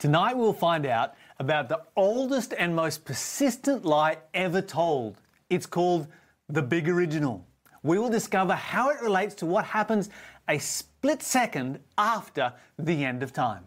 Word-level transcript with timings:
Tonight 0.00 0.34
we'll 0.34 0.54
find 0.54 0.86
out 0.86 1.12
about 1.38 1.68
the 1.68 1.82
oldest 1.94 2.54
and 2.56 2.74
most 2.74 3.04
persistent 3.04 3.84
lie 3.84 4.16
ever 4.32 4.62
told. 4.62 5.18
It's 5.50 5.66
called 5.66 6.08
the 6.48 6.62
Big 6.62 6.88
Original. 6.88 7.46
We 7.82 7.98
will 7.98 8.08
discover 8.08 8.54
how 8.54 8.88
it 8.88 9.02
relates 9.02 9.34
to 9.36 9.46
what 9.46 9.66
happens 9.66 10.08
a 10.48 10.58
split 10.58 11.22
second 11.22 11.80
after 11.98 12.54
the 12.78 13.04
end 13.04 13.22
of 13.22 13.34
time. 13.34 13.66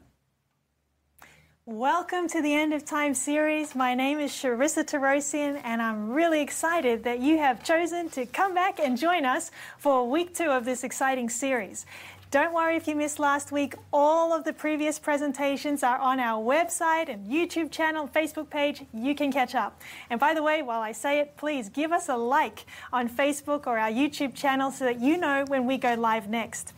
Welcome 1.65 2.27
to 2.29 2.41
the 2.41 2.53
End 2.53 2.73
of 2.73 2.83
Time 2.83 3.13
series. 3.13 3.73
My 3.73 3.93
name 3.93 4.19
is 4.19 4.31
Charissa 4.31 4.83
Torossian, 4.83 5.61
and 5.63 5.81
I'm 5.81 6.09
really 6.09 6.41
excited 6.41 7.05
that 7.05 7.21
you 7.21 7.37
have 7.37 7.63
chosen 7.63 8.09
to 8.09 8.25
come 8.25 8.53
back 8.53 8.81
and 8.81 8.97
join 8.97 9.23
us 9.23 9.49
for 9.77 10.09
week 10.09 10.35
two 10.35 10.49
of 10.49 10.65
this 10.65 10.83
exciting 10.83 11.29
series. 11.29 11.85
Don't 12.33 12.51
worry 12.51 12.75
if 12.75 12.87
you 12.87 12.95
missed 12.95 13.19
last 13.19 13.51
week. 13.51 13.75
All 13.93 14.33
of 14.33 14.43
the 14.43 14.53
previous 14.53 14.97
presentations 14.97 15.83
are 15.83 15.99
on 15.99 16.19
our 16.19 16.43
website 16.43 17.07
and 17.07 17.27
YouTube 17.27 17.69
channel, 17.69 18.07
Facebook 18.07 18.49
page. 18.49 18.81
You 18.91 19.13
can 19.13 19.31
catch 19.31 19.53
up. 19.53 19.79
And 20.09 20.19
by 20.19 20.33
the 20.33 20.41
way, 20.41 20.63
while 20.63 20.81
I 20.81 20.93
say 20.93 21.19
it, 21.19 21.37
please 21.37 21.69
give 21.69 21.91
us 21.91 22.09
a 22.09 22.17
like 22.17 22.65
on 22.91 23.07
Facebook 23.07 23.67
or 23.67 23.77
our 23.77 23.91
YouTube 23.91 24.33
channel 24.33 24.71
so 24.71 24.85
that 24.85 24.99
you 24.99 25.15
know 25.19 25.45
when 25.47 25.67
we 25.67 25.77
go 25.77 25.93
live 25.93 26.27
next. 26.27 26.73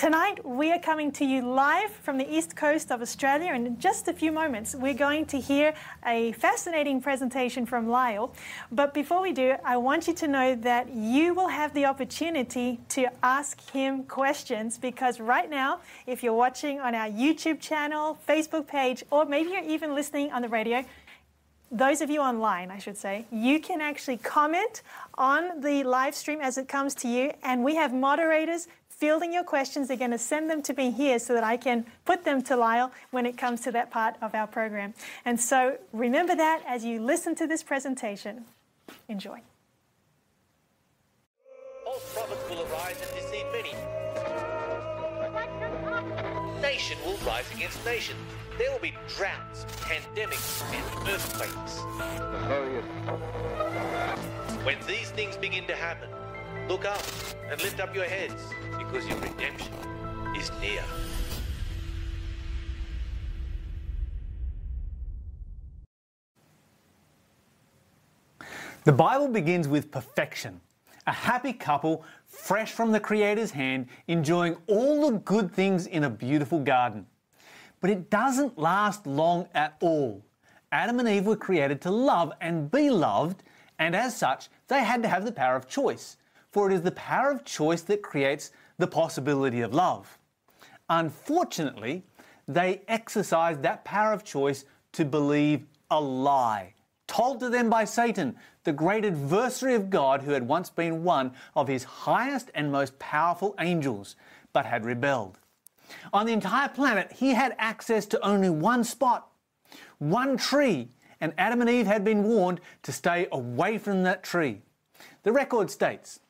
Tonight, 0.00 0.42
we 0.46 0.72
are 0.72 0.78
coming 0.78 1.12
to 1.12 1.26
you 1.26 1.42
live 1.42 1.90
from 1.90 2.16
the 2.16 2.26
east 2.34 2.56
coast 2.56 2.90
of 2.90 3.02
Australia, 3.02 3.50
and 3.52 3.66
in 3.66 3.78
just 3.78 4.08
a 4.08 4.14
few 4.14 4.32
moments, 4.32 4.74
we're 4.74 4.94
going 4.94 5.26
to 5.26 5.38
hear 5.38 5.74
a 6.06 6.32
fascinating 6.32 7.02
presentation 7.02 7.66
from 7.66 7.86
Lyle. 7.86 8.32
But 8.72 8.94
before 8.94 9.20
we 9.20 9.32
do, 9.32 9.56
I 9.62 9.76
want 9.76 10.08
you 10.08 10.14
to 10.14 10.26
know 10.26 10.54
that 10.54 10.88
you 10.90 11.34
will 11.34 11.48
have 11.48 11.74
the 11.74 11.84
opportunity 11.84 12.80
to 12.96 13.08
ask 13.22 13.60
him 13.72 14.04
questions 14.04 14.78
because 14.78 15.20
right 15.20 15.50
now, 15.50 15.80
if 16.06 16.22
you're 16.22 16.32
watching 16.32 16.80
on 16.80 16.94
our 16.94 17.10
YouTube 17.10 17.60
channel, 17.60 18.16
Facebook 18.26 18.66
page, 18.66 19.04
or 19.10 19.26
maybe 19.26 19.50
you're 19.50 19.64
even 19.64 19.94
listening 19.94 20.32
on 20.32 20.40
the 20.40 20.48
radio, 20.48 20.82
those 21.70 22.00
of 22.00 22.08
you 22.08 22.20
online, 22.20 22.70
I 22.70 22.78
should 22.78 22.96
say, 22.96 23.26
you 23.30 23.60
can 23.60 23.82
actually 23.82 24.16
comment 24.16 24.80
on 25.14 25.60
the 25.60 25.84
live 25.84 26.14
stream 26.14 26.40
as 26.40 26.56
it 26.56 26.68
comes 26.68 26.94
to 26.96 27.08
you, 27.08 27.32
and 27.42 27.62
we 27.62 27.74
have 27.74 27.92
moderators 27.92 28.66
fielding 29.00 29.32
your 29.32 29.42
questions. 29.42 29.88
They're 29.88 29.96
going 29.96 30.10
to 30.10 30.18
send 30.18 30.50
them 30.50 30.62
to 30.62 30.74
me 30.74 30.90
here 30.90 31.18
so 31.18 31.32
that 31.32 31.42
I 31.42 31.56
can 31.56 31.86
put 32.04 32.24
them 32.24 32.42
to 32.42 32.56
Lyle 32.56 32.92
when 33.10 33.24
it 33.24 33.38
comes 33.38 33.62
to 33.62 33.72
that 33.72 33.90
part 33.90 34.14
of 34.20 34.34
our 34.34 34.46
program. 34.46 34.92
And 35.24 35.40
so 35.40 35.78
remember 35.92 36.36
that 36.36 36.62
as 36.68 36.84
you 36.84 37.00
listen 37.00 37.34
to 37.36 37.46
this 37.46 37.62
presentation. 37.62 38.44
Enjoy. 39.08 39.40
False 41.84 42.14
prophets 42.14 42.50
will 42.50 42.62
arise 42.70 43.00
and 43.00 43.10
deceive 43.20 43.46
many. 43.52 43.74
Nation 46.60 46.98
will 47.06 47.16
rise 47.26 47.50
against 47.54 47.84
nation. 47.86 48.16
There 48.58 48.70
will 48.70 48.80
be 48.80 48.94
droughts, 49.16 49.64
pandemics, 49.80 50.62
and 50.74 51.08
earthquakes. 51.08 51.80
When 54.64 54.76
these 54.86 55.10
things 55.10 55.36
begin 55.38 55.66
to 55.66 55.74
happen, 55.74 56.10
look 56.70 56.84
up 56.84 57.02
and 57.50 57.60
lift 57.62 57.80
up 57.80 57.92
your 57.92 58.04
heads 58.04 58.40
because 58.78 59.04
your 59.04 59.18
redemption 59.18 59.72
is 60.36 60.52
near. 60.60 60.84
The 68.84 68.92
Bible 68.92 69.26
begins 69.26 69.66
with 69.66 69.90
perfection. 69.90 70.60
A 71.08 71.12
happy 71.12 71.52
couple, 71.52 72.04
fresh 72.28 72.70
from 72.70 72.92
the 72.92 73.00
Creator's 73.00 73.50
hand, 73.50 73.88
enjoying 74.06 74.56
all 74.68 75.10
the 75.10 75.18
good 75.18 75.52
things 75.52 75.88
in 75.88 76.04
a 76.04 76.10
beautiful 76.10 76.60
garden. 76.60 77.04
But 77.80 77.90
it 77.90 78.10
doesn't 78.10 78.56
last 78.56 79.08
long 79.08 79.48
at 79.56 79.74
all. 79.80 80.22
Adam 80.70 81.00
and 81.00 81.08
Eve 81.08 81.26
were 81.26 81.34
created 81.34 81.80
to 81.80 81.90
love 81.90 82.32
and 82.40 82.70
be 82.70 82.90
loved, 82.90 83.42
and 83.80 83.96
as 83.96 84.16
such, 84.16 84.48
they 84.68 84.84
had 84.84 85.02
to 85.02 85.08
have 85.08 85.24
the 85.24 85.32
power 85.32 85.56
of 85.56 85.68
choice. 85.68 86.16
For 86.52 86.70
it 86.70 86.74
is 86.74 86.82
the 86.82 86.90
power 86.92 87.30
of 87.30 87.44
choice 87.44 87.82
that 87.82 88.02
creates 88.02 88.50
the 88.78 88.86
possibility 88.86 89.60
of 89.60 89.74
love. 89.74 90.18
Unfortunately, 90.88 92.04
they 92.48 92.82
exercised 92.88 93.62
that 93.62 93.84
power 93.84 94.12
of 94.12 94.24
choice 94.24 94.64
to 94.92 95.04
believe 95.04 95.66
a 95.90 96.00
lie 96.00 96.74
told 97.10 97.40
to 97.40 97.48
them 97.50 97.68
by 97.68 97.84
Satan, 97.84 98.36
the 98.62 98.72
great 98.72 99.04
adversary 99.04 99.74
of 99.74 99.90
God 99.90 100.22
who 100.22 100.30
had 100.30 100.46
once 100.46 100.70
been 100.70 101.02
one 101.02 101.32
of 101.56 101.66
his 101.66 101.82
highest 101.82 102.52
and 102.54 102.70
most 102.70 102.96
powerful 103.00 103.52
angels, 103.58 104.14
but 104.52 104.64
had 104.64 104.84
rebelled. 104.84 105.36
On 106.12 106.24
the 106.24 106.32
entire 106.32 106.68
planet, 106.68 107.10
he 107.10 107.30
had 107.30 107.56
access 107.58 108.06
to 108.06 108.24
only 108.24 108.48
one 108.48 108.84
spot, 108.84 109.28
one 109.98 110.36
tree, 110.36 110.88
and 111.20 111.34
Adam 111.36 111.60
and 111.60 111.68
Eve 111.68 111.88
had 111.88 112.04
been 112.04 112.22
warned 112.22 112.60
to 112.84 112.92
stay 112.92 113.26
away 113.32 113.76
from 113.76 114.04
that 114.04 114.22
tree. 114.22 114.62
The 115.24 115.32
record 115.32 115.68
states 115.68 116.20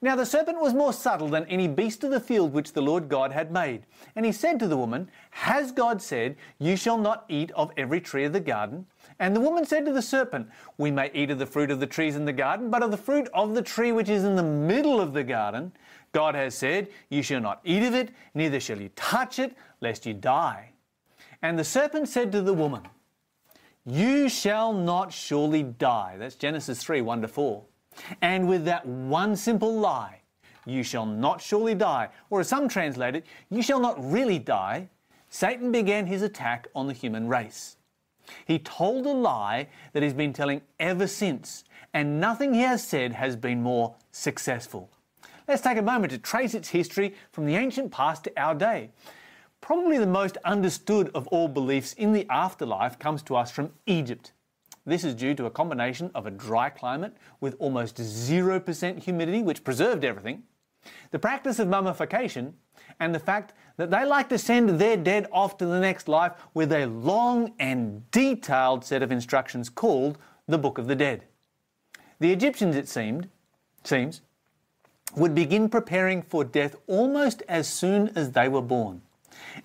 now 0.00 0.14
the 0.14 0.26
serpent 0.26 0.60
was 0.60 0.74
more 0.74 0.92
subtle 0.92 1.28
than 1.28 1.44
any 1.46 1.66
beast 1.66 2.04
of 2.04 2.10
the 2.10 2.20
field 2.20 2.52
which 2.52 2.72
the 2.72 2.80
Lord 2.80 3.08
God 3.08 3.32
had 3.32 3.50
made. 3.50 3.84
And 4.14 4.24
he 4.24 4.30
said 4.30 4.60
to 4.60 4.68
the 4.68 4.76
woman, 4.76 5.10
Has 5.30 5.72
God 5.72 6.00
said, 6.00 6.36
You 6.58 6.76
shall 6.76 6.98
not 6.98 7.24
eat 7.28 7.50
of 7.52 7.72
every 7.76 8.00
tree 8.00 8.24
of 8.24 8.32
the 8.32 8.40
garden? 8.40 8.86
And 9.18 9.34
the 9.34 9.40
woman 9.40 9.66
said 9.66 9.84
to 9.86 9.92
the 9.92 10.02
serpent, 10.02 10.48
We 10.76 10.92
may 10.92 11.10
eat 11.12 11.30
of 11.30 11.40
the 11.40 11.46
fruit 11.46 11.72
of 11.72 11.80
the 11.80 11.86
trees 11.86 12.14
in 12.14 12.24
the 12.24 12.32
garden, 12.32 12.70
but 12.70 12.82
of 12.82 12.92
the 12.92 12.96
fruit 12.96 13.28
of 13.34 13.54
the 13.54 13.62
tree 13.62 13.90
which 13.90 14.08
is 14.08 14.22
in 14.22 14.36
the 14.36 14.42
middle 14.42 15.00
of 15.00 15.12
the 15.12 15.24
garden, 15.24 15.72
God 16.12 16.36
has 16.36 16.54
said, 16.54 16.88
You 17.10 17.22
shall 17.22 17.40
not 17.40 17.60
eat 17.64 17.82
of 17.82 17.94
it, 17.94 18.10
neither 18.34 18.60
shall 18.60 18.80
you 18.80 18.90
touch 18.94 19.40
it, 19.40 19.56
lest 19.80 20.06
you 20.06 20.14
die. 20.14 20.70
And 21.42 21.58
the 21.58 21.64
serpent 21.64 22.08
said 22.08 22.30
to 22.32 22.42
the 22.42 22.54
woman, 22.54 22.82
You 23.84 24.28
shall 24.28 24.72
not 24.72 25.12
surely 25.12 25.64
die. 25.64 26.16
That's 26.18 26.36
Genesis 26.36 26.82
3 26.82 27.00
1 27.00 27.22
to 27.22 27.28
4. 27.28 27.64
And 28.22 28.48
with 28.48 28.64
that 28.64 28.86
one 28.86 29.36
simple 29.36 29.78
lie, 29.78 30.20
you 30.66 30.82
shall 30.82 31.06
not 31.06 31.40
surely 31.40 31.74
die, 31.74 32.08
or 32.30 32.40
as 32.40 32.48
some 32.48 32.68
translate 32.68 33.16
it, 33.16 33.26
you 33.50 33.62
shall 33.62 33.80
not 33.80 33.96
really 33.98 34.38
die, 34.38 34.88
Satan 35.30 35.72
began 35.72 36.06
his 36.06 36.22
attack 36.22 36.68
on 36.74 36.86
the 36.86 36.92
human 36.92 37.28
race. 37.28 37.76
He 38.44 38.58
told 38.58 39.06
a 39.06 39.12
lie 39.12 39.68
that 39.92 40.02
he's 40.02 40.14
been 40.14 40.32
telling 40.32 40.62
ever 40.78 41.06
since, 41.06 41.64
and 41.94 42.20
nothing 42.20 42.54
he 42.54 42.60
has 42.60 42.86
said 42.86 43.12
has 43.12 43.36
been 43.36 43.62
more 43.62 43.94
successful. 44.10 44.90
Let's 45.46 45.62
take 45.62 45.78
a 45.78 45.82
moment 45.82 46.12
to 46.12 46.18
trace 46.18 46.54
its 46.54 46.68
history 46.68 47.14
from 47.32 47.46
the 47.46 47.56
ancient 47.56 47.90
past 47.90 48.24
to 48.24 48.32
our 48.36 48.54
day. 48.54 48.90
Probably 49.60 49.98
the 49.98 50.06
most 50.06 50.36
understood 50.44 51.10
of 51.14 51.26
all 51.28 51.48
beliefs 51.48 51.94
in 51.94 52.12
the 52.12 52.26
afterlife 52.28 52.98
comes 52.98 53.22
to 53.24 53.36
us 53.36 53.50
from 53.50 53.70
Egypt. 53.86 54.32
This 54.88 55.04
is 55.04 55.14
due 55.14 55.34
to 55.34 55.44
a 55.44 55.50
combination 55.50 56.10
of 56.14 56.24
a 56.24 56.30
dry 56.30 56.70
climate 56.70 57.14
with 57.40 57.54
almost 57.58 57.96
0% 57.96 59.02
humidity, 59.02 59.42
which 59.42 59.62
preserved 59.62 60.02
everything, 60.02 60.44
the 61.10 61.18
practice 61.18 61.58
of 61.58 61.68
mummification, 61.68 62.54
and 62.98 63.14
the 63.14 63.18
fact 63.18 63.52
that 63.76 63.90
they 63.90 64.06
like 64.06 64.30
to 64.30 64.38
send 64.38 64.80
their 64.80 64.96
dead 64.96 65.26
off 65.30 65.58
to 65.58 65.66
the 65.66 65.78
next 65.78 66.08
life 66.08 66.32
with 66.54 66.72
a 66.72 66.86
long 66.86 67.52
and 67.58 68.10
detailed 68.12 68.82
set 68.82 69.02
of 69.02 69.12
instructions 69.12 69.68
called 69.68 70.16
the 70.46 70.56
Book 70.56 70.78
of 70.78 70.86
the 70.86 70.96
Dead. 70.96 71.24
The 72.18 72.32
Egyptians, 72.32 72.74
it 72.74 72.88
seemed, 72.88 73.28
seems, 73.84 74.22
would 75.14 75.34
begin 75.34 75.68
preparing 75.68 76.22
for 76.22 76.44
death 76.44 76.76
almost 76.86 77.42
as 77.46 77.68
soon 77.68 78.08
as 78.16 78.32
they 78.32 78.48
were 78.48 78.62
born, 78.62 79.02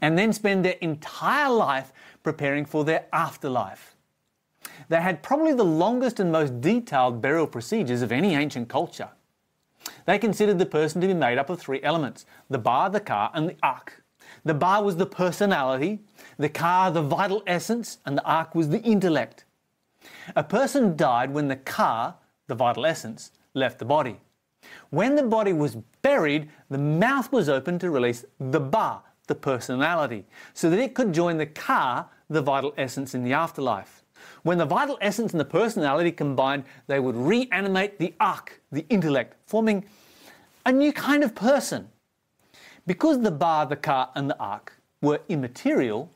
and 0.01 0.17
then 0.17 0.33
spend 0.33 0.66
their 0.66 0.78
entire 0.81 1.50
life 1.50 1.94
preparing 2.23 2.66
for 2.66 2.83
their 2.83 3.06
afterlife. 3.13 3.93
They 4.89 5.01
had 5.01 5.23
probably 5.23 5.53
the 5.53 5.63
longest 5.63 6.19
and 6.19 6.31
most 6.31 6.61
detailed 6.61 7.22
burial 7.22 7.47
procedures 7.47 8.01
of 8.01 8.11
any 8.11 8.35
ancient 8.35 8.69
culture. 8.69 9.09
They 10.06 10.19
considered 10.19 10.59
the 10.59 10.66
person 10.66 11.01
to 11.01 11.07
be 11.07 11.13
made 11.13 11.38
up 11.38 11.50
of 11.50 11.59
three 11.59 11.81
elements 11.84 12.25
the 12.50 12.57
ba, 12.57 12.89
the 12.91 13.00
ka, 13.00 13.31
and 13.33 13.50
the 13.50 13.56
akh. 13.63 14.01
The 14.45 14.53
ba 14.53 14.81
was 14.81 14.97
the 14.97 15.06
personality, 15.06 16.00
the 16.38 16.50
ka, 16.50 16.89
the 16.89 17.01
vital 17.01 17.44
essence, 17.48 18.00
and 18.06 18.18
the 18.18 18.24
akh 18.24 18.56
was 18.56 18.69
the 18.69 18.81
intellect. 18.81 19.45
A 20.36 20.44
person 20.44 20.95
died 20.95 21.31
when 21.33 21.48
the 21.48 21.56
ka, 21.56 22.15
the 22.48 22.56
vital 22.56 22.86
essence, 22.86 23.31
left 23.53 23.80
the 23.80 23.86
body. 23.86 24.19
When 24.89 25.15
the 25.15 25.24
body 25.24 25.53
was 25.53 25.77
buried, 26.01 26.50
the 26.69 26.77
mouth 26.77 27.31
was 27.31 27.50
open 27.50 27.80
to 27.80 27.89
release 27.89 28.25
the 28.39 28.59
ba, 28.59 29.01
the 29.27 29.36
personality, 29.36 30.25
so 30.53 30.69
that 30.69 30.80
it 30.80 30.94
could 30.94 31.13
join 31.13 31.38
the 31.38 31.45
ka, 31.45 32.09
the 32.30 32.42
vital 32.42 32.74
essence, 32.77 33.13
in 33.13 33.24
the 33.24 33.33
afterlife. 33.33 34.02
When 34.44 34.57
the 34.57 34.66
vital 34.66 34.98
essence 35.01 35.31
and 35.31 35.40
the 35.40 35.45
personality 35.45 36.12
combined, 36.12 36.66
they 36.88 37.00
would 37.00 37.16
reanimate 37.16 37.98
the 37.98 38.13
akh, 38.19 38.60
the 38.72 38.86
intellect, 38.90 39.36
forming 39.48 39.86
a 40.66 40.72
new 40.72 40.94
kind 40.94 41.24
of 41.24 41.34
person. 41.34 41.90
Because 42.86 43.22
the 43.22 43.31
ba, 43.31 43.66
the 43.68 43.78
ka, 43.78 44.12
and 44.16 44.30
the 44.30 44.36
akh 44.40 44.72
were 45.01 45.22
immaterial, 45.30 46.12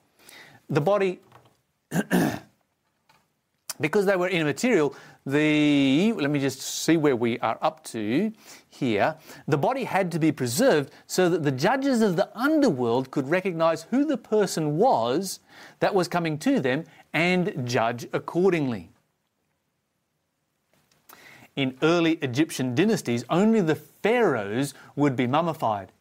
the 0.69 0.81
body 0.81 1.19
because 3.79 4.06
they 4.06 4.15
were 4.15 4.27
immaterial, 4.27 4.95
the 5.25 6.13
let 6.13 6.30
me 6.30 6.39
just 6.39 6.62
see 6.62 6.97
where 6.97 7.15
we 7.15 7.38
are 7.39 7.57
up 7.62 7.83
to 7.83 8.31
here. 8.69 9.15
The 9.47 9.57
body 9.57 9.83
had 9.83 10.12
to 10.13 10.19
be 10.19 10.31
preserved 10.31 10.91
so 11.06 11.30
that 11.30 11.44
the 11.44 11.51
judges 11.51 12.01
of 12.01 12.15
the 12.15 12.30
underworld 12.38 13.12
could 13.12 13.30
recognize 13.30 13.83
who 13.83 14.06
the 14.06 14.18
person 14.18 14.77
was 14.77 15.39
that 15.80 15.94
was 15.94 16.07
coming 16.07 16.38
to 16.39 16.59
them 16.59 16.85
and 17.17 17.67
judge 17.67 18.07
accordingly. 18.13 18.91
In 21.55 21.75
early 21.81 22.11
Egyptian 22.21 22.75
dynasties, 22.75 23.25
only 23.27 23.59
the 23.59 23.73
pharaohs 23.73 24.75
would 24.95 25.15
be 25.15 25.25
mummified. 25.25 25.91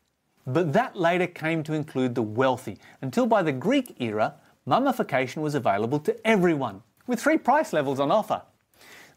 But 0.46 0.74
that 0.74 0.94
later 0.94 1.26
came 1.26 1.62
to 1.62 1.72
include 1.72 2.14
the 2.14 2.22
wealthy, 2.22 2.78
until 3.00 3.24
by 3.24 3.42
the 3.42 3.50
Greek 3.50 3.96
era, 3.98 4.34
mummification 4.66 5.40
was 5.40 5.54
available 5.54 6.00
to 6.00 6.14
everyone, 6.26 6.82
with 7.06 7.18
three 7.18 7.38
price 7.38 7.72
levels 7.72 7.98
on 7.98 8.10
offer. 8.10 8.42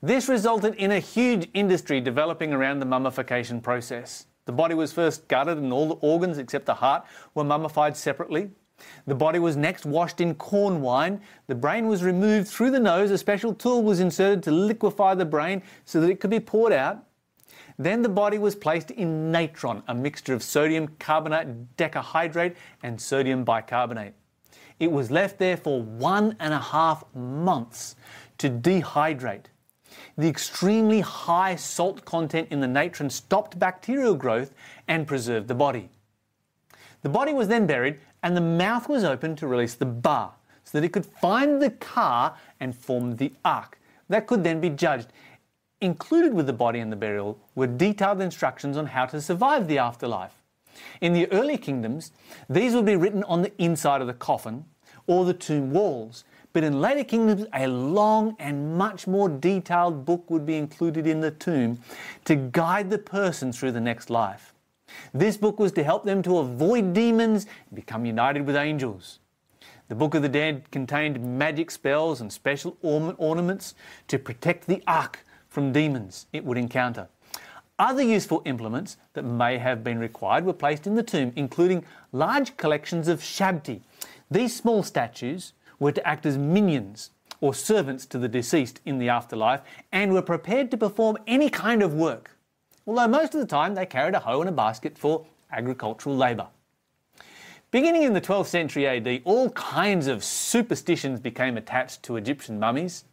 This 0.01 0.29
resulted 0.29 0.75
in 0.75 0.93
a 0.93 0.99
huge 0.99 1.49
industry 1.53 1.99
developing 1.99 2.53
around 2.53 2.79
the 2.79 2.85
mummification 2.85 3.59
process. 3.59 4.25
The 4.45 4.53
body 4.53 4.73
was 4.73 4.93
first 4.93 5.27
gutted 5.27 5.57
and 5.57 5.73
all 5.73 5.89
the 5.89 5.95
organs 5.95 6.37
except 6.37 6.65
the 6.65 6.75
heart 6.75 7.05
were 7.35 7.43
mummified 7.43 7.97
separately. 7.97 8.51
The 9.07 9.15
body 9.15 9.39
was 9.39 9.55
next 9.55 9.85
washed 9.85 10.21
in 10.21 10.35
corn 10.35 10.81
wine. 10.81 11.21
The 11.47 11.55
brain 11.55 11.87
was 11.87 12.03
removed 12.03 12.47
through 12.47 12.71
the 12.71 12.79
nose. 12.79 13.11
A 13.11 13.17
special 13.17 13.53
tool 13.53 13.83
was 13.83 13.99
inserted 13.99 14.43
to 14.43 14.51
liquefy 14.51 15.15
the 15.15 15.25
brain 15.25 15.61
so 15.85 16.01
that 16.01 16.09
it 16.09 16.19
could 16.19 16.29
be 16.29 16.39
poured 16.39 16.73
out. 16.73 17.03
Then 17.77 18.01
the 18.01 18.09
body 18.09 18.37
was 18.37 18.55
placed 18.55 18.91
in 18.91 19.31
natron, 19.31 19.83
a 19.87 19.95
mixture 19.95 20.33
of 20.33 20.43
sodium 20.43 20.89
carbonate 20.99 21.77
decahydrate 21.77 22.55
and 22.83 22.99
sodium 22.99 23.45
bicarbonate. 23.45 24.13
It 24.79 24.91
was 24.91 25.11
left 25.11 25.39
there 25.39 25.57
for 25.57 25.81
one 25.81 26.35
and 26.39 26.53
a 26.53 26.59
half 26.59 27.03
months 27.15 27.95
to 28.37 28.49
dehydrate. 28.49 29.45
The 30.17 30.27
extremely 30.27 31.01
high 31.01 31.55
salt 31.55 32.05
content 32.05 32.49
in 32.51 32.59
the 32.59 32.67
natron 32.67 33.09
stopped 33.09 33.57
bacterial 33.59 34.15
growth 34.15 34.53
and 34.87 35.07
preserved 35.07 35.47
the 35.47 35.55
body. 35.55 35.89
The 37.01 37.09
body 37.09 37.33
was 37.33 37.47
then 37.47 37.65
buried 37.65 37.99
and 38.23 38.35
the 38.35 38.41
mouth 38.41 38.89
was 38.89 39.03
opened 39.03 39.37
to 39.39 39.47
release 39.47 39.75
the 39.75 39.85
ba 39.85 40.31
so 40.63 40.77
that 40.77 40.85
it 40.85 40.93
could 40.93 41.05
find 41.05 41.61
the 41.61 41.71
ka 41.71 42.37
and 42.59 42.75
form 42.75 43.15
the 43.15 43.33
akh. 43.45 43.77
That 44.09 44.27
could 44.27 44.43
then 44.43 44.59
be 44.59 44.69
judged. 44.69 45.07
Included 45.81 46.33
with 46.33 46.45
the 46.45 46.53
body 46.53 46.79
and 46.79 46.91
the 46.91 46.97
burial 46.97 47.39
were 47.55 47.67
detailed 47.67 48.21
instructions 48.21 48.75
on 48.75 48.87
how 48.87 49.05
to 49.05 49.21
survive 49.21 49.67
the 49.67 49.77
afterlife. 49.77 50.35
In 51.01 51.13
the 51.13 51.31
early 51.31 51.57
kingdoms, 51.57 52.11
these 52.49 52.73
would 52.75 52.85
be 52.85 52.95
written 52.95 53.23
on 53.23 53.41
the 53.41 53.51
inside 53.61 54.01
of 54.01 54.07
the 54.07 54.13
coffin 54.13 54.65
or 55.07 55.25
the 55.25 55.33
tomb 55.33 55.71
walls. 55.71 56.25
But 56.51 56.63
in 56.63 56.81
later 56.81 57.03
kingdoms, 57.03 57.47
a 57.53 57.67
long 57.67 58.35
and 58.39 58.77
much 58.77 59.07
more 59.07 59.29
detailed 59.29 60.05
book 60.05 60.29
would 60.29 60.45
be 60.45 60.57
included 60.57 61.07
in 61.07 61.21
the 61.21 61.31
tomb 61.31 61.79
to 62.25 62.35
guide 62.35 62.89
the 62.89 62.97
person 62.97 63.51
through 63.51 63.71
the 63.71 63.81
next 63.81 64.09
life. 64.09 64.53
This 65.13 65.37
book 65.37 65.59
was 65.59 65.71
to 65.73 65.83
help 65.83 66.05
them 66.05 66.21
to 66.23 66.37
avoid 66.39 66.93
demons 66.93 67.45
and 67.67 67.75
become 67.75 68.05
united 68.05 68.45
with 68.45 68.55
angels. 68.55 69.19
The 69.87 69.95
Book 69.95 70.13
of 70.13 70.21
the 70.21 70.29
Dead 70.29 70.69
contained 70.71 71.19
magic 71.39 71.71
spells 71.71 72.21
and 72.21 72.31
special 72.31 72.77
ornaments 72.81 73.73
to 74.07 74.19
protect 74.19 74.67
the 74.67 74.83
akh 74.87 75.15
from 75.47 75.71
demons 75.71 76.27
it 76.31 76.45
would 76.45 76.57
encounter. 76.57 77.07
Other 77.79 78.03
useful 78.03 78.41
implements 78.45 78.97
that 79.13 79.23
may 79.23 79.57
have 79.57 79.83
been 79.83 79.99
required 79.99 80.45
were 80.45 80.53
placed 80.53 80.85
in 80.85 80.95
the 80.95 81.03
tomb, 81.03 81.31
including 81.35 81.85
large 82.11 82.57
collections 82.57 83.07
of 83.07 83.21
shabti. 83.21 83.81
These 84.29 84.55
small 84.55 84.83
statues 84.83 85.53
were 85.79 85.93
to 85.93 86.05
act 86.07 86.25
as 86.25 86.37
minions 86.37 87.11
or 87.41 87.53
servants 87.53 88.05
to 88.07 88.19
the 88.19 88.27
deceased 88.27 88.81
in 88.85 88.99
the 88.99 89.09
afterlife 89.09 89.61
and 89.91 90.13
were 90.13 90.21
prepared 90.21 90.69
to 90.71 90.77
perform 90.77 91.17
any 91.25 91.49
kind 91.49 91.81
of 91.81 91.93
work, 91.93 92.37
although 92.89 93.07
most 93.07 93.35
of 93.35 93.39
the 93.39 93.45
time 93.45 93.75
they 93.75 93.85
carried 93.85 94.15
a 94.15 94.19
hoe 94.19 94.41
and 94.41 94.49
a 94.49 94.51
basket 94.51 94.97
for 94.97 95.23
agricultural 95.51 96.17
labour. 96.17 96.47
Beginning 97.69 98.01
in 98.01 98.13
the 98.13 98.21
12th 98.21 98.47
century 98.47 98.87
AD, 98.87 99.21
all 99.25 99.51
kinds 99.51 100.07
of 100.07 100.23
superstitions 100.23 101.19
became 101.19 101.55
attached 101.55 102.01
to 102.01 102.17
Egyptian 102.17 102.59
mummies. 102.59 103.05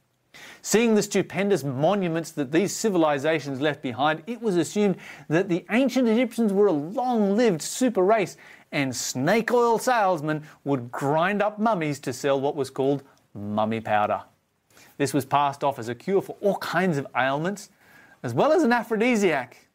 Seeing 0.62 0.94
the 0.94 1.02
stupendous 1.02 1.62
monuments 1.62 2.30
that 2.32 2.52
these 2.52 2.74
civilizations 2.74 3.60
left 3.60 3.82
behind, 3.82 4.22
it 4.26 4.40
was 4.40 4.56
assumed 4.56 4.96
that 5.28 5.50
the 5.50 5.66
ancient 5.70 6.08
Egyptians 6.08 6.54
were 6.54 6.68
a 6.68 6.72
long 6.72 7.36
lived 7.36 7.60
super 7.60 8.02
race 8.02 8.38
and 8.72 8.96
snake 8.96 9.52
oil 9.52 9.78
salesmen 9.78 10.42
would 10.64 10.90
grind 10.90 11.42
up 11.42 11.58
mummies 11.58 12.00
to 12.00 12.14
sell 12.14 12.40
what 12.40 12.56
was 12.56 12.70
called 12.70 13.02
mummy 13.34 13.80
powder. 13.80 14.22
This 14.96 15.12
was 15.12 15.26
passed 15.26 15.62
off 15.62 15.78
as 15.78 15.90
a 15.90 15.94
cure 15.94 16.22
for 16.22 16.36
all 16.40 16.56
kinds 16.56 16.96
of 16.96 17.06
ailments, 17.14 17.68
as 18.22 18.32
well 18.32 18.52
as 18.52 18.62
an 18.62 18.72
aphrodisiac. 18.72 19.65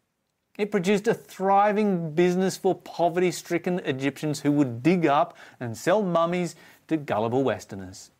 It 0.61 0.69
produced 0.69 1.07
a 1.07 1.15
thriving 1.15 2.11
business 2.11 2.55
for 2.55 2.75
poverty 2.75 3.31
stricken 3.31 3.79
Egyptians 3.79 4.41
who 4.41 4.51
would 4.51 4.83
dig 4.83 5.07
up 5.07 5.35
and 5.59 5.75
sell 5.75 6.03
mummies 6.03 6.55
to 6.87 6.97
gullible 6.97 7.43
Westerners. 7.43 8.11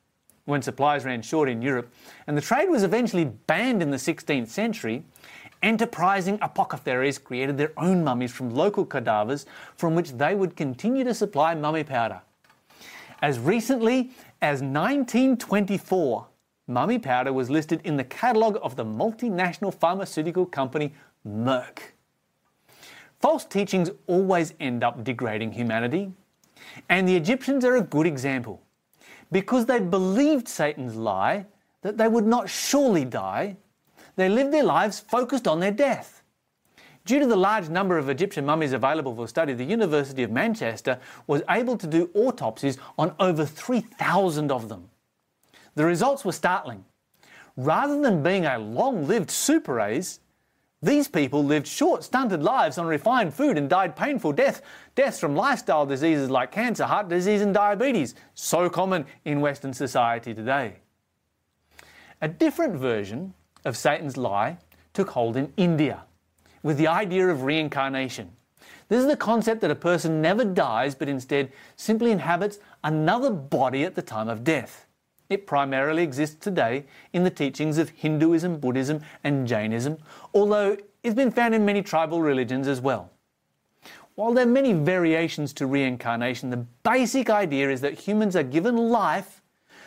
When 0.45 0.63
supplies 0.63 1.05
ran 1.05 1.21
short 1.21 1.49
in 1.49 1.61
Europe 1.61 1.93
and 2.25 2.35
the 2.35 2.41
trade 2.41 2.67
was 2.67 2.81
eventually 2.81 3.25
banned 3.25 3.83
in 3.83 3.91
the 3.91 3.97
16th 3.97 4.47
century, 4.47 5.05
enterprising 5.61 6.39
apothecaries 6.41 7.19
created 7.19 7.59
their 7.59 7.73
own 7.77 8.03
mummies 8.03 8.31
from 8.31 8.49
local 8.49 8.87
cadavers 8.87 9.45
from 9.75 9.93
which 9.93 10.13
they 10.13 10.33
would 10.33 10.55
continue 10.55 11.03
to 11.03 11.13
supply 11.13 11.53
mummy 11.53 11.83
powder. 11.83 12.21
As 13.21 13.37
recently 13.37 14.13
as 14.41 14.63
1924, 14.63 16.25
mummy 16.65 16.97
powder 16.97 17.33
was 17.33 17.51
listed 17.51 17.81
in 17.83 17.97
the 17.97 18.03
catalogue 18.03 18.57
of 18.63 18.77
the 18.77 18.83
multinational 18.83 19.71
pharmaceutical 19.71 20.47
company 20.47 20.91
Merck. 21.23 21.91
False 23.21 23.45
teachings 23.45 23.91
always 24.07 24.53
end 24.59 24.83
up 24.83 25.03
degrading 25.03 25.51
humanity, 25.51 26.11
and 26.89 27.07
the 27.07 27.15
Egyptians 27.15 27.63
are 27.63 27.75
a 27.75 27.81
good 27.81 28.07
example. 28.07 28.61
Because 29.31 29.65
they 29.67 29.79
believed 29.79 30.47
Satan's 30.47 30.95
lie 30.95 31.45
that 31.83 31.97
they 31.97 32.07
would 32.07 32.25
not 32.25 32.49
surely 32.49 33.05
die, 33.05 33.57
they 34.15 34.27
lived 34.27 34.51
their 34.51 34.63
lives 34.63 34.99
focused 34.99 35.47
on 35.47 35.59
their 35.59 35.71
death. 35.71 36.23
Due 37.05 37.19
to 37.19 37.25
the 37.25 37.35
large 37.35 37.69
number 37.69 37.97
of 37.97 38.09
Egyptian 38.09 38.45
mummies 38.45 38.73
available 38.73 39.15
for 39.15 39.27
study, 39.27 39.53
the 39.53 39.63
University 39.63 40.23
of 40.23 40.31
Manchester 40.31 40.99
was 41.27 41.41
able 41.49 41.77
to 41.77 41.87
do 41.87 42.09
autopsies 42.13 42.77
on 42.97 43.15
over 43.19 43.45
3,000 43.45 44.51
of 44.51 44.69
them. 44.69 44.89
The 45.75 45.85
results 45.85 46.25
were 46.25 46.31
startling. 46.31 46.85
Rather 47.57 48.01
than 48.01 48.23
being 48.23 48.45
a 48.45 48.57
long 48.57 49.07
lived 49.07 49.29
super 49.29 49.75
race, 49.75 50.20
these 50.83 51.07
people 51.07 51.43
lived 51.43 51.67
short, 51.67 52.03
stunted 52.03 52.41
lives 52.41 52.79
on 52.79 52.87
refined 52.87 53.35
food 53.35 53.57
and 53.57 53.69
died 53.69 53.95
painful 53.95 54.33
death, 54.33 54.63
deaths 54.95 55.19
from 55.19 55.35
lifestyle 55.35 55.85
diseases 55.85 56.31
like 56.31 56.51
cancer, 56.51 56.85
heart 56.85 57.07
disease, 57.07 57.41
and 57.41 57.53
diabetes, 57.53 58.15
so 58.33 58.67
common 58.67 59.05
in 59.23 59.41
Western 59.41 59.73
society 59.73 60.33
today. 60.33 60.77
A 62.21 62.27
different 62.27 62.75
version 62.75 63.35
of 63.63 63.77
Satan's 63.77 64.17
lie 64.17 64.57
took 64.93 65.11
hold 65.11 65.37
in 65.37 65.53
India 65.55 66.03
with 66.63 66.77
the 66.77 66.87
idea 66.87 67.27
of 67.27 67.43
reincarnation. 67.43 68.31
This 68.87 69.01
is 69.01 69.07
the 69.07 69.15
concept 69.15 69.61
that 69.61 69.71
a 69.71 69.75
person 69.75 70.19
never 70.19 70.43
dies 70.43 70.95
but 70.95 71.07
instead 71.07 71.51
simply 71.75 72.11
inhabits 72.11 72.57
another 72.83 73.29
body 73.29 73.83
at 73.83 73.93
the 73.93 74.01
time 74.01 74.27
of 74.27 74.43
death. 74.43 74.87
It 75.31 75.47
primarily 75.47 76.03
exists 76.03 76.35
today 76.35 76.83
in 77.13 77.23
the 77.23 77.29
teachings 77.29 77.77
of 77.77 77.87
Hinduism, 77.91 78.59
Buddhism, 78.59 78.99
and 79.23 79.47
Jainism, 79.47 79.97
although 80.33 80.75
it's 81.03 81.15
been 81.15 81.31
found 81.31 81.55
in 81.55 81.63
many 81.63 81.81
tribal 81.81 82.21
religions 82.21 82.67
as 82.67 82.81
well. 82.81 83.09
While 84.15 84.33
there 84.33 84.43
are 84.43 84.49
many 84.49 84.73
variations 84.73 85.53
to 85.53 85.67
reincarnation, 85.67 86.49
the 86.49 86.65
basic 86.83 87.29
idea 87.29 87.69
is 87.69 87.79
that 87.79 87.93
humans 87.93 88.35
are 88.35 88.43
given 88.43 88.75
life 88.75 89.41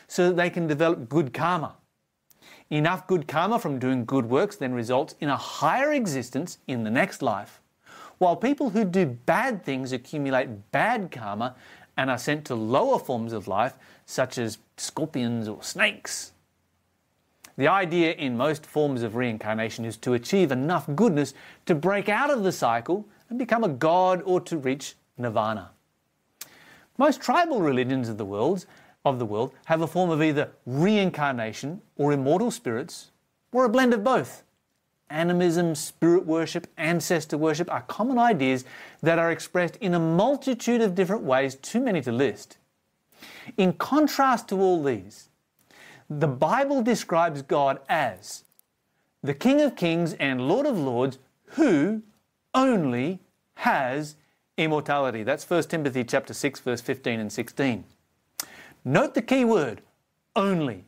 so 0.08 0.28
that 0.28 0.36
they 0.36 0.48
can 0.48 0.66
develop 0.66 1.10
good 1.10 1.34
karma. 1.34 1.76
Enough 2.70 3.06
good 3.06 3.28
karma 3.28 3.58
from 3.58 3.78
doing 3.78 4.06
good 4.06 4.24
works 4.24 4.56
then 4.56 4.72
results 4.72 5.14
in 5.20 5.28
a 5.28 5.36
higher 5.36 5.92
existence 5.92 6.56
in 6.66 6.84
the 6.84 6.90
next 6.90 7.20
life, 7.20 7.60
while 8.16 8.34
people 8.34 8.70
who 8.70 8.82
do 8.82 9.04
bad 9.04 9.62
things 9.62 9.92
accumulate 9.92 10.72
bad 10.72 11.10
karma 11.10 11.54
and 11.96 12.10
are 12.10 12.18
sent 12.18 12.44
to 12.46 12.54
lower 12.54 12.98
forms 12.98 13.32
of 13.32 13.48
life, 13.48 13.74
such 14.06 14.38
as 14.38 14.58
scorpions 14.76 15.48
or 15.48 15.62
snakes. 15.62 16.32
The 17.56 17.68
idea 17.68 18.12
in 18.12 18.36
most 18.36 18.66
forms 18.66 19.02
of 19.02 19.14
reincarnation 19.14 19.84
is 19.84 19.96
to 19.98 20.14
achieve 20.14 20.50
enough 20.50 20.88
goodness 20.96 21.34
to 21.66 21.74
break 21.74 22.08
out 22.08 22.30
of 22.30 22.42
the 22.42 22.52
cycle 22.52 23.06
and 23.28 23.38
become 23.38 23.62
a 23.62 23.68
god 23.68 24.22
or 24.24 24.40
to 24.40 24.58
reach 24.58 24.96
nirvana. 25.16 25.70
Most 26.98 27.20
tribal 27.20 27.60
religions 27.60 28.08
of 28.08 28.18
the 28.18 28.24
world 28.24 28.66
of 29.04 29.18
the 29.18 29.26
world 29.26 29.52
have 29.66 29.82
a 29.82 29.86
form 29.86 30.10
of 30.10 30.22
either 30.22 30.50
reincarnation 30.66 31.80
or 31.96 32.12
immortal 32.12 32.50
spirits, 32.50 33.10
or 33.52 33.64
a 33.64 33.68
blend 33.68 33.94
of 33.94 34.02
both. 34.02 34.42
Animism, 35.10 35.74
spirit 35.74 36.24
worship, 36.26 36.66
ancestor 36.76 37.36
worship 37.38 37.70
are 37.70 37.82
common 37.82 38.18
ideas 38.18 38.64
that 39.02 39.18
are 39.18 39.30
expressed 39.30 39.76
in 39.76 39.94
a 39.94 40.00
multitude 40.00 40.80
of 40.80 40.94
different 40.94 41.22
ways, 41.22 41.54
too 41.56 41.80
many 41.80 42.00
to 42.02 42.12
list. 42.12 42.56
In 43.56 43.74
contrast 43.74 44.48
to 44.48 44.60
all 44.60 44.82
these, 44.82 45.28
the 46.08 46.28
Bible 46.28 46.82
describes 46.82 47.42
God 47.42 47.80
as 47.88 48.44
the 49.22 49.34
King 49.34 49.60
of 49.60 49.76
Kings 49.76 50.14
and 50.14 50.48
Lord 50.48 50.66
of 50.66 50.78
Lords 50.78 51.18
who 51.44 52.02
only 52.54 53.20
has 53.56 54.16
immortality. 54.56 55.22
That's 55.22 55.48
1 55.48 55.64
Timothy 55.64 56.04
chapter 56.04 56.34
6 56.34 56.60
verse 56.60 56.80
15 56.80 57.20
and 57.20 57.32
16. 57.32 57.84
Note 58.84 59.14
the 59.14 59.22
key 59.22 59.44
word, 59.44 59.80
only. 60.36 60.84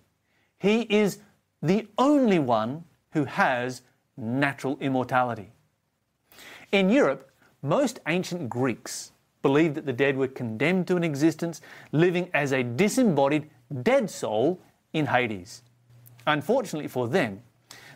He 0.58 0.82
is 0.82 1.18
the 1.62 1.86
only 1.96 2.38
one 2.38 2.84
who 3.12 3.24
has 3.24 3.82
natural 4.16 4.76
immortality. 4.80 5.52
In 6.72 6.88
Europe, 6.88 7.30
most 7.62 8.00
ancient 8.06 8.48
Greeks 8.48 9.12
believed 9.42 9.74
that 9.76 9.86
the 9.86 9.92
dead 9.92 10.16
were 10.16 10.28
condemned 10.28 10.86
to 10.88 10.96
an 10.96 11.04
existence 11.04 11.60
living 11.92 12.28
as 12.34 12.52
a 12.52 12.62
disembodied 12.62 13.48
dead 13.82 14.10
soul 14.10 14.60
in 14.92 15.06
Hades. 15.06 15.62
Unfortunately 16.26 16.88
for 16.88 17.08
them, 17.08 17.42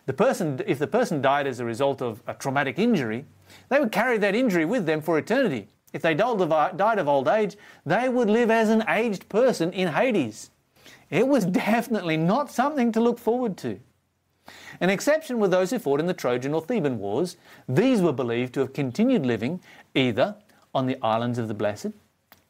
the 0.06 0.12
person, 0.12 0.60
if 0.66 0.78
the 0.78 0.86
person 0.86 1.20
died 1.20 1.46
as 1.46 1.60
a 1.60 1.64
result 1.64 2.02
of 2.02 2.22
a 2.26 2.34
traumatic 2.34 2.78
injury, 2.78 3.24
they 3.68 3.80
would 3.80 3.92
carry 3.92 4.18
that 4.18 4.34
injury 4.34 4.64
with 4.64 4.86
them 4.86 5.00
for 5.00 5.18
eternity. 5.18 5.68
If 5.92 6.02
they 6.02 6.14
died 6.14 6.98
of 6.98 7.08
old 7.08 7.28
age, 7.28 7.56
they 7.84 8.08
would 8.08 8.30
live 8.30 8.50
as 8.50 8.68
an 8.68 8.84
aged 8.88 9.28
person 9.28 9.72
in 9.72 9.88
Hades. 9.88 10.50
It 11.10 11.26
was 11.26 11.44
definitely 11.66 12.16
not 12.16 12.50
something 12.50 12.92
to 12.92 13.00
look 13.00 13.18
forward 13.18 13.56
to. 13.58 13.80
An 14.80 14.90
exception 14.90 15.38
were 15.38 15.48
those 15.48 15.70
who 15.70 15.78
fought 15.78 16.00
in 16.00 16.06
the 16.06 16.14
Trojan 16.14 16.54
or 16.54 16.62
Theban 16.62 16.98
wars. 16.98 17.36
These 17.68 18.00
were 18.00 18.12
believed 18.12 18.54
to 18.54 18.60
have 18.60 18.72
continued 18.72 19.26
living 19.26 19.60
either 19.94 20.36
on 20.74 20.86
the 20.86 20.98
islands 21.02 21.38
of 21.38 21.48
the 21.48 21.54
blessed, 21.54 21.92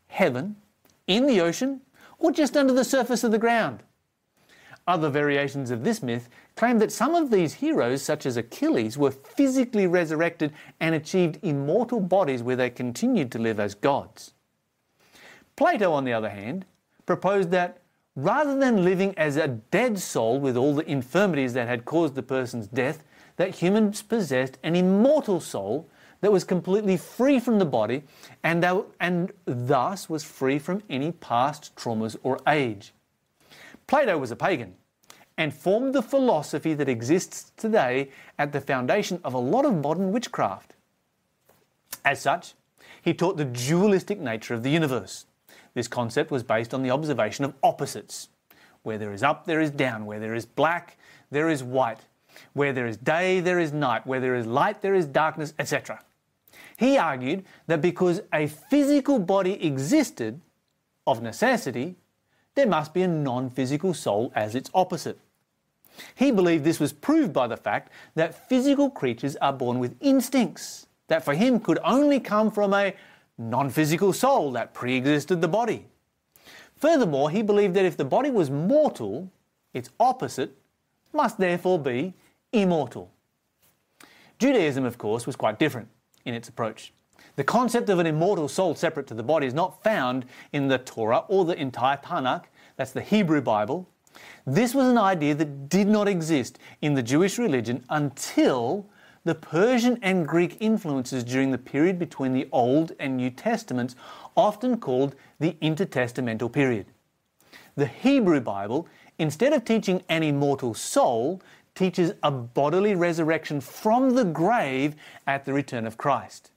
heaven, 0.09 0.57
in 1.07 1.27
the 1.27 1.41
ocean, 1.41 1.81
or 2.19 2.31
just 2.31 2.57
under 2.57 2.73
the 2.73 2.85
surface 2.85 3.25
of 3.25 3.33
the 3.33 3.39
ground. 3.39 3.83
Other 4.87 5.11
variations 5.11 5.71
of 5.71 5.85
this 5.85 6.03
myth 6.03 6.29
claim 6.57 6.79
that 6.79 6.93
some 6.93 7.15
of 7.15 7.31
these 7.31 7.55
heroes, 7.55 8.03
such 8.03 8.27
as 8.27 8.37
Achilles, 8.37 8.99
were 8.99 9.11
physically 9.11 9.87
resurrected 9.87 10.53
and 10.81 10.95
achieved 10.95 11.39
immortal 11.43 12.01
bodies 12.01 12.43
where 12.43 12.57
they 12.57 12.71
continued 12.71 13.31
to 13.33 13.39
live 13.39 13.61
as 13.61 13.75
gods. 13.75 14.35
Plato, 15.57 15.93
on 15.93 16.05
the 16.05 16.13
other 16.13 16.31
hand, 16.31 16.65
proposed 17.07 17.51
that 17.51 17.80
rather 18.25 18.59
than 18.59 18.85
living 18.85 19.15
as 19.17 19.37
a 19.37 19.49
dead 19.49 19.99
soul 19.99 20.39
with 20.39 20.57
all 20.57 20.75
the 20.75 20.89
infirmities 20.91 21.55
that 21.55 21.69
had 21.69 21.85
caused 21.85 22.15
the 22.15 22.23
person's 22.23 22.67
death, 22.67 23.03
that 23.37 23.57
humans 23.57 24.03
possessed 24.03 24.59
an 24.63 24.77
immortal 24.77 25.41
soul 25.41 25.89
that 26.21 26.33
was 26.33 26.45
completely 26.45 26.97
free 26.97 27.41
from 27.41 27.59
the 27.59 27.65
body 27.65 28.03
and, 28.43 28.63
that, 28.63 28.85
and 29.01 29.33
thus 29.47 30.09
was 30.09 30.23
free 30.23 30.59
from 30.59 30.83
any 30.91 31.13
past 31.13 31.75
traumas 31.77 32.17
or 32.23 32.39
age. 32.47 32.93
Plato 33.87 34.19
was 34.19 34.31
a 34.31 34.37
pagan 34.37 34.75
and 35.39 35.55
formed 35.55 35.95
the 35.95 36.03
philosophy 36.03 36.75
that 36.75 36.89
exists 36.89 37.53
today 37.57 38.11
at 38.39 38.53
the 38.53 38.61
foundation 38.61 39.21
of 39.25 39.33
a 39.33 39.39
lot 39.39 39.65
of 39.65 39.75
modern 39.75 40.13
witchcraft. 40.13 40.75
As 42.05 42.21
such, 42.21 42.55
he 43.01 43.15
taught 43.15 43.39
the 43.39 43.47
dualistic 43.47 44.21
nature 44.21 44.53
of 44.53 44.63
the 44.63 44.71
universe. 44.71 45.25
This 45.75 45.89
concept 45.89 46.31
was 46.31 46.43
based 46.43 46.75
on 46.75 46.83
the 46.83 46.91
observation 46.91 47.45
of 47.45 47.55
opposites. 47.63 48.29
Where 48.83 48.99
there 48.99 49.13
is 49.13 49.23
up, 49.23 49.45
there 49.45 49.61
is 49.61 49.71
down. 49.71 50.07
Where 50.07 50.21
there 50.21 50.35
is 50.35 50.47
black, 50.47 50.97
there 51.31 51.49
is 51.49 51.63
white. 51.63 52.01
Where 52.55 52.73
there 52.73 52.87
is 52.87 52.97
day, 52.97 53.41
there 53.41 53.59
is 53.59 53.73
night. 53.73 54.07
Where 54.07 54.21
there 54.21 54.35
is 54.35 54.47
light, 54.47 54.81
there 54.81 54.95
is 54.95 55.07
darkness, 55.07 55.53
etc. 55.59 56.03
He 56.77 56.97
argued 56.97 57.45
that 57.67 57.83
because 57.83 58.23
a 58.33 58.47
physical 58.47 59.19
body 59.19 59.63
existed, 59.65 60.41
of 61.07 61.23
necessity, 61.23 61.97
there 62.55 62.67
must 62.67 62.95
be 62.95 63.03
a 63.03 63.09
non 63.09 63.51
physical 63.51 63.95
soul 63.95 64.33
as 64.35 64.55
its 64.55 64.71
opposite. 64.75 65.19
He 66.15 66.31
believed 66.31 66.65
this 66.65 66.81
was 66.81 66.93
proved 66.93 67.33
by 67.33 67.47
the 67.47 67.57
fact 67.57 67.91
that 68.15 68.49
physical 68.49 68.91
creatures 68.91 69.37
are 69.37 69.53
born 69.53 69.79
with 69.79 69.97
instincts 70.01 70.87
that 71.09 71.25
for 71.25 71.35
him 71.35 71.59
could 71.59 71.79
only 71.85 72.21
come 72.21 72.51
from 72.51 72.73
a 72.73 72.95
non 73.41 73.71
physical 73.71 74.13
soul 74.13 74.53
that 74.53 74.75
pre 74.75 74.97
existed 74.97 75.41
the 75.41 75.49
body. 75.49 75.87
Furthermore, 76.77 77.31
he 77.31 77.43
believed 77.43 77.75
that 77.75 77.85
if 77.85 77.97
the 77.97 78.05
body 78.05 78.31
was 78.31 78.51
mortal, 78.51 79.31
its 79.73 79.91
opposite 79.99 80.57
must 81.13 81.39
therefore 81.39 81.79
be 81.79 82.15
immortal. 82.53 83.11
Judaism, 84.39 84.85
of 84.85 84.99
course, 84.99 85.27
was 85.27 85.37
quite 85.37 85.59
different 85.59 85.89
in 86.25 86.35
its 86.35 86.49
approach. 86.49 86.93
The 87.37 87.45
concept 87.45 87.89
of 87.89 87.99
an 87.99 88.07
immortal 88.07 88.49
soul 88.49 88.75
separate 88.75 89.07
to 89.09 89.15
the 89.15 89.23
body 89.23 89.47
is 89.47 89.55
not 89.55 89.83
found 89.83 90.27
in 90.53 90.69
the 90.69 90.79
Torah 90.79 91.25
or 91.29 91.45
the 91.45 91.61
entire 91.61 91.97
Tanakh, 91.99 92.45
that's 92.77 92.93
the 92.93 93.03
Hebrew 93.03 93.41
Bible. 93.41 93.89
This 94.47 94.75
was 94.75 94.87
an 94.87 94.99
idea 94.99 95.35
that 95.35 95.69
did 95.69 95.87
not 95.87 96.09
exist 96.09 96.59
in 96.81 96.95
the 96.95 97.03
Jewish 97.03 97.39
religion 97.39 97.85
until 97.91 98.89
the 99.25 99.35
Persian 99.35 99.99
and 100.03 100.27
Greek 100.27 100.57
influences 100.61 101.25
during 101.25 101.51
the 101.51 101.59
period 101.59 101.99
between 101.99 102.33
the 102.33 102.49
Old 102.53 102.93
and 102.99 103.17
New 103.17 103.31
Testaments, 103.31 103.95
often 104.37 104.79
called 104.79 105.15
the 105.39 105.57
intertestamental 105.61 106.51
period. 106.51 106.87
The 107.77 107.87
Hebrew 107.87 108.41
Bible, 108.41 108.89
instead 109.19 109.53
of 109.53 109.65
teaching 109.65 110.03
an 110.09 110.23
immortal 110.23 110.75
soul, 110.75 111.43
teaches 111.75 112.13
a 112.23 112.31
bodily 112.31 112.95
resurrection 112.95 113.61
from 113.61 114.15
the 114.15 114.25
grave 114.25 114.97
at 115.27 115.45
the 115.45 115.53
return 115.53 115.87
of 115.87 115.97
Christ. 115.97 116.51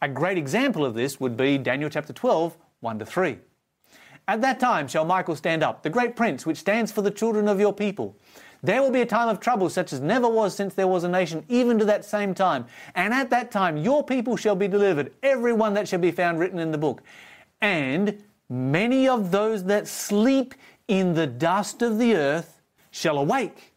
A 0.00 0.08
great 0.08 0.38
example 0.38 0.84
of 0.84 0.94
this 0.94 1.20
would 1.20 1.36
be 1.36 1.58
Daniel 1.58 1.90
chapter 1.90 2.12
12, 2.12 2.56
1 2.80 2.98
to 3.00 3.06
3. 3.06 3.38
At 4.28 4.40
that 4.42 4.60
time 4.60 4.86
shall 4.86 5.04
Michael 5.04 5.36
stand 5.36 5.62
up, 5.62 5.82
the 5.82 5.90
great 5.90 6.14
prince, 6.14 6.46
which 6.46 6.58
stands 6.58 6.92
for 6.92 7.02
the 7.02 7.10
children 7.10 7.48
of 7.48 7.58
your 7.58 7.72
people. 7.72 8.16
There 8.62 8.82
will 8.82 8.90
be 8.90 9.00
a 9.00 9.06
time 9.06 9.28
of 9.28 9.40
trouble 9.40 9.70
such 9.70 9.92
as 9.92 10.00
never 10.00 10.28
was 10.28 10.54
since 10.54 10.74
there 10.74 10.86
was 10.86 11.04
a 11.04 11.08
nation, 11.08 11.44
even 11.48 11.78
to 11.78 11.84
that 11.86 12.04
same 12.04 12.34
time. 12.34 12.66
And 12.94 13.14
at 13.14 13.30
that 13.30 13.50
time 13.50 13.76
your 13.76 14.04
people 14.04 14.36
shall 14.36 14.56
be 14.56 14.68
delivered, 14.68 15.12
every 15.22 15.52
one 15.52 15.74
that 15.74 15.88
shall 15.88 15.98
be 15.98 16.10
found 16.10 16.38
written 16.38 16.58
in 16.58 16.70
the 16.70 16.78
book. 16.78 17.02
And 17.60 18.22
many 18.48 19.08
of 19.08 19.30
those 19.30 19.64
that 19.64 19.88
sleep 19.88 20.54
in 20.88 21.14
the 21.14 21.26
dust 21.26 21.82
of 21.82 21.98
the 21.98 22.16
earth 22.16 22.60
shall 22.90 23.18
awake 23.18 23.70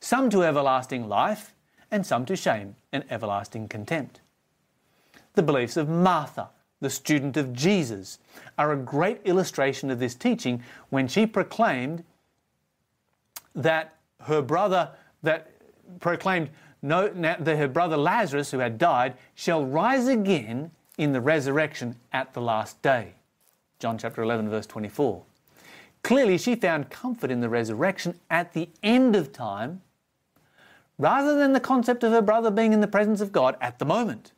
some 0.00 0.30
to 0.30 0.44
everlasting 0.44 1.08
life, 1.08 1.54
and 1.90 2.04
some 2.04 2.24
to 2.26 2.36
shame 2.36 2.76
and 2.92 3.04
everlasting 3.10 3.68
contempt. 3.68 4.20
The 5.34 5.42
beliefs 5.42 5.76
of 5.76 5.88
Martha, 5.88 6.50
the 6.80 6.90
student 6.90 7.36
of 7.36 7.52
Jesus, 7.52 8.18
are 8.56 8.72
a 8.72 8.76
great 8.76 9.20
illustration 9.24 9.90
of 9.90 9.98
this 9.98 10.14
teaching 10.14 10.62
when 10.90 11.08
she 11.08 11.26
proclaimed 11.26 12.04
that 13.54 13.94
her 14.22 14.42
brother, 14.42 14.90
that 15.22 15.50
proclaimed 16.00 16.50
no, 16.82 17.08
that 17.08 17.46
her 17.46 17.68
brother 17.68 17.96
Lazarus, 17.96 18.50
who 18.50 18.58
had 18.58 18.78
died, 18.78 19.14
shall 19.34 19.64
rise 19.64 20.06
again 20.06 20.70
in 20.96 21.12
the 21.12 21.20
resurrection 21.20 21.96
at 22.12 22.34
the 22.34 22.40
last 22.40 22.80
day. 22.82 23.14
John 23.78 23.98
chapter 23.98 24.22
11, 24.22 24.48
verse 24.48 24.66
24. 24.66 25.22
Clearly, 26.02 26.38
she 26.38 26.54
found 26.54 26.90
comfort 26.90 27.30
in 27.30 27.40
the 27.40 27.48
resurrection 27.48 28.18
at 28.30 28.52
the 28.52 28.68
end 28.82 29.16
of 29.16 29.32
time 29.32 29.82
rather 30.98 31.36
than 31.36 31.52
the 31.52 31.60
concept 31.60 32.02
of 32.02 32.12
her 32.12 32.22
brother 32.22 32.50
being 32.50 32.72
in 32.72 32.80
the 32.80 32.88
presence 32.88 33.20
of 33.20 33.32
God 33.32 33.56
at 33.60 33.78
the 33.78 33.84
moment. 33.84 34.32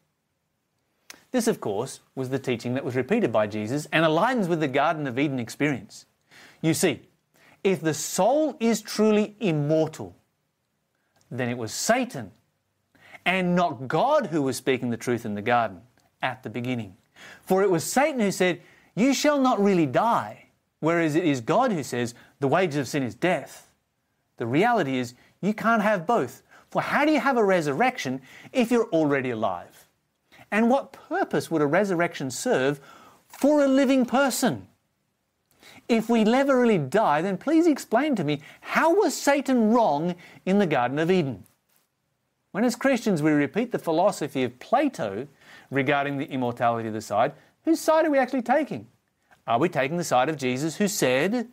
This, 1.33 1.47
of 1.47 1.61
course, 1.61 2.01
was 2.15 2.31
the 2.31 2.39
teaching 2.39 2.75
that 2.75 2.85
was 2.85 2.97
repeated 2.97 3.33
by 3.33 3.47
Jesus 3.47 3.87
and 3.93 4.05
aligns 4.05 4.49
with 4.49 4.61
the 4.61 4.69
Garden 4.69 5.07
of 5.07 5.19
Eden 5.19 5.39
experience. 5.39 6.07
You 6.61 6.75
see, 6.75 7.01
if 7.63 7.81
the 7.81 7.95
soul 7.95 8.57
is 8.61 8.81
truly 8.81 9.37
immortal, 9.41 10.17
then 11.31 11.49
it 11.49 11.59
was 11.59 11.73
Satan 11.73 12.31
and 13.25 13.55
not 13.55 13.87
God 13.87 14.27
who 14.27 14.43
was 14.43 14.57
speaking 14.57 14.91
the 14.91 14.97
truth 14.97 15.25
in 15.25 15.35
the 15.35 15.43
garden 15.43 15.81
at 16.23 16.43
the 16.43 16.51
beginning. 16.51 16.97
For 17.43 17.63
it 17.63 17.71
was 17.71 17.85
Satan 17.85 18.21
who 18.21 18.33
said, 18.33 18.61
You 18.97 19.13
shall 19.13 19.39
not 19.39 19.63
really 19.63 19.87
die, 19.87 20.47
whereas 20.81 21.15
it 21.15 21.25
is 21.25 21.41
God 21.41 21.73
who 21.73 21.83
says, 21.83 22.15
The 22.41 22.49
wages 22.49 22.77
of 22.77 22.89
sin 22.89 23.03
is 23.03 23.15
death. 23.15 23.69
The 24.39 24.47
reality 24.47 24.99
is, 24.99 25.15
you 25.41 25.55
can't 25.55 25.83
have 25.83 26.07
both. 26.07 26.43
For 26.71 26.81
how 26.81 27.05
do 27.05 27.13
you 27.13 27.21
have 27.21 27.37
a 27.37 27.45
resurrection 27.45 28.23
if 28.53 28.71
you're 28.71 28.89
already 28.89 29.31
alive? 29.31 29.89
And 30.51 30.71
what 30.71 30.93
purpose 30.93 31.51
would 31.51 31.63
a 31.63 31.67
resurrection 31.67 32.31
serve 32.31 32.81
for 33.29 33.65
a 33.65 33.69
living 33.69 34.07
person? 34.07 34.67
If 35.91 36.09
we 36.09 36.23
never 36.23 36.61
really 36.61 36.79
die, 36.79 37.21
then 37.21 37.37
please 37.37 37.67
explain 37.67 38.15
to 38.15 38.23
me 38.23 38.43
how 38.61 38.95
was 38.95 39.13
Satan 39.13 39.73
wrong 39.73 40.15
in 40.47 40.61
the 40.61 40.67
Garden 40.67 41.01
of 41.01 41.11
Eden? 41.11 41.43
When 42.53 42.63
as 42.63 42.77
Christians 42.77 43.23
we 43.23 43.33
repeat 43.33 43.73
the 43.73 43.79
philosophy 43.81 44.45
of 44.45 44.57
Plato 44.61 45.27
regarding 45.69 46.17
the 46.17 46.31
immortality 46.31 46.87
of 46.87 46.95
the 46.95 47.01
side, 47.01 47.33
whose 47.65 47.81
side 47.81 48.07
are 48.07 48.11
we 48.11 48.19
actually 48.19 48.43
taking? 48.43 48.87
Are 49.49 49.59
we 49.59 49.69
taking 49.69 49.97
the 49.97 50.05
side 50.05 50.29
of 50.29 50.37
Jesus 50.37 50.77
who 50.77 50.87
said, 50.87 51.49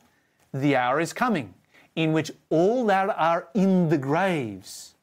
The 0.53 0.75
hour 0.75 1.01
is 1.01 1.13
coming 1.13 1.55
in 1.95 2.13
which 2.13 2.29
all 2.51 2.85
that 2.85 3.09
are 3.09 3.47
in 3.55 3.89
the 3.89 3.97
graves 3.97 4.93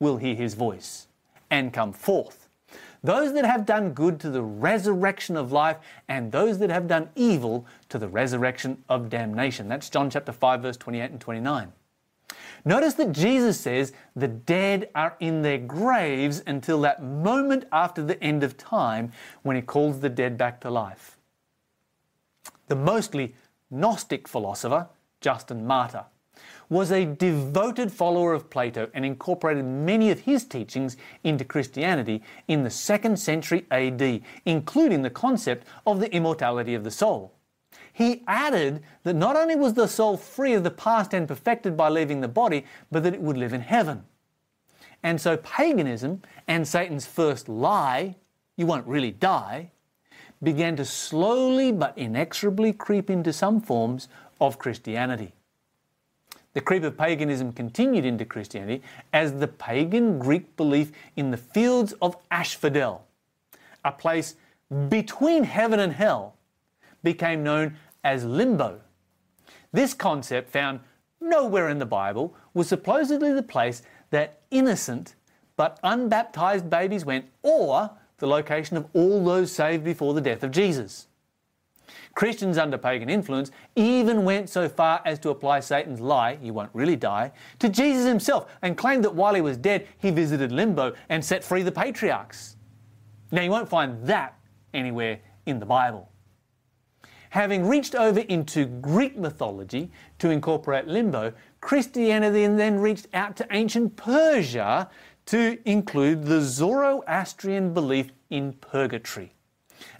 will 0.00 0.16
hear 0.16 0.34
his 0.34 0.54
voice 0.54 1.06
and 1.50 1.72
come 1.72 1.92
forth. 1.92 2.41
Those 3.02 3.32
that 3.34 3.44
have 3.44 3.66
done 3.66 3.92
good 3.92 4.20
to 4.20 4.30
the 4.30 4.42
resurrection 4.42 5.36
of 5.36 5.52
life, 5.52 5.78
and 6.08 6.30
those 6.30 6.58
that 6.58 6.70
have 6.70 6.86
done 6.86 7.08
evil 7.16 7.66
to 7.88 7.98
the 7.98 8.08
resurrection 8.08 8.82
of 8.88 9.08
damnation. 9.08 9.68
That's 9.68 9.90
John 9.90 10.10
chapter 10.10 10.32
5, 10.32 10.62
verse 10.62 10.76
28 10.76 11.10
and 11.10 11.20
29. 11.20 11.72
Notice 12.64 12.94
that 12.94 13.12
Jesus 13.12 13.58
says 13.58 13.92
the 14.14 14.28
dead 14.28 14.88
are 14.94 15.16
in 15.18 15.42
their 15.42 15.58
graves 15.58 16.42
until 16.46 16.80
that 16.82 17.02
moment 17.02 17.64
after 17.72 18.02
the 18.02 18.22
end 18.22 18.44
of 18.44 18.56
time 18.56 19.12
when 19.42 19.56
he 19.56 19.62
calls 19.62 20.00
the 20.00 20.08
dead 20.08 20.38
back 20.38 20.60
to 20.60 20.70
life. 20.70 21.18
The 22.68 22.76
mostly 22.76 23.34
Gnostic 23.70 24.28
philosopher, 24.28 24.88
Justin 25.20 25.66
Martyr, 25.66 26.04
was 26.72 26.90
a 26.90 27.04
devoted 27.04 27.92
follower 27.92 28.32
of 28.32 28.48
Plato 28.48 28.88
and 28.94 29.04
incorporated 29.04 29.62
many 29.62 30.10
of 30.10 30.20
his 30.20 30.46
teachings 30.46 30.96
into 31.22 31.44
Christianity 31.44 32.22
in 32.48 32.62
the 32.62 32.70
second 32.70 33.18
century 33.18 33.66
AD, 33.70 34.22
including 34.46 35.02
the 35.02 35.10
concept 35.10 35.66
of 35.86 36.00
the 36.00 36.10
immortality 36.14 36.74
of 36.74 36.82
the 36.82 36.90
soul. 36.90 37.34
He 37.92 38.22
added 38.26 38.82
that 39.02 39.16
not 39.16 39.36
only 39.36 39.54
was 39.54 39.74
the 39.74 39.86
soul 39.86 40.16
free 40.16 40.54
of 40.54 40.64
the 40.64 40.70
past 40.70 41.12
and 41.12 41.28
perfected 41.28 41.76
by 41.76 41.90
leaving 41.90 42.22
the 42.22 42.28
body, 42.28 42.64
but 42.90 43.02
that 43.02 43.12
it 43.12 43.20
would 43.20 43.36
live 43.36 43.52
in 43.52 43.60
heaven. 43.60 44.04
And 45.02 45.20
so 45.20 45.36
paganism 45.36 46.22
and 46.48 46.66
Satan's 46.66 47.04
first 47.04 47.50
lie, 47.50 48.16
you 48.56 48.64
won't 48.64 48.86
really 48.86 49.10
die, 49.10 49.72
began 50.42 50.76
to 50.76 50.86
slowly 50.86 51.70
but 51.70 51.98
inexorably 51.98 52.72
creep 52.72 53.10
into 53.10 53.30
some 53.30 53.60
forms 53.60 54.08
of 54.40 54.58
Christianity. 54.58 55.34
The 56.54 56.60
creep 56.60 56.82
of 56.82 56.98
paganism 56.98 57.52
continued 57.52 58.04
into 58.04 58.24
Christianity 58.24 58.82
as 59.12 59.34
the 59.34 59.48
pagan 59.48 60.18
Greek 60.18 60.56
belief 60.56 60.92
in 61.16 61.30
the 61.30 61.36
fields 61.36 61.92
of 62.02 62.16
Asphodel, 62.30 63.06
a 63.84 63.92
place 63.92 64.34
between 64.88 65.44
heaven 65.44 65.80
and 65.80 65.92
hell, 65.92 66.36
became 67.02 67.42
known 67.42 67.76
as 68.04 68.24
limbo. 68.24 68.80
This 69.72 69.94
concept, 69.94 70.50
found 70.50 70.80
nowhere 71.20 71.68
in 71.68 71.78
the 71.78 71.86
Bible, 71.86 72.34
was 72.52 72.68
supposedly 72.68 73.32
the 73.32 73.42
place 73.42 73.82
that 74.10 74.40
innocent 74.50 75.14
but 75.56 75.78
unbaptized 75.82 76.68
babies 76.68 77.04
went, 77.04 77.26
or 77.42 77.90
the 78.18 78.26
location 78.26 78.76
of 78.76 78.86
all 78.94 79.24
those 79.24 79.52
saved 79.52 79.84
before 79.84 80.14
the 80.14 80.20
death 80.20 80.42
of 80.42 80.50
Jesus. 80.50 81.06
Christians 82.14 82.58
under 82.58 82.78
pagan 82.78 83.08
influence 83.08 83.50
even 83.76 84.24
went 84.24 84.48
so 84.48 84.68
far 84.68 85.00
as 85.04 85.18
to 85.20 85.30
apply 85.30 85.60
Satan's 85.60 86.00
lie, 86.00 86.38
you 86.42 86.52
won't 86.52 86.70
really 86.72 86.96
die, 86.96 87.32
to 87.58 87.68
Jesus 87.68 88.06
himself 88.06 88.50
and 88.62 88.76
claimed 88.76 89.04
that 89.04 89.14
while 89.14 89.34
he 89.34 89.40
was 89.40 89.56
dead, 89.56 89.88
he 89.98 90.10
visited 90.10 90.52
limbo 90.52 90.92
and 91.08 91.24
set 91.24 91.42
free 91.42 91.62
the 91.62 91.72
patriarchs. 91.72 92.56
Now, 93.30 93.42
you 93.42 93.50
won't 93.50 93.68
find 93.68 94.06
that 94.06 94.38
anywhere 94.74 95.20
in 95.46 95.58
the 95.58 95.66
Bible. 95.66 96.10
Having 97.30 97.66
reached 97.66 97.94
over 97.94 98.20
into 98.20 98.66
Greek 98.66 99.16
mythology 99.16 99.90
to 100.18 100.28
incorporate 100.28 100.86
limbo, 100.86 101.32
Christianity 101.62 102.46
then 102.46 102.78
reached 102.78 103.06
out 103.14 103.36
to 103.36 103.46
ancient 103.50 103.96
Persia 103.96 104.90
to 105.26 105.58
include 105.64 106.24
the 106.24 106.42
Zoroastrian 106.42 107.72
belief 107.72 108.10
in 108.28 108.52
purgatory 108.54 109.32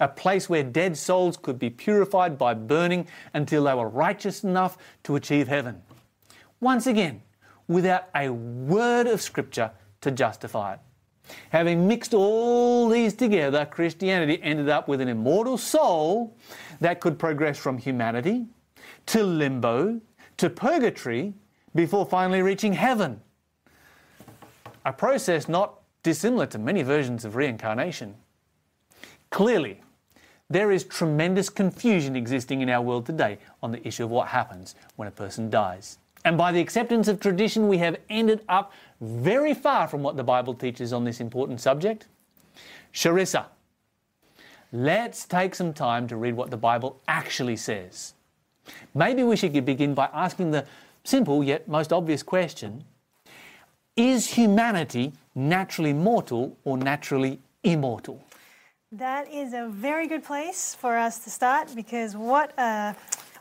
a 0.01 0.09
place 0.09 0.49
where 0.49 0.63
dead 0.63 0.97
souls 0.97 1.37
could 1.37 1.59
be 1.59 1.71
purified 1.71 2.39
by 2.39 2.55
burning 2.55 3.07
until 3.35 3.65
they 3.65 3.75
were 3.75 3.89
righteous 3.89 4.45
enough 4.45 4.79
to 5.05 5.17
achieve 5.17 5.49
heaven. 5.49 5.83
Once 6.61 6.87
again, 6.87 7.23
without 7.69 8.09
a 8.15 8.29
word 8.31 9.07
of 9.07 9.21
Scripture 9.21 9.71
to 10.01 10.11
justify 10.11 10.75
it. 10.75 10.81
Having 11.51 11.87
mixed 11.87 12.15
all 12.15 12.89
these 12.89 13.15
together, 13.15 13.65
Christianity 13.65 14.41
ended 14.43 14.69
up 14.69 14.89
with 14.89 15.01
an 15.01 15.09
immortal 15.09 15.57
soul 15.57 16.37
that 16.81 17.01
could 17.01 17.19
progress 17.19 17.59
from 17.59 17.79
humanity 17.79 18.47
to 19.07 19.23
limbo 19.23 20.01
to 20.37 20.51
purgatory 20.51 21.35
before 21.75 22.05
finally 22.05 22.43
reaching 22.43 22.73
heaven. 22.73 23.21
A 24.85 24.93
process 24.93 25.49
not 25.49 25.81
dissimilar 26.03 26.47
to 26.47 26.59
many 26.59 26.83
versions 26.83 27.25
of 27.25 27.37
reincarnation. 27.37 28.17
Clearly, 29.33 29.81
there 30.51 30.71
is 30.71 30.85
tremendous 30.85 31.49
confusion 31.49 32.17
existing 32.17 32.61
in 32.61 32.69
our 32.69 32.83
world 32.83 33.07
today 33.07 33.39
on 33.63 33.73
the 33.73 33.85
issue 33.89 34.05
of 34.05 34.11
what 34.11 34.29
happens 34.29 34.75
when 34.97 35.09
a 35.09 35.11
person 35.11 35.49
dies. 35.49 35.97
And 36.27 36.37
by 36.37 36.53
the 36.53 36.61
acceptance 36.61 37.09
of 37.09 37.19
tradition, 37.19 37.67
we 37.67 37.79
have 37.79 37.97
ended 38.11 38.45
up 38.51 38.75
very 39.01 39.55
far 39.55 39.89
from 39.89 40.03
what 40.03 40.19
the 40.19 40.23
Bible 40.23 40.53
teaches 40.53 40.93
on 40.93 41.05
this 41.05 41.19
important 41.19 41.63
subject. 41.63 42.09
Charissa, 42.93 43.47
let's 44.71 45.25
take 45.25 45.55
some 45.55 45.73
time 45.73 46.07
to 46.09 46.17
read 46.17 46.35
what 46.35 46.51
the 46.51 46.59
Bible 46.59 47.01
actually 47.09 47.57
says. 47.57 48.13
Maybe 48.95 49.23
we 49.23 49.37
should 49.37 49.53
begin 49.65 49.95
by 49.95 50.11
asking 50.13 50.51
the 50.51 50.67
simple 51.05 51.43
yet 51.43 51.67
most 51.67 51.91
obvious 51.91 52.23
question 52.23 52.85
Is 53.97 54.27
humanity 54.27 55.15
naturally 55.35 55.95
mortal 55.95 56.59
or 56.65 56.77
naturally 56.77 57.41
immortal? 57.65 58.23
That 58.93 59.33
is 59.33 59.55
a 59.55 59.69
very 59.71 60.07
good 60.07 60.23
place 60.23 60.75
for 60.75 60.99
us 60.99 61.25
to 61.25 61.31
start 61.31 61.75
because 61.75 62.15
what 62.15 62.53
a, 62.59 62.95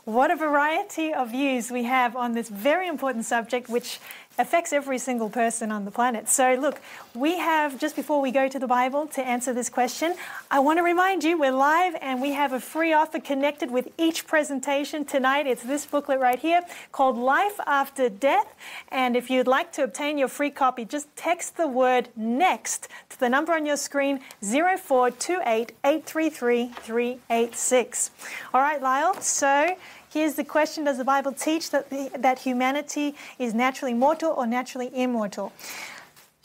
what 0.04 0.30
a 0.30 0.36
variety 0.36 1.12
of 1.12 1.32
views 1.32 1.70
we 1.70 1.82
have 1.82 2.16
on 2.16 2.32
this 2.32 2.48
very 2.48 2.88
important 2.88 3.26
subject, 3.26 3.68
which 3.68 4.00
affects 4.38 4.72
every 4.72 4.98
single 4.98 5.28
person 5.28 5.70
on 5.70 5.84
the 5.84 5.90
planet. 5.90 6.28
So, 6.28 6.54
look, 6.54 6.80
we 7.14 7.38
have, 7.38 7.78
just 7.78 7.96
before 7.96 8.20
we 8.20 8.30
go 8.30 8.48
to 8.48 8.58
the 8.58 8.66
Bible 8.66 9.06
to 9.08 9.22
answer 9.22 9.52
this 9.52 9.68
question, 9.68 10.14
I 10.50 10.60
want 10.60 10.78
to 10.78 10.82
remind 10.82 11.24
you 11.24 11.38
we're 11.38 11.52
live 11.52 11.94
and 12.00 12.20
we 12.20 12.32
have 12.32 12.52
a 12.52 12.60
free 12.60 12.92
offer 12.92 13.20
connected 13.20 13.70
with 13.70 13.88
each 13.98 14.26
presentation 14.26 15.04
tonight. 15.04 15.46
It's 15.46 15.62
this 15.62 15.86
booklet 15.86 16.20
right 16.20 16.38
here 16.38 16.62
called 16.92 17.16
Life 17.16 17.60
After 17.66 18.08
Death. 18.08 18.54
And 18.88 19.16
if 19.16 19.30
you'd 19.30 19.46
like 19.46 19.72
to 19.72 19.82
obtain 19.82 20.18
your 20.18 20.28
free 20.28 20.50
copy, 20.50 20.84
just 20.84 21.14
text 21.16 21.56
the 21.56 21.68
word 21.68 22.08
NEXT 22.16 22.88
to 23.10 23.20
the 23.20 23.28
number 23.28 23.52
on 23.52 23.66
your 23.66 23.76
screen 23.76 24.20
0428 24.42 25.72
833 25.84 26.68
386. 26.68 28.10
All 28.54 28.60
right, 28.60 28.80
Lyle, 28.80 29.20
so 29.20 29.76
Here's 30.12 30.34
the 30.34 30.44
question 30.44 30.84
Does 30.84 30.98
the 30.98 31.04
Bible 31.04 31.32
teach 31.32 31.70
that, 31.70 31.88
the, 31.88 32.10
that 32.18 32.38
humanity 32.40 33.14
is 33.38 33.54
naturally 33.54 33.94
mortal 33.94 34.32
or 34.32 34.46
naturally 34.46 34.90
immortal? 34.92 35.52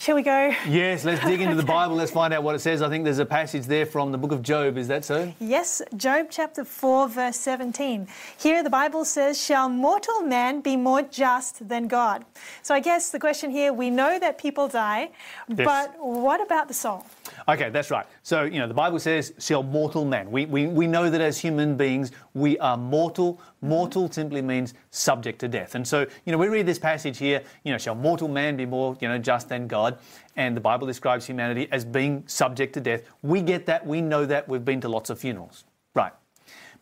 Shall 0.00 0.14
we 0.14 0.22
go? 0.22 0.54
Yes, 0.66 1.04
let's 1.04 1.22
dig 1.22 1.40
into 1.40 1.56
the 1.56 1.62
Bible. 1.76 1.96
Let's 1.96 2.12
find 2.12 2.32
out 2.32 2.44
what 2.44 2.54
it 2.54 2.60
says. 2.60 2.82
I 2.82 2.88
think 2.88 3.04
there's 3.04 3.18
a 3.18 3.26
passage 3.26 3.66
there 3.66 3.84
from 3.84 4.12
the 4.12 4.16
book 4.16 4.32
of 4.32 4.42
Job. 4.42 4.78
Is 4.78 4.88
that 4.88 5.04
so? 5.04 5.34
Yes, 5.40 5.82
Job 5.96 6.28
chapter 6.30 6.64
4, 6.64 7.08
verse 7.08 7.36
17. 7.36 8.06
Here 8.38 8.62
the 8.62 8.70
Bible 8.70 9.04
says, 9.04 9.44
Shall 9.44 9.68
mortal 9.68 10.22
man 10.22 10.60
be 10.60 10.76
more 10.76 11.02
just 11.02 11.68
than 11.68 11.88
God? 11.88 12.24
So 12.62 12.74
I 12.74 12.80
guess 12.80 13.10
the 13.10 13.18
question 13.18 13.50
here 13.50 13.72
we 13.72 13.90
know 13.90 14.18
that 14.18 14.38
people 14.38 14.68
die, 14.68 15.10
yes. 15.48 15.66
but 15.66 15.94
what 15.98 16.40
about 16.40 16.68
the 16.68 16.74
soul? 16.74 17.04
Okay, 17.48 17.70
that's 17.70 17.90
right. 17.90 18.06
So, 18.22 18.44
you 18.44 18.58
know, 18.58 18.68
the 18.68 18.74
Bible 18.74 18.98
says, 18.98 19.32
shall 19.38 19.62
mortal 19.62 20.04
man. 20.04 20.30
We, 20.30 20.46
we, 20.46 20.66
we 20.66 20.86
know 20.86 21.10
that 21.10 21.20
as 21.20 21.38
human 21.38 21.76
beings, 21.76 22.12
we 22.34 22.58
are 22.58 22.76
mortal. 22.76 23.40
Mortal 23.60 24.10
simply 24.10 24.42
means 24.42 24.74
subject 24.90 25.38
to 25.40 25.48
death. 25.48 25.74
And 25.74 25.86
so, 25.86 26.06
you 26.24 26.32
know, 26.32 26.38
we 26.38 26.48
read 26.48 26.66
this 26.66 26.78
passage 26.78 27.18
here, 27.18 27.42
you 27.64 27.72
know, 27.72 27.78
shall 27.78 27.94
mortal 27.94 28.28
man 28.28 28.56
be 28.56 28.66
more, 28.66 28.96
you 29.00 29.08
know, 29.08 29.18
just 29.18 29.48
than 29.48 29.66
God? 29.66 29.98
And 30.36 30.56
the 30.56 30.60
Bible 30.60 30.86
describes 30.86 31.26
humanity 31.26 31.68
as 31.72 31.84
being 31.84 32.24
subject 32.26 32.74
to 32.74 32.80
death. 32.80 33.02
We 33.22 33.42
get 33.42 33.66
that. 33.66 33.86
We 33.86 34.00
know 34.00 34.24
that. 34.26 34.48
We've 34.48 34.64
been 34.64 34.80
to 34.82 34.88
lots 34.88 35.10
of 35.10 35.18
funerals. 35.18 35.64
Right. 35.94 36.12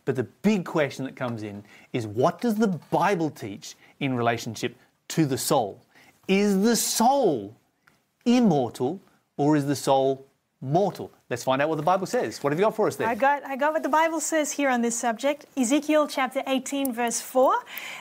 But 0.05 0.15
the 0.15 0.23
big 0.23 0.63
question 0.63 1.05
that 1.05 1.15
comes 1.15 1.43
in 1.43 1.63
is 1.91 2.07
what 2.07 2.39
does 2.39 2.55
the 2.55 2.67
Bible 2.67 3.29
teach 3.29 3.75
in 3.99 4.15
relationship 4.15 4.75
to 5.09 5.25
the 5.25 5.37
soul? 5.37 5.81
Is 6.27 6.61
the 6.61 6.75
soul 6.75 7.55
immortal 8.25 9.01
or 9.37 9.55
is 9.55 9.65
the 9.65 9.75
soul 9.75 10.25
mortal. 10.61 11.11
Let's 11.29 11.43
find 11.43 11.61
out 11.61 11.69
what 11.69 11.75
the 11.75 11.83
Bible 11.83 12.07
says. 12.07 12.41
What 12.43 12.51
have 12.51 12.59
you 12.59 12.65
got 12.65 12.75
for 12.75 12.87
us 12.87 12.95
there? 12.95 13.07
I 13.07 13.15
got, 13.15 13.43
I 13.45 13.55
got 13.55 13.73
what 13.73 13.83
the 13.83 13.89
Bible 13.89 14.19
says 14.19 14.51
here 14.51 14.69
on 14.69 14.81
this 14.81 14.97
subject. 14.97 15.45
Ezekiel 15.55 16.07
chapter 16.07 16.41
18, 16.47 16.93
verse 16.93 17.21
4 17.21 17.53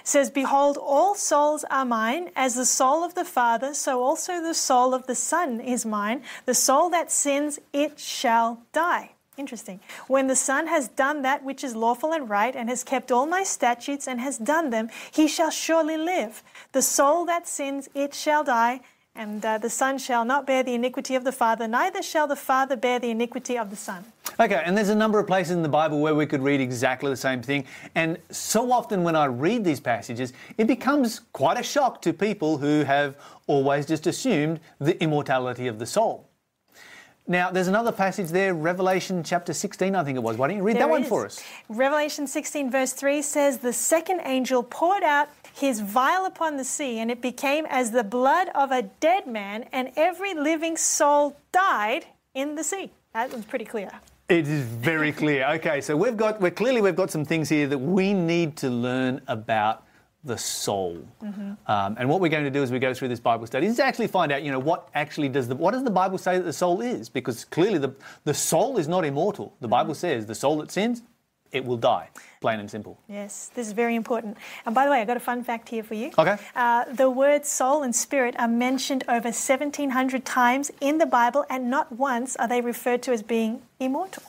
says, 0.05 0.31
Behold, 0.31 0.79
all 0.81 1.15
souls 1.15 1.65
are 1.71 1.85
mine, 1.85 2.31
as 2.35 2.55
the 2.55 2.65
soul 2.65 3.05
of 3.05 3.15
the 3.15 3.25
Father, 3.25 3.75
so 3.75 4.03
also 4.03 4.41
the 4.41 4.55
soul 4.55 4.95
of 4.95 5.07
the 5.07 5.15
Son 5.15 5.61
is 5.61 5.85
mine. 5.85 6.23
The 6.47 6.55
soul 6.55 6.89
that 6.91 7.13
sins, 7.13 7.59
it 7.73 7.99
shall 7.99 8.63
die. 8.73 9.13
Interesting. 9.37 9.81
When 10.07 10.29
the 10.29 10.37
Son 10.37 10.67
has 10.67 10.89
done 10.89 11.21
that 11.23 11.45
which 11.45 11.63
is 11.63 11.77
lawful 11.77 12.15
and 12.15 12.31
right, 12.31 12.57
and 12.57 12.71
has 12.71 12.83
kept 12.83 13.13
all 13.13 13.27
my 13.27 13.43
statutes 13.43 14.09
and 14.09 14.19
has 14.19 14.39
done 14.39 14.71
them, 14.71 14.89
he 15.11 15.29
shall 15.29 15.51
surely 15.51 15.99
live. 15.99 16.43
The 16.73 16.81
soul 16.81 17.27
that 17.27 17.47
sins, 17.47 17.91
it 17.95 18.15
shall 18.15 18.45
die. 18.45 18.81
And 19.17 19.45
uh, 19.45 19.57
the 19.57 19.71
Son 19.71 19.97
shall 19.97 20.27
not 20.27 20.47
bear 20.47 20.63
the 20.63 20.75
iniquity 20.75 21.15
of 21.15 21.25
the 21.25 21.33
Father, 21.33 21.67
neither 21.67 22.03
shall 22.03 22.27
the 22.27 22.37
Father 22.37 22.77
bear 22.77 22.99
the 22.99 23.11
iniquity 23.11 23.57
of 23.57 23.71
the 23.71 23.77
Son. 23.77 24.05
Okay, 24.39 24.63
and 24.63 24.77
there's 24.77 24.91
a 24.91 24.95
number 24.95 25.19
of 25.19 25.27
places 25.27 25.53
in 25.53 25.63
the 25.63 25.69
Bible 25.69 26.01
where 26.01 26.15
we 26.15 26.27
could 26.27 26.43
read 26.43 26.61
exactly 26.61 27.09
the 27.09 27.17
same 27.17 27.41
thing. 27.41 27.65
And 27.95 28.19
so 28.31 28.71
often 28.71 29.03
when 29.03 29.17
I 29.17 29.25
read 29.25 29.65
these 29.65 29.81
passages, 29.81 30.35
it 30.59 30.67
becomes 30.67 31.21
quite 31.33 31.59
a 31.59 31.63
shock 31.63 32.03
to 32.03 32.13
people 32.13 32.59
who 32.59 32.85
have 32.85 33.17
always 33.47 33.87
just 33.87 34.07
assumed 34.07 34.61
the 34.79 35.03
immortality 35.03 35.67
of 35.67 35.79
the 35.79 35.87
soul. 35.87 36.29
Now, 37.29 37.51
there's 37.51 37.67
another 37.67 37.91
passage 37.91 38.29
there, 38.29 38.55
Revelation 38.55 39.25
chapter 39.25 39.53
16, 39.53 39.97
I 39.97 40.05
think 40.05 40.17
it 40.17 40.23
was. 40.23 40.37
Why 40.37 40.47
don't 40.47 40.59
you 40.59 40.63
read 40.63 40.77
that 40.77 40.81
There 40.81 40.89
one 40.89 41.03
for 41.03 41.25
us? 41.25 41.43
Revelation 41.69 42.29
16, 42.29 42.71
verse 42.71 42.93
3 42.93 43.21
says, 43.23 43.59
The 43.59 43.73
second 43.73 44.21
angel 44.25 44.63
poured 44.63 45.03
out 45.03 45.29
his 45.57 45.81
vial 45.81 46.27
upon 46.27 46.59
the 46.59 46.65
sea, 46.65 46.99
and 46.99 47.11
it 47.11 47.23
became 47.23 47.65
as 47.71 47.91
the 47.91 48.05
blood 48.05 48.49
of 48.55 48.71
a 48.71 48.83
dead 48.83 49.27
man, 49.27 49.65
and 49.73 49.91
every 49.97 50.35
living 50.35 50.77
soul 50.77 51.35
died 51.51 52.05
in 52.35 52.55
the 52.57 52.63
sea. 52.63 52.91
That 53.15 53.33
was 53.33 53.47
pretty 53.47 53.65
clear. 53.65 53.91
It 54.29 54.47
is 54.47 54.65
very 54.65 55.13
clear. 55.13 55.49
Okay, 55.55 55.81
so 55.81 55.97
we've 55.97 56.17
got, 56.17 56.41
we're 56.43 56.51
clearly 56.51 56.83
we've 56.83 56.97
got 56.97 57.11
some 57.11 57.25
things 57.25 57.49
here 57.49 57.67
that 57.69 57.79
we 57.79 58.13
need 58.13 58.57
to 58.59 58.69
learn 58.69 59.23
about 59.29 59.85
the 60.25 60.37
soul. 60.37 61.07
Um, 61.67 61.97
and 61.99 62.09
what 62.09 62.21
we're 62.21 62.29
going 62.29 62.45
to 62.45 62.51
do 62.51 62.63
as 62.63 62.71
we 62.71 62.79
go 62.79 62.93
through 62.93 63.09
this 63.09 63.21
Bible 63.21 63.47
study 63.47 63.67
is 63.67 63.79
actually 63.79 64.09
find 64.09 64.33
out, 64.33 64.43
you 64.43 64.51
know, 64.51 64.59
what 64.59 64.89
actually 64.95 65.29
does 65.29 65.49
the 65.49 65.55
what 65.55 65.71
does 65.71 65.85
the 65.85 65.91
Bible 65.91 66.19
say 66.19 66.37
that 66.37 66.45
the 66.45 66.53
soul 66.53 66.81
is? 66.81 67.09
Because 67.09 67.45
clearly 67.45 67.79
the 67.79 67.95
the 68.25 68.35
soul 68.35 68.77
is 68.77 68.89
not 68.89 69.05
immortal. 69.05 69.55
The 69.61 69.69
Bible 69.69 69.95
says 69.95 70.27
the 70.27 70.35
soul 70.35 70.59
that 70.59 70.71
sins, 70.73 71.03
it 71.53 71.65
will 71.65 71.77
die. 71.77 72.11
Plain 72.41 72.61
and 72.61 72.71
simple. 72.71 72.99
Yes, 73.09 73.51
this 73.55 73.67
is 73.67 73.73
very 73.73 73.95
important. 73.95 74.37
And 74.67 74.75
by 74.75 74.85
the 74.85 74.91
way, 74.91 75.01
I've 75.01 75.07
got 75.07 75.17
a 75.17 75.21
fun 75.21 75.43
fact 75.43 75.69
here 75.69 75.83
for 75.83 75.95
you. 75.95 76.11
Okay. 76.19 76.37
Uh, 76.55 76.85
the 76.93 77.09
words 77.11 77.49
soul 77.49 77.83
and 77.83 77.95
spirit 77.95 78.35
are 78.39 78.49
mentioned 78.49 79.05
over 79.09 79.29
1,700 79.29 80.25
times 80.25 80.71
in 80.81 80.99
the 80.99 81.07
Bible, 81.07 81.45
and 81.49 81.71
not 81.71 81.93
once 81.93 82.37
are 82.37 82.49
they 82.49 82.61
referred 82.61 83.03
to 83.03 83.13
as 83.13 83.23
being 83.23 83.63
immortal. 83.81 84.23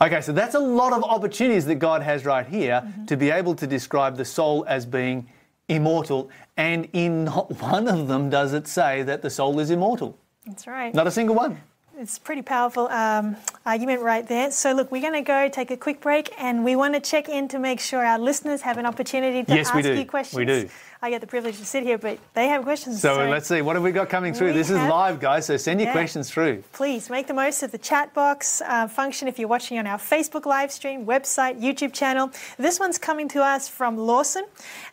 Okay, 0.00 0.20
so 0.20 0.32
that's 0.32 0.54
a 0.54 0.60
lot 0.60 0.92
of 0.92 1.04
opportunities 1.04 1.64
that 1.66 1.76
God 1.76 2.02
has 2.02 2.24
right 2.24 2.46
here 2.46 2.82
to 3.06 3.16
be 3.16 3.30
able 3.30 3.54
to 3.56 3.66
describe 3.66 4.16
the 4.16 4.24
soul 4.24 4.64
as 4.66 4.86
being 4.86 5.28
immortal. 5.68 6.30
And 6.56 6.88
in 6.92 7.24
not 7.24 7.60
one 7.62 7.88
of 7.88 8.08
them 8.08 8.30
does 8.30 8.52
it 8.52 8.66
say 8.66 9.02
that 9.02 9.22
the 9.22 9.30
soul 9.30 9.60
is 9.60 9.70
immortal. 9.70 10.18
That's 10.46 10.66
right. 10.66 10.92
Not 10.94 11.06
a 11.06 11.10
single 11.10 11.36
one. 11.36 11.60
It's 12.02 12.16
a 12.16 12.20
pretty 12.20 12.42
powerful 12.42 12.88
um, 12.88 13.36
argument 13.64 14.02
right 14.02 14.26
there. 14.26 14.50
So, 14.50 14.72
look, 14.72 14.90
we're 14.90 15.00
going 15.02 15.12
to 15.14 15.20
go 15.22 15.48
take 15.48 15.70
a 15.70 15.76
quick 15.76 16.00
break 16.00 16.34
and 16.36 16.64
we 16.64 16.74
want 16.74 16.94
to 16.94 17.00
check 17.00 17.28
in 17.28 17.46
to 17.48 17.60
make 17.60 17.78
sure 17.78 18.04
our 18.04 18.18
listeners 18.18 18.62
have 18.62 18.76
an 18.76 18.86
opportunity 18.86 19.44
to 19.44 19.54
Yes, 19.54 19.70
ask 19.70 19.84
you 19.84 20.04
questions. 20.04 20.36
We 20.36 20.44
do. 20.44 20.68
I 21.00 21.10
get 21.10 21.20
the 21.20 21.28
privilege 21.28 21.58
to 21.58 21.64
sit 21.64 21.84
here, 21.84 21.98
but 21.98 22.18
they 22.34 22.48
have 22.48 22.64
questions. 22.64 23.00
So 23.00 23.28
let's 23.28 23.46
see, 23.46 23.62
what 23.62 23.76
have 23.76 23.84
we 23.84 23.92
got 23.92 24.08
coming 24.08 24.34
through? 24.34 24.52
This 24.52 24.68
is 24.68 24.78
live, 24.78 25.20
guys, 25.20 25.46
so 25.46 25.56
send 25.56 25.78
your 25.78 25.88
Yeah. 25.90 25.92
questions 25.92 26.28
through. 26.28 26.64
Please 26.72 27.08
make 27.08 27.28
the 27.28 27.34
most 27.34 27.62
of 27.62 27.70
the 27.70 27.78
chat 27.78 28.12
box 28.14 28.60
uh, 28.66 28.88
function 28.88 29.28
if 29.28 29.38
you're 29.38 29.48
watching 29.48 29.78
on 29.78 29.86
our 29.86 29.98
Facebook 29.98 30.44
live 30.44 30.72
stream, 30.72 31.06
website, 31.06 31.60
YouTube 31.60 31.92
channel. 31.92 32.32
This 32.58 32.80
one's 32.80 32.98
coming 32.98 33.28
to 33.28 33.42
us 33.44 33.68
from 33.68 33.96
Lawson, 33.96 34.44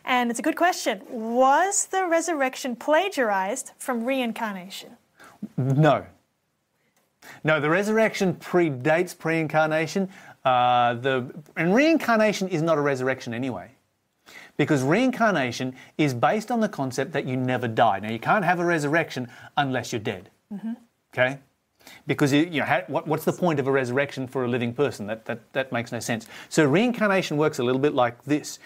and 0.04 0.30
it's 0.30 0.38
a 0.38 0.42
good 0.42 0.56
question. 0.56 1.02
Was 1.10 1.86
the 1.86 2.06
resurrection 2.06 2.76
plagiarized 2.76 3.72
from 3.78 4.04
reincarnation? 4.04 4.90
No. 5.56 6.06
No, 7.44 7.60
the 7.60 7.70
resurrection 7.70 8.34
predates 8.34 9.16
pre 9.16 9.40
incarnation. 9.40 10.08
Uh, 10.44 10.94
the, 10.94 11.32
and 11.56 11.74
reincarnation 11.74 12.48
is 12.48 12.62
not 12.62 12.78
a 12.78 12.80
resurrection 12.80 13.34
anyway. 13.34 13.70
Because 14.56 14.82
reincarnation 14.82 15.74
is 15.98 16.14
based 16.14 16.50
on 16.50 16.60
the 16.60 16.68
concept 16.68 17.12
that 17.12 17.26
you 17.26 17.36
never 17.36 17.66
die. 17.66 17.98
Now, 18.00 18.10
you 18.10 18.18
can't 18.18 18.44
have 18.44 18.60
a 18.60 18.64
resurrection 18.64 19.28
unless 19.56 19.92
you're 19.92 20.00
dead. 20.00 20.30
Okay? 21.12 21.38
Because 22.06 22.32
you, 22.32 22.42
you 22.42 22.60
know, 22.60 22.66
ha- 22.66 22.84
what, 22.86 23.06
what's 23.06 23.24
the 23.24 23.32
point 23.32 23.58
of 23.58 23.66
a 23.66 23.72
resurrection 23.72 24.26
for 24.28 24.44
a 24.44 24.48
living 24.48 24.72
person? 24.72 25.06
That, 25.06 25.24
that, 25.24 25.52
that 25.52 25.72
makes 25.72 25.92
no 25.92 26.00
sense. 26.00 26.26
So, 26.48 26.64
reincarnation 26.64 27.36
works 27.36 27.58
a 27.58 27.62
little 27.62 27.80
bit 27.80 27.94
like 27.94 28.22
this 28.24 28.58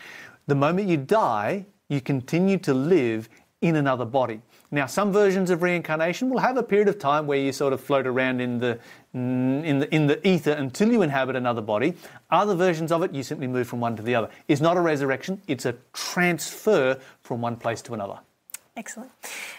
the 0.46 0.54
moment 0.54 0.88
you 0.88 0.98
die, 0.98 1.64
you 1.88 2.00
continue 2.00 2.58
to 2.58 2.74
live 2.74 3.28
in 3.62 3.76
another 3.76 4.04
body. 4.04 4.42
Now, 4.74 4.86
some 4.86 5.12
versions 5.12 5.50
of 5.50 5.62
reincarnation 5.62 6.30
will 6.30 6.40
have 6.40 6.56
a 6.56 6.62
period 6.62 6.88
of 6.88 6.98
time 6.98 7.28
where 7.28 7.38
you 7.38 7.52
sort 7.52 7.72
of 7.72 7.80
float 7.80 8.08
around 8.08 8.40
in 8.40 8.58
the, 8.58 8.80
mm, 9.14 9.64
in 9.64 9.78
the, 9.78 9.94
in 9.94 10.08
the 10.08 10.26
ether 10.26 10.50
until 10.50 10.90
you 10.90 11.02
inhabit 11.02 11.36
another 11.36 11.60
body. 11.60 11.94
Other 12.28 12.56
versions 12.56 12.90
of 12.90 13.04
it, 13.04 13.14
you 13.14 13.22
simply 13.22 13.46
move 13.46 13.68
from 13.68 13.78
one 13.78 13.94
to 13.94 14.02
the 14.02 14.16
other. 14.16 14.30
It's 14.48 14.60
not 14.60 14.76
a 14.76 14.80
resurrection, 14.80 15.40
it's 15.46 15.64
a 15.64 15.76
transfer 15.92 16.98
from 17.22 17.40
one 17.40 17.54
place 17.54 17.82
to 17.82 17.94
another. 17.94 18.18
Excellent. 18.76 19.12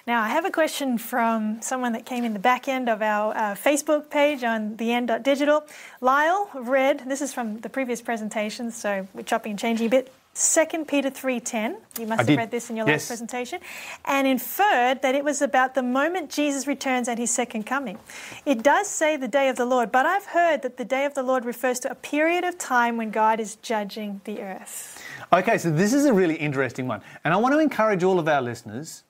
Now, 0.06 0.22
I 0.22 0.28
have 0.28 0.44
a 0.44 0.52
question 0.52 0.98
from 0.98 1.62
someone 1.62 1.94
that 1.94 2.06
came 2.06 2.26
in 2.26 2.34
the 2.34 2.40
back 2.40 2.68
end 2.68 2.90
of 2.90 3.02
our 3.02 3.34
uh, 3.34 3.56
Facebook 3.56 4.10
page 4.10 4.44
on 4.44 4.76
theend.digital. 4.76 5.64
Lyle 6.02 6.50
read, 6.54 7.04
this 7.08 7.22
is 7.22 7.34
from 7.34 7.62
the 7.62 7.70
previous 7.70 8.02
presentation, 8.02 8.70
so 8.70 9.08
we're 9.14 9.24
chopping 9.24 9.52
and 9.52 9.60
changing 9.60 9.88
a 9.88 9.90
bit. 9.90 10.12
2 10.36 10.84
Peter 10.84 11.10
3.10, 11.10 11.78
you 11.98 12.06
must 12.08 12.20
have 12.20 12.28
did. 12.28 12.38
read 12.38 12.52
this 12.52 12.70
in 12.70 12.76
your 12.76 12.86
Yes. 12.86 13.04
last 13.04 13.08
presentation, 13.08 13.62
and 14.04 14.28
inferred 14.28 15.02
that 15.02 15.16
it 15.16 15.24
was 15.24 15.42
about 15.42 15.76
the 15.76 15.82
moment 15.82 16.30
Jesus 16.30 16.68
returns 16.68 17.08
at 17.08 17.18
his 17.18 17.32
second 17.32 17.64
coming. 17.66 17.98
It 18.46 18.62
does 18.62 18.90
say 18.90 19.16
the 19.16 19.30
day 19.30 19.48
of 19.48 19.56
the 19.56 19.66
Lord, 19.66 19.94
but 19.94 20.06
I've 20.06 20.26
heard 20.26 20.62
that 20.64 20.76
the 20.76 20.84
day 20.84 21.06
of 21.06 21.14
the 21.14 21.24
Lord 21.24 21.46
refers 21.46 21.80
to 21.82 21.92
a 21.92 21.96
period 21.96 22.44
of 22.44 22.58
time 22.58 22.98
when 22.98 23.12
God 23.12 23.40
is 23.40 23.56
judging 23.56 24.20
the 24.26 24.42
earth. 24.42 25.02
Okay, 25.32 25.58
so 25.58 25.72
this 25.72 25.94
is 25.94 26.04
a 26.06 26.12
really 26.14 26.36
interesting 26.36 26.86
one. 26.86 27.02
And 27.24 27.34
I 27.34 27.38
want 27.38 27.54
to 27.54 27.60
encourage 27.60 28.04
all 28.04 28.20
of 28.20 28.28
our 28.28 28.42
listeners 28.42 29.04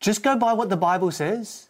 just 0.00 0.24
go 0.24 0.36
by 0.36 0.52
what 0.52 0.68
the 0.68 0.76
Bible 0.76 1.12
says. 1.12 1.68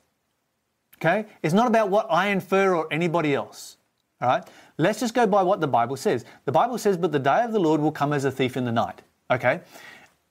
Okay? 0.97 1.27
It's 1.43 1.55
not 1.55 1.67
about 1.67 1.91
what 1.91 2.07
I 2.11 2.29
infer 2.29 2.75
or 2.75 2.89
anybody 2.91 3.35
else. 3.35 3.77
All 4.23 4.29
right? 4.29 4.45
Let's 4.79 5.01
just 5.01 5.15
go 5.15 5.27
by 5.27 5.43
what 5.43 5.61
the 5.61 5.69
Bible 5.69 5.97
says. 5.97 6.25
The 6.45 6.53
Bible 6.53 6.79
says, 6.79 6.97
But 6.97 7.13
the 7.13 7.19
day 7.19 7.43
of 7.43 7.53
the 7.53 7.59
Lord 7.59 7.81
will 7.81 7.93
come 7.93 8.13
as 8.13 8.25
a 8.25 8.31
thief 8.31 8.57
in 8.57 8.65
the 8.65 8.73
night. 8.73 9.03
Okay? 9.31 9.61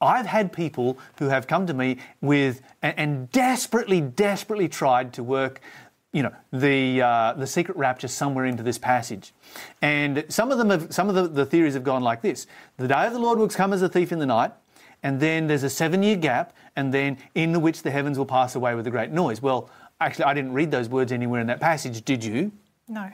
I've 0.02 0.26
had 0.26 0.52
people 0.52 0.98
who 1.20 1.30
have 1.30 1.48
come 1.48 1.66
to 1.68 1.74
me 1.74 1.98
with 2.22 2.62
and, 2.82 3.00
and 3.00 3.32
desperately, 3.32 4.02
desperately 4.02 4.68
tried 4.68 5.14
to 5.14 5.24
work, 5.24 5.62
you 6.12 6.22
know, 6.24 6.34
the 6.52 7.02
uh, 7.02 7.34
the 7.34 7.48
secret 7.48 7.78
rapture 7.78 8.08
somewhere 8.08 8.46
into 8.46 8.64
this 8.64 8.78
passage, 8.78 9.34
and 9.82 10.26
some 10.30 10.52
of 10.52 10.58
them 10.58 10.70
have 10.70 10.94
some 10.94 11.10
of 11.10 11.16
the, 11.16 11.28
the 11.28 11.46
theories 11.46 11.74
have 11.74 11.84
gone 11.84 12.02
like 12.02 12.22
this: 12.22 12.46
the 12.78 12.88
day 12.88 13.06
of 13.06 13.14
the 13.14 13.20
Lord 13.20 13.40
will 13.40 13.50
come 13.50 13.74
as 13.74 13.82
a 13.82 13.90
thief 13.90 14.12
in 14.12 14.20
the 14.20 14.26
night, 14.26 14.52
and 15.04 15.20
then 15.20 15.48
there's 15.48 15.64
a 15.64 15.70
seven-year 15.70 16.18
gap, 16.18 16.54
and 16.76 16.94
then 16.94 17.18
in 17.34 17.62
which 17.62 17.82
the 17.82 17.92
heavens 17.92 18.18
will 18.18 18.26
pass 18.26 18.56
away 18.56 18.76
with 18.76 18.88
a 18.88 18.92
great 18.92 19.12
noise. 19.12 19.42
Well, 19.42 19.70
actually, 20.00 20.26
I 20.26 20.34
didn't 20.34 20.54
read 20.54 20.72
those 20.72 20.88
words 20.88 21.12
anywhere 21.12 21.42
in 21.42 21.48
that 21.48 21.60
passage. 21.60 22.04
Did 22.04 22.24
you? 22.24 22.52
No. 22.88 23.10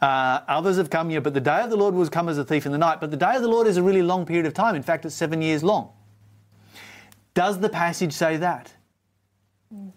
Uh, 0.00 0.40
others 0.48 0.78
have 0.78 0.88
come 0.88 1.10
here, 1.10 1.20
but 1.20 1.34
the 1.34 1.40
day 1.40 1.60
of 1.60 1.70
the 1.70 1.76
Lord 1.76 1.94
will 1.94 2.08
come 2.08 2.28
as 2.28 2.38
a 2.38 2.44
thief 2.44 2.64
in 2.64 2.72
the 2.72 2.78
night. 2.78 3.00
But 3.00 3.10
the 3.10 3.16
day 3.16 3.36
of 3.36 3.42
the 3.42 3.48
Lord 3.48 3.66
is 3.66 3.76
a 3.76 3.82
really 3.82 4.02
long 4.02 4.24
period 4.24 4.46
of 4.46 4.54
time. 4.54 4.74
In 4.74 4.82
fact, 4.82 5.04
it's 5.04 5.14
seven 5.14 5.42
years 5.42 5.62
long. 5.62 5.90
Does 7.34 7.58
the 7.58 7.68
passage 7.68 8.12
say 8.12 8.38
that? 8.38 8.72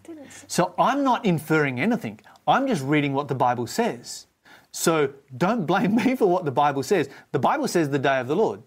Didn't. 0.03 0.27
So 0.47 0.75
I'm 0.77 1.03
not 1.03 1.25
inferring 1.25 1.79
anything. 1.79 2.19
I'm 2.47 2.67
just 2.67 2.83
reading 2.83 3.13
what 3.13 3.27
the 3.27 3.35
Bible 3.35 3.65
says. 3.65 4.27
So 4.71 5.13
don't 5.37 5.65
blame 5.65 5.95
me 6.03 6.15
for 6.15 6.27
what 6.27 6.45
the 6.45 6.51
Bible 6.51 6.83
says. 6.83 7.09
The 7.31 7.39
Bible 7.39 7.67
says 7.67 7.89
the 7.89 7.99
day 7.99 8.19
of 8.19 8.27
the 8.27 8.35
Lord. 8.35 8.61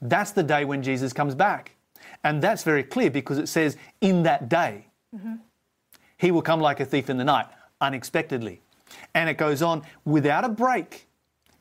That's 0.00 0.30
the 0.30 0.42
day 0.42 0.64
when 0.64 0.82
Jesus 0.82 1.12
comes 1.12 1.34
back. 1.34 1.72
And 2.22 2.40
that's 2.40 2.62
very 2.62 2.82
clear 2.82 3.10
because 3.10 3.38
it 3.38 3.48
says, 3.48 3.76
in 4.00 4.22
that 4.22 4.48
day, 4.48 4.86
he 6.18 6.30
will 6.30 6.42
come 6.42 6.60
like 6.60 6.80
a 6.80 6.84
thief 6.84 7.10
in 7.10 7.16
the 7.18 7.24
night, 7.24 7.46
unexpectedly. 7.80 8.62
And 9.14 9.28
it 9.28 9.36
goes 9.38 9.62
on 9.62 9.82
without 10.04 10.44
a 10.44 10.48
break. 10.48 11.06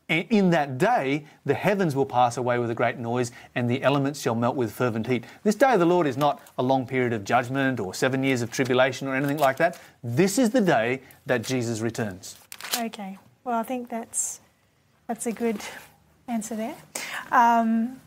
And 0.07 0.27
in 0.29 0.51
that 0.51 0.77
day, 0.77 1.25
the 1.45 1.55
heavens 1.55 1.95
will 1.95 2.05
pass 2.05 2.37
away 2.37 2.59
with 2.59 2.69
a 2.69 2.75
great 2.75 2.99
noise, 2.99 3.31
and 3.55 3.67
the 3.67 3.81
elements 3.81 4.21
shall 4.21 4.35
melt 4.35 4.55
with 4.55 4.71
fervent 4.71 5.07
heat. 5.07 5.25
This 5.43 5.55
day 5.55 5.73
of 5.73 5.79
the 5.79 5.85
Lord 5.85 6.05
is 6.05 6.15
not 6.15 6.41
a 6.59 6.63
long 6.63 6.85
period 6.85 7.11
of 7.11 7.23
judgment 7.23 7.79
or 7.79 7.93
seven 7.95 8.23
years 8.23 8.43
of 8.43 8.51
tribulation 8.51 9.07
or 9.07 9.15
anything 9.15 9.37
like 9.39 9.57
that. 9.57 9.79
This 10.03 10.37
is 10.37 10.51
the 10.51 10.61
day 10.61 11.01
that 11.25 11.41
Jesus 11.41 11.81
returns. 11.81 12.37
Okay. 12.77 13.17
Well, 13.43 13.57
I 13.59 13.63
think 13.63 13.89
that's 13.89 14.41
that's 15.07 15.25
a 15.25 15.31
good 15.31 15.59
answer 16.27 16.55
there. 16.55 16.75
Um, 17.31 17.99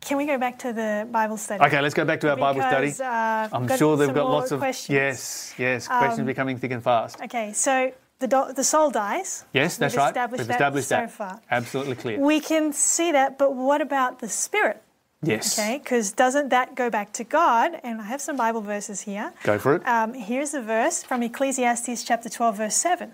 can 0.00 0.16
we 0.16 0.26
go 0.26 0.38
back 0.38 0.58
to 0.60 0.72
the 0.72 1.06
Bible 1.12 1.36
study? 1.36 1.62
Okay, 1.64 1.80
let's 1.80 1.94
go 1.94 2.04
back 2.04 2.20
to 2.20 2.30
our 2.30 2.36
Bible 2.36 2.62
study. 2.62 2.92
Uh, 3.00 3.48
I'm 3.52 3.68
sure 3.76 3.96
they've 3.96 4.14
got 4.14 4.28
lots 4.30 4.50
of 4.52 4.58
questions. 4.58 4.94
yes, 4.94 5.54
yes, 5.58 5.86
questions 5.86 6.20
Um, 6.20 6.26
becoming 6.26 6.58
thick 6.58 6.70
and 6.72 6.82
fast. 6.82 7.20
Okay, 7.20 7.52
so 7.52 7.92
the 8.18 8.26
do- 8.28 8.52
the 8.54 8.64
soul 8.64 8.90
dies. 8.90 9.44
Yes, 9.52 9.76
that's 9.76 9.94
We've 9.94 9.98
right. 9.98 10.08
Established 10.08 10.38
We've 10.40 10.48
that 10.48 10.54
established 10.54 10.88
so 10.88 11.06
far. 11.08 11.40
Absolutely 11.50 11.94
clear. 11.94 12.18
We 12.18 12.40
can 12.40 12.72
see 12.72 13.12
that, 13.12 13.38
but 13.38 13.54
what 13.54 13.80
about 13.80 14.18
the 14.20 14.28
spirit? 14.28 14.82
yes. 15.22 15.58
Okay, 15.58 15.78
because 15.78 16.12
doesn't 16.12 16.48
that 16.50 16.74
go 16.76 16.90
back 16.90 17.12
to 17.14 17.24
God? 17.24 17.80
And 17.82 18.00
I 18.00 18.04
have 18.04 18.20
some 18.20 18.36
Bible 18.36 18.60
verses 18.60 19.00
here. 19.02 19.32
Go 19.42 19.58
for 19.58 19.76
it. 19.76 19.86
Um, 19.86 20.14
here's 20.14 20.54
a 20.54 20.62
verse 20.62 21.02
from 21.02 21.22
Ecclesiastes 21.22 22.04
chapter 22.04 22.28
12, 22.28 22.56
verse 22.56 22.76
7. 22.76 23.10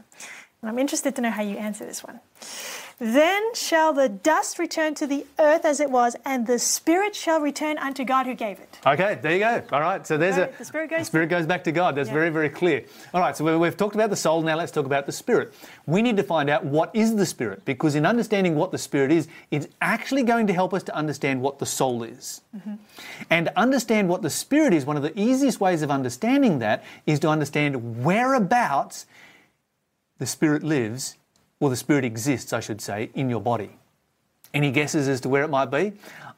And 0.60 0.70
I'm 0.70 0.78
interested 0.78 1.14
to 1.16 1.22
know 1.22 1.30
how 1.30 1.42
you 1.42 1.56
answer 1.56 1.84
this 1.84 2.02
one. 2.04 2.20
Then 3.00 3.54
shall 3.54 3.92
the 3.92 4.08
dust 4.08 4.58
return 4.58 4.94
to 4.94 5.06
the 5.06 5.26
earth 5.40 5.64
as 5.64 5.80
it 5.80 5.90
was, 5.90 6.14
and 6.24 6.46
the 6.46 6.58
spirit 6.60 7.16
shall 7.16 7.40
return 7.40 7.76
unto 7.76 8.04
God 8.04 8.26
who 8.26 8.34
gave 8.34 8.60
it. 8.60 8.78
Okay, 8.86 9.18
there 9.20 9.32
you 9.32 9.38
go. 9.40 9.62
All 9.72 9.80
right, 9.80 10.06
so 10.06 10.16
there's 10.16 10.36
Right, 10.36 10.54
a 10.54 10.58
the 10.58 10.64
spirit 10.64 10.90
goes- 10.90 11.06
spirit 11.08 11.26
goes 11.28 11.44
back 11.44 11.64
to 11.64 11.72
God. 11.72 11.96
That's 11.96 12.08
Yeah. 12.08 12.14
very, 12.14 12.30
very 12.30 12.48
clear. 12.48 12.84
All 13.12 13.20
right, 13.20 13.36
so 13.36 13.44
we- 13.44 13.56
we've 13.56 13.76
talked 13.76 13.96
about 13.96 14.10
the 14.10 14.16
soul. 14.16 14.42
Now 14.42 14.56
let's 14.56 14.70
talk 14.70 14.86
about 14.86 15.06
the 15.06 15.12
spirit. 15.12 15.52
We 15.86 16.02
need 16.02 16.16
to 16.18 16.22
find 16.22 16.48
out 16.48 16.64
what 16.64 16.90
is 16.94 17.16
the 17.16 17.26
spirit, 17.26 17.64
because 17.64 17.96
in 17.96 18.06
understanding 18.06 18.54
what 18.54 18.70
the 18.70 18.78
spirit 18.78 19.10
is, 19.10 19.26
it's 19.50 19.66
actually 19.82 20.22
going 20.22 20.46
to 20.46 20.52
help 20.52 20.72
us 20.72 20.84
to 20.84 20.94
understand 20.94 21.42
what 21.42 21.58
the 21.58 21.66
soul 21.66 22.04
is. 22.04 22.42
Mm-hmm. 22.56 22.74
And 23.28 23.46
to 23.46 23.58
understand 23.58 24.08
what 24.08 24.22
the 24.22 24.30
spirit 24.30 24.72
is, 24.72 24.86
one 24.86 24.96
of 24.96 25.02
the 25.02 25.18
easiest 25.18 25.60
ways 25.60 25.82
of 25.82 25.90
understanding 25.90 26.60
that 26.60 26.84
is 27.06 27.18
to 27.20 27.28
understand 27.28 28.04
whereabouts 28.04 29.06
the 30.18 30.26
Spirit 30.26 30.62
lives, 30.62 31.16
or 31.60 31.70
the 31.70 31.76
Spirit 31.76 32.04
exists, 32.04 32.52
I 32.52 32.60
should 32.60 32.80
say, 32.80 33.10
in 33.14 33.30
your 33.30 33.40
body. 33.40 33.70
Any 34.52 34.70
guesses 34.70 35.08
as 35.08 35.20
to 35.22 35.28
where 35.28 35.42
it 35.42 35.48
might 35.50 35.70
be? 35.70 35.92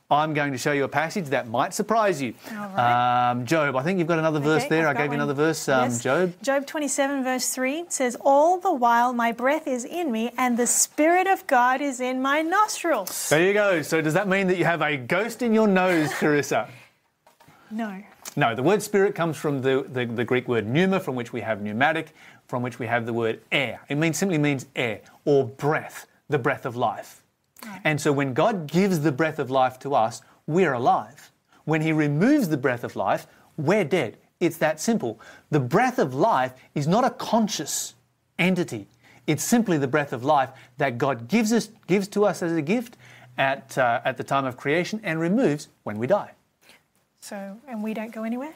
I'm 0.09 0.35
going 0.35 0.53
to 0.53 0.59
show 0.59 0.71
you 0.71 0.85
a 0.85 0.89
passage 0.89 1.27
that 1.27 1.49
might 1.49 1.75
surprise 1.75 2.23
you. 2.23 2.33
All 2.53 2.69
right. 2.69 3.31
Um, 3.31 3.45
Job, 3.45 3.75
I 3.75 3.83
think 3.83 3.99
you've 3.99 4.07
got 4.07 4.21
another 4.21 4.39
verse 4.39 4.63
Okay, 4.63 4.69
there. 4.77 4.89
I've 4.89 4.97
I 4.97 5.01
gave 5.03 5.11
you 5.11 5.15
another 5.17 5.35
verse. 5.35 5.69
Um, 5.69 5.91
Yes. 5.91 6.01
Job. 6.03 6.33
Job 6.43 6.65
27, 6.65 7.25
verse 7.25 7.53
3 7.53 7.87
says, 7.89 8.17
All 8.21 8.61
the 8.61 8.73
while 8.73 9.13
my 9.13 9.33
breath 9.33 9.67
is 9.67 9.85
in 9.85 10.13
me, 10.13 10.31
and 10.39 10.57
the 10.57 10.67
Spirit 10.69 11.27
of 11.27 11.45
God 11.49 11.81
is 11.81 12.01
in 12.01 12.23
my 12.23 12.41
nostrils. 12.41 13.29
There 13.31 13.43
you 13.45 13.53
go. 13.53 13.83
So 13.83 14.01
does 14.01 14.15
that 14.15 14.29
mean 14.29 14.47
that 14.47 14.59
you 14.59 14.65
have 14.65 14.81
a 14.81 14.97
ghost 14.97 15.43
in 15.43 15.53
your 15.53 15.67
nose, 15.67 16.13
Charissa? 16.13 16.69
No. 17.73 18.01
No, 18.37 18.55
the 18.55 18.63
word 18.63 18.83
spirit 18.83 19.15
comes 19.15 19.37
from 19.37 19.63
the, 19.63 19.87
the, 19.89 20.05
the 20.05 20.25
Greek 20.25 20.47
word 20.47 20.67
pneuma, 20.69 21.01
from 21.01 21.17
which 21.17 21.33
we 21.33 21.41
have 21.41 21.63
pneumatic, 21.63 22.15
from 22.47 22.63
which 22.63 22.79
we 22.79 22.87
have 22.87 23.07
the 23.07 23.13
word 23.13 23.41
air. 23.53 23.81
It 23.89 23.97
means 23.97 24.17
simply 24.17 24.39
means 24.39 24.67
air 24.77 25.01
or 25.25 25.47
breath, 25.47 26.07
the 26.29 26.39
breath 26.39 26.67
of 26.67 26.77
life. 26.77 27.23
And 27.85 28.01
so 28.01 28.13
when 28.13 28.35
God 28.35 28.67
gives 28.67 29.01
the 29.01 29.13
breath 29.13 29.39
of 29.39 29.51
life 29.51 29.79
to 29.81 29.95
us, 29.95 30.23
we're 30.47 30.75
alive. 30.75 31.33
When 31.65 31.83
He 31.83 31.93
removes 31.93 32.49
the 32.49 32.57
breath 32.57 32.85
of 32.85 32.95
life, 32.97 33.27
we're 33.57 33.85
dead. 33.85 34.19
It's 34.39 34.59
that 34.59 34.81
simple. 34.81 35.19
The 35.51 35.61
breath 35.61 35.99
of 35.99 36.15
life 36.15 36.53
is 36.75 36.87
not 36.87 37.05
a 37.05 37.11
conscious 37.11 37.95
entity. 38.39 38.87
It's 39.27 39.43
simply 39.43 39.79
the 39.79 39.89
breath 39.89 40.13
of 40.13 40.25
life 40.25 40.51
that 40.77 40.99
God 40.99 41.27
gives 41.27 41.53
us 41.53 41.71
gives 41.87 42.07
to 42.09 42.25
us 42.25 42.43
as 42.43 42.53
a 42.53 42.63
gift 42.63 42.97
at, 43.39 43.77
uh, 43.77 44.01
at 44.05 44.17
the 44.17 44.25
time 44.25 44.45
of 44.45 44.57
creation 44.57 45.01
and 45.03 45.19
removes 45.19 45.69
when 45.83 45.99
we 45.99 46.07
die. 46.07 46.33
So, 47.21 47.59
and 47.67 47.83
we 47.83 47.93
don't 47.93 48.13
go 48.13 48.23
anywhere? 48.23 48.55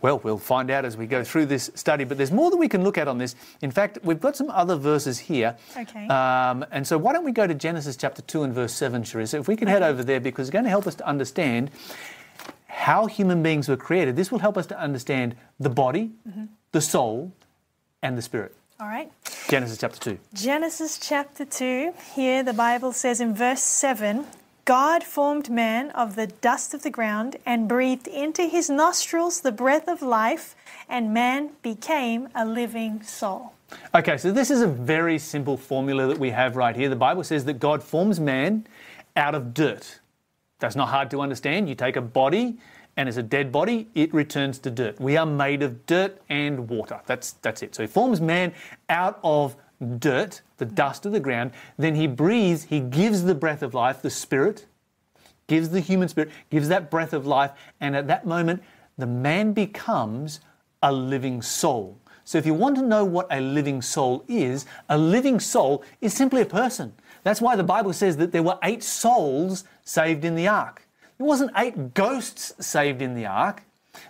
Well, 0.00 0.20
we'll 0.22 0.38
find 0.38 0.70
out 0.70 0.84
as 0.84 0.96
we 0.96 1.06
go 1.06 1.24
through 1.24 1.46
this 1.46 1.70
study, 1.74 2.04
but 2.04 2.16
there's 2.16 2.30
more 2.30 2.50
that 2.50 2.56
we 2.56 2.68
can 2.68 2.84
look 2.84 2.96
at 2.98 3.08
on 3.08 3.18
this. 3.18 3.34
In 3.62 3.70
fact, 3.70 3.98
we've 4.04 4.20
got 4.20 4.36
some 4.36 4.48
other 4.50 4.76
verses 4.76 5.18
here. 5.18 5.56
Okay. 5.76 6.06
Um, 6.06 6.64
and 6.70 6.86
so 6.86 6.96
why 6.96 7.12
don't 7.12 7.24
we 7.24 7.32
go 7.32 7.46
to 7.46 7.54
Genesis 7.54 7.96
chapter 7.96 8.22
2 8.22 8.44
and 8.44 8.54
verse 8.54 8.72
7, 8.74 9.02
Charissa? 9.02 9.40
If 9.40 9.48
we 9.48 9.56
can 9.56 9.66
head 9.66 9.82
over 9.82 10.04
there, 10.04 10.20
because 10.20 10.48
it's 10.48 10.52
going 10.52 10.64
to 10.64 10.70
help 10.70 10.86
us 10.86 10.94
to 10.96 11.06
understand 11.06 11.70
how 12.68 13.06
human 13.06 13.42
beings 13.42 13.68
were 13.68 13.76
created. 13.76 14.14
This 14.14 14.30
will 14.30 14.38
help 14.38 14.56
us 14.56 14.66
to 14.68 14.78
understand 14.78 15.34
the 15.58 15.70
body, 15.70 16.12
the 16.72 16.80
soul, 16.80 17.32
and 18.02 18.16
the 18.16 18.22
spirit. 18.22 18.54
All 18.80 18.86
right. 18.86 19.10
Genesis 19.48 19.78
chapter 19.78 19.98
2. 19.98 20.18
Genesis 20.34 20.98
chapter 20.98 21.44
2, 21.44 21.92
here 22.14 22.44
the 22.44 22.52
Bible 22.52 22.92
says 22.92 23.20
in 23.20 23.34
verse 23.34 23.62
7 23.62 24.24
God 24.68 25.02
formed 25.02 25.48
man 25.48 25.92
of 25.92 26.14
the 26.14 26.26
dust 26.26 26.74
of 26.74 26.82
the 26.82 26.90
ground 26.90 27.36
and 27.46 27.66
breathed 27.66 28.06
into 28.06 28.42
his 28.42 28.68
nostrils 28.68 29.40
the 29.40 29.50
breath 29.50 29.88
of 29.88 30.02
life, 30.02 30.54
and 30.90 31.14
man 31.14 31.52
became 31.62 32.28
a 32.34 32.44
living 32.44 33.02
soul. 33.02 33.54
Okay, 33.94 34.18
so 34.18 34.30
this 34.30 34.50
is 34.50 34.60
a 34.60 34.66
very 34.66 35.18
simple 35.18 35.56
formula 35.56 36.06
that 36.08 36.18
we 36.18 36.28
have 36.28 36.54
right 36.54 36.76
here. 36.76 36.90
The 36.90 36.96
Bible 36.96 37.24
says 37.24 37.46
that 37.46 37.54
God 37.54 37.82
forms 37.82 38.20
man 38.20 38.66
out 39.16 39.34
of 39.34 39.54
dirt. 39.54 40.00
That's 40.58 40.76
not 40.76 40.90
hard 40.90 41.10
to 41.12 41.22
understand. 41.22 41.66
You 41.66 41.74
take 41.74 41.96
a 41.96 42.02
body, 42.02 42.58
and 42.98 43.08
as 43.08 43.16
a 43.16 43.22
dead 43.22 43.50
body, 43.50 43.88
it 43.94 44.12
returns 44.12 44.58
to 44.58 44.70
dirt. 44.70 45.00
We 45.00 45.16
are 45.16 45.24
made 45.24 45.62
of 45.62 45.86
dirt 45.86 46.20
and 46.28 46.68
water. 46.68 47.00
That's, 47.06 47.32
that's 47.40 47.62
it. 47.62 47.74
So 47.74 47.84
he 47.84 47.86
forms 47.86 48.20
man 48.20 48.52
out 48.90 49.18
of 49.24 49.56
dirt, 49.98 50.42
the 50.58 50.64
dust 50.64 51.06
of 51.06 51.12
the 51.12 51.20
ground. 51.20 51.52
Then 51.76 51.94
he 51.94 52.06
breathes, 52.06 52.64
he 52.64 52.80
gives 52.80 53.22
the 53.22 53.34
breath 53.34 53.62
of 53.62 53.74
life, 53.74 54.02
the 54.02 54.10
spirit, 54.10 54.66
gives 55.46 55.70
the 55.70 55.80
human 55.80 56.08
spirit, 56.08 56.30
gives 56.50 56.68
that 56.68 56.90
breath 56.90 57.12
of 57.12 57.26
life, 57.26 57.52
and 57.80 57.96
at 57.96 58.06
that 58.08 58.26
moment, 58.26 58.62
the 58.96 59.06
man 59.06 59.52
becomes 59.52 60.40
a 60.82 60.92
living 60.92 61.42
soul. 61.42 61.98
So, 62.24 62.36
if 62.36 62.44
you 62.44 62.52
want 62.52 62.76
to 62.76 62.82
know 62.82 63.04
what 63.04 63.26
a 63.30 63.40
living 63.40 63.80
soul 63.80 64.22
is, 64.28 64.66
a 64.90 64.98
living 64.98 65.40
soul 65.40 65.82
is 66.02 66.12
simply 66.12 66.42
a 66.42 66.46
person. 66.46 66.92
That's 67.22 67.40
why 67.40 67.56
the 67.56 67.64
Bible 67.64 67.94
says 67.94 68.18
that 68.18 68.32
there 68.32 68.42
were 68.42 68.58
eight 68.62 68.82
souls 68.82 69.64
saved 69.82 70.24
in 70.24 70.34
the 70.34 70.46
ark. 70.46 70.86
There 71.16 71.26
wasn't 71.26 71.52
eight 71.56 71.94
ghosts 71.94 72.52
saved 72.64 73.00
in 73.00 73.14
the 73.14 73.26
ark. 73.26 73.62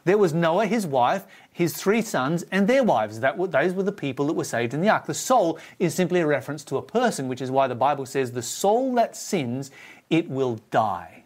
There 0.05 0.19
was 0.19 0.35
Noah, 0.35 0.67
his 0.67 0.87
wife, 0.87 1.27
his 1.59 1.75
three 1.77 2.03
sons, 2.03 2.45
and 2.53 2.69
their 2.69 2.85
wives. 2.85 3.19
That 3.19 3.37
were, 3.37 3.49
those 3.49 3.73
were 3.75 3.83
the 3.83 3.91
people 3.91 4.27
that 4.29 4.35
were 4.35 4.45
saved 4.45 4.75
in 4.75 4.81
the 4.81 4.89
ark. 4.89 5.07
The 5.07 5.13
soul 5.15 5.59
is 5.81 5.93
simply 5.93 6.21
a 6.21 6.27
reference 6.27 6.63
to 6.65 6.77
a 6.77 6.83
person, 6.83 7.27
which 7.27 7.43
is 7.43 7.51
why 7.51 7.67
the 7.67 7.75
Bible 7.75 8.07
says, 8.07 8.31
The 8.31 8.43
soul 8.43 8.95
that 8.95 9.17
sins, 9.17 9.73
it 10.09 10.31
will 10.31 10.61
die. 10.71 11.25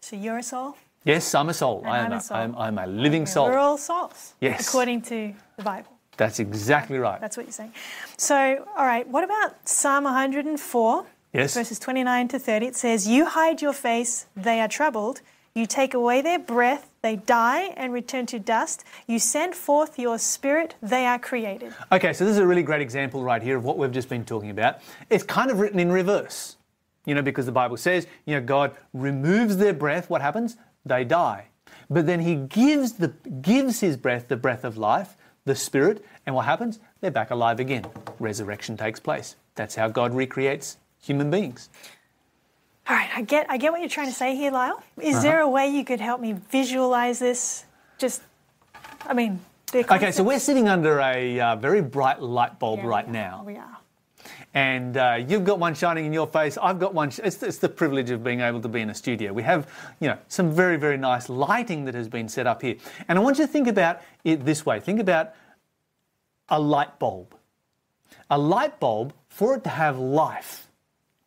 So 0.00 0.16
you're 0.16 0.38
a 0.38 0.42
soul? 0.42 0.76
Yes, 1.04 1.32
I'm 1.32 1.48
a 1.48 1.54
soul. 1.54 1.82
And 1.84 1.90
I 1.90 1.98
I'm 2.00 2.06
am 2.06 2.12
a 2.12 2.16
a, 2.16 2.20
soul. 2.20 2.36
I'm, 2.36 2.56
I'm 2.56 2.78
a 2.78 2.86
living 2.88 3.24
soul. 3.24 3.46
We're 3.46 3.58
all 3.58 3.78
souls. 3.78 4.34
Yes. 4.40 4.66
According 4.66 5.02
to 5.02 5.32
the 5.56 5.62
Bible. 5.62 5.92
That's 6.16 6.40
exactly 6.40 6.98
right. 6.98 7.20
That's 7.20 7.36
what 7.36 7.46
you're 7.46 7.52
saying. 7.52 7.72
So, 8.16 8.66
all 8.76 8.84
right, 8.84 9.06
what 9.06 9.22
about 9.22 9.68
Psalm 9.68 10.02
104, 10.02 11.06
Yes. 11.32 11.54
verses 11.54 11.78
29 11.78 12.26
to 12.28 12.38
30? 12.40 12.66
It 12.66 12.74
says, 12.74 13.06
You 13.06 13.26
hide 13.26 13.62
your 13.62 13.72
face, 13.72 14.26
they 14.36 14.60
are 14.60 14.66
troubled. 14.66 15.20
You 15.54 15.66
take 15.66 15.94
away 15.94 16.20
their 16.20 16.40
breath, 16.40 16.87
they 17.08 17.16
die 17.16 17.72
and 17.78 17.90
return 17.90 18.26
to 18.26 18.38
dust. 18.38 18.84
You 19.06 19.18
send 19.18 19.54
forth 19.54 19.98
your 19.98 20.18
spirit, 20.18 20.74
they 20.82 21.06
are 21.06 21.18
created. 21.18 21.72
Okay, 21.90 22.12
so 22.12 22.26
this 22.26 22.32
is 22.32 22.38
a 22.38 22.46
really 22.46 22.62
great 22.62 22.82
example 22.82 23.22
right 23.24 23.42
here 23.42 23.56
of 23.56 23.64
what 23.64 23.78
we've 23.78 23.90
just 23.90 24.10
been 24.10 24.26
talking 24.26 24.50
about. 24.50 24.80
It's 25.08 25.24
kind 25.24 25.50
of 25.50 25.58
written 25.58 25.80
in 25.80 25.90
reverse, 25.90 26.58
you 27.06 27.14
know, 27.14 27.22
because 27.22 27.46
the 27.46 27.52
Bible 27.52 27.78
says, 27.78 28.06
you 28.26 28.34
know, 28.34 28.42
God 28.42 28.76
removes 28.92 29.56
their 29.56 29.72
breath. 29.72 30.10
What 30.10 30.20
happens? 30.20 30.58
They 30.84 31.02
die. 31.02 31.46
But 31.88 32.04
then 32.04 32.20
He 32.20 32.34
gives 32.34 32.92
the 32.92 33.08
gives 33.40 33.80
His 33.80 33.96
breath, 33.96 34.28
the 34.28 34.36
breath 34.36 34.62
of 34.62 34.76
life, 34.76 35.16
the 35.46 35.54
Spirit, 35.54 36.04
and 36.26 36.34
what 36.34 36.44
happens? 36.44 36.78
They're 37.00 37.10
back 37.10 37.30
alive 37.30 37.58
again. 37.58 37.86
Resurrection 38.18 38.76
takes 38.76 39.00
place. 39.00 39.34
That's 39.54 39.76
how 39.76 39.88
God 39.88 40.12
recreates 40.12 40.76
human 41.00 41.30
beings. 41.30 41.70
All 42.88 42.96
right, 42.96 43.10
I 43.14 43.22
get, 43.22 43.46
I 43.50 43.58
get 43.58 43.70
what 43.72 43.80
you're 43.80 43.90
trying 43.90 44.08
to 44.08 44.14
say 44.14 44.34
here, 44.34 44.50
Lyle. 44.50 44.82
Is 45.00 45.16
Uh-huh. 45.16 45.22
there 45.22 45.40
a 45.40 45.48
way 45.48 45.68
you 45.68 45.84
could 45.84 46.00
help 46.00 46.20
me 46.20 46.32
visualize 46.50 47.18
this? 47.18 47.64
Just, 47.98 48.22
I 49.06 49.12
mean, 49.14 49.40
Okay, 49.74 50.12
so 50.12 50.22
we're 50.24 50.38
sitting 50.38 50.66
under 50.66 50.98
a 50.98 51.38
uh, 51.40 51.56
very 51.56 51.82
bright 51.82 52.22
light 52.22 52.58
bulb 52.58 52.78
Yeah, 52.80 52.86
right 52.86 53.06
are, 53.06 53.10
now. 53.12 53.42
We 53.44 53.56
are. 53.58 53.76
and 54.54 54.96
uh, 54.96 55.18
you've 55.28 55.44
got 55.44 55.58
one 55.58 55.74
shining 55.74 56.06
in 56.06 56.12
your 56.14 56.26
face. 56.26 56.56
I've 56.56 56.78
got 56.78 56.94
one. 56.94 57.10
Sh- 57.10 57.20
it's, 57.22 57.42
it's 57.42 57.58
the 57.58 57.68
privilege 57.68 58.08
of 58.08 58.24
being 58.24 58.40
able 58.40 58.62
to 58.62 58.68
be 58.68 58.80
in 58.80 58.88
a 58.88 58.94
studio. 58.94 59.30
We 59.34 59.42
have, 59.42 59.68
you 60.00 60.08
know, 60.08 60.16
some 60.28 60.50
very, 60.52 60.78
very 60.78 60.96
nice 60.96 61.28
lighting 61.28 61.84
that 61.84 61.94
has 61.94 62.08
been 62.08 62.30
set 62.30 62.46
up 62.46 62.62
here. 62.62 62.76
And 63.08 63.18
I 63.18 63.20
want 63.22 63.36
you 63.38 63.44
to 63.46 63.52
think 63.52 63.68
about 63.68 64.00
it 64.24 64.42
this 64.46 64.64
way. 64.64 64.80
Think 64.80 65.00
about 65.00 65.34
a 66.48 66.58
light 66.58 66.98
bulb. 66.98 67.34
A 68.30 68.38
light 68.38 68.80
bulb, 68.80 69.12
for 69.28 69.54
it 69.56 69.64
to 69.64 69.70
have 69.70 69.98
life, 69.98 70.66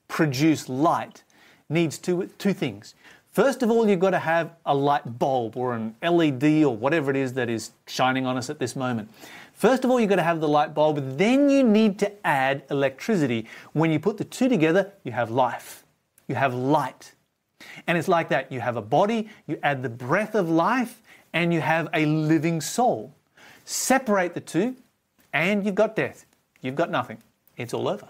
produce 0.08 0.68
light, 0.68 1.24
needs 1.72 1.98
two, 1.98 2.28
two 2.38 2.54
things. 2.54 2.94
First 3.32 3.64
of 3.64 3.72
all, 3.72 3.88
you've 3.88 4.02
got 4.02 4.10
to 4.10 4.20
have 4.20 4.52
a 4.66 4.76
light 4.76 5.18
bulb 5.18 5.56
or 5.56 5.74
an 5.74 5.96
LED 6.04 6.64
or 6.66 6.76
whatever 6.76 7.10
it 7.10 7.16
is 7.16 7.34
that 7.34 7.50
is 7.50 7.72
shining 7.88 8.26
on 8.26 8.38
us 8.38 8.50
at 8.50 8.60
this 8.60 8.76
moment. 8.76 9.10
First 9.54 9.86
of 9.86 9.92
all, 9.92 10.00
you've 10.00 10.10
got 10.10 10.18
to 10.18 10.24
have 10.24 10.42
the 10.42 10.48
light 10.50 10.74
bulb, 10.74 11.18
then 11.18 11.50
you 11.50 11.64
need 11.64 11.98
to 12.00 12.28
add 12.28 12.64
electricity. 12.70 13.48
When 13.74 13.92
you 13.92 14.00
put 14.00 14.18
the 14.18 14.26
two 14.26 14.50
together, 14.50 14.92
you 15.04 15.14
have 15.14 15.32
life, 15.32 15.86
you 16.28 16.36
have 16.36 16.54
light. 16.54 17.14
And 17.88 17.98
it's 17.98 18.08
like 18.08 18.28
that 18.30 18.52
you 18.52 18.60
have 18.60 18.76
a 18.76 18.82
body, 18.82 19.30
you 19.48 19.58
add 19.64 19.82
the 19.82 19.90
breath 19.90 20.36
of 20.36 20.50
life, 20.50 21.02
and 21.32 21.54
you 21.54 21.62
have 21.62 21.88
a 21.94 22.06
living 22.06 22.60
soul. 22.60 23.14
Separate 23.64 24.34
the 24.34 24.42
two, 24.42 24.76
and 25.32 25.66
you've 25.66 25.76
got 25.76 25.96
death. 25.96 26.26
You've 26.62 26.76
got 26.76 26.92
nothing. 26.92 27.20
It's 27.56 27.74
all 27.74 27.88
over. 27.88 28.10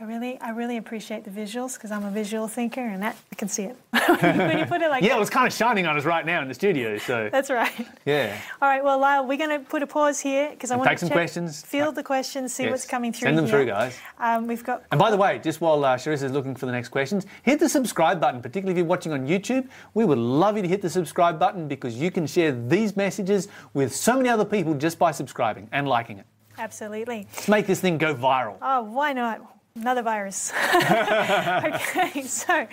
I 0.00 0.04
really, 0.04 0.40
I 0.40 0.50
really 0.50 0.78
appreciate 0.78 1.24
the 1.24 1.30
visuals 1.30 1.74
because 1.74 1.90
I'm 1.90 2.04
a 2.06 2.10
visual 2.10 2.48
thinker 2.48 2.80
and 2.80 3.02
that 3.02 3.16
I 3.30 3.34
can 3.34 3.48
see 3.48 3.64
it. 3.64 3.76
when 3.92 4.58
you 4.58 4.64
put 4.64 4.80
it 4.80 4.88
like 4.88 5.02
Yeah, 5.02 5.10
that. 5.10 5.14
well, 5.16 5.20
it's 5.20 5.28
kind 5.28 5.46
of 5.46 5.52
shining 5.52 5.86
on 5.86 5.94
us 5.94 6.06
right 6.06 6.24
now 6.24 6.40
in 6.40 6.48
the 6.48 6.54
studio, 6.54 6.96
so 6.96 7.28
That's 7.30 7.50
right. 7.50 7.70
yeah. 8.06 8.40
All 8.62 8.68
right, 8.68 8.82
well, 8.82 8.98
Lyle, 8.98 9.26
we're 9.26 9.36
going 9.36 9.50
to 9.50 9.58
put 9.58 9.82
a 9.82 9.86
pause 9.86 10.18
here 10.18 10.48
because 10.52 10.70
I 10.70 10.76
want 10.76 10.86
to 10.86 10.90
take 10.92 10.98
some 11.00 11.10
check, 11.10 11.16
questions. 11.16 11.62
field 11.62 11.96
the 11.96 12.02
questions, 12.02 12.54
see 12.54 12.70
what's 12.70 12.86
coming 12.86 13.12
through. 13.12 13.26
Send 13.26 13.36
them 13.36 13.44
here. 13.44 13.56
through, 13.56 13.66
guys. 13.66 13.98
Um, 14.18 14.46
we've 14.46 14.64
got. 14.64 14.84
And 14.90 14.98
by 14.98 15.10
the 15.10 15.18
way, 15.18 15.38
just 15.38 15.60
while 15.60 15.84
uh, 15.84 15.98
Charissa 15.98 16.22
is 16.22 16.32
looking 16.32 16.54
for 16.54 16.64
the 16.64 16.72
next 16.72 16.88
questions, 16.88 17.26
hit 17.42 17.60
the 17.60 17.68
subscribe 17.68 18.18
button, 18.22 18.40
particularly 18.40 18.72
if 18.72 18.78
you're 18.78 18.86
watching 18.86 19.12
on 19.12 19.26
YouTube. 19.28 19.68
We 19.92 20.06
would 20.06 20.16
love 20.18 20.56
you 20.56 20.62
to 20.62 20.68
hit 20.68 20.80
the 20.80 20.88
subscribe 20.88 21.38
button 21.38 21.68
because 21.68 21.94
you 21.96 22.10
can 22.10 22.26
share 22.26 22.52
these 22.52 22.96
messages 22.96 23.48
with 23.74 23.94
so 23.94 24.16
many 24.16 24.30
other 24.30 24.46
people 24.46 24.72
just 24.72 24.98
by 24.98 25.10
subscribing 25.10 25.68
and 25.72 25.86
liking 25.86 26.16
it. 26.16 26.24
Absolutely. 26.56 27.26
Let's 27.34 27.48
make 27.48 27.66
this 27.66 27.80
thing 27.80 27.98
go 27.98 28.14
viral. 28.14 28.56
Oh, 28.62 28.82
why 28.84 29.12
not? 29.12 29.40
Another 29.76 30.02
virus. 30.02 30.52
okay, 30.74 32.22
so 32.26 32.66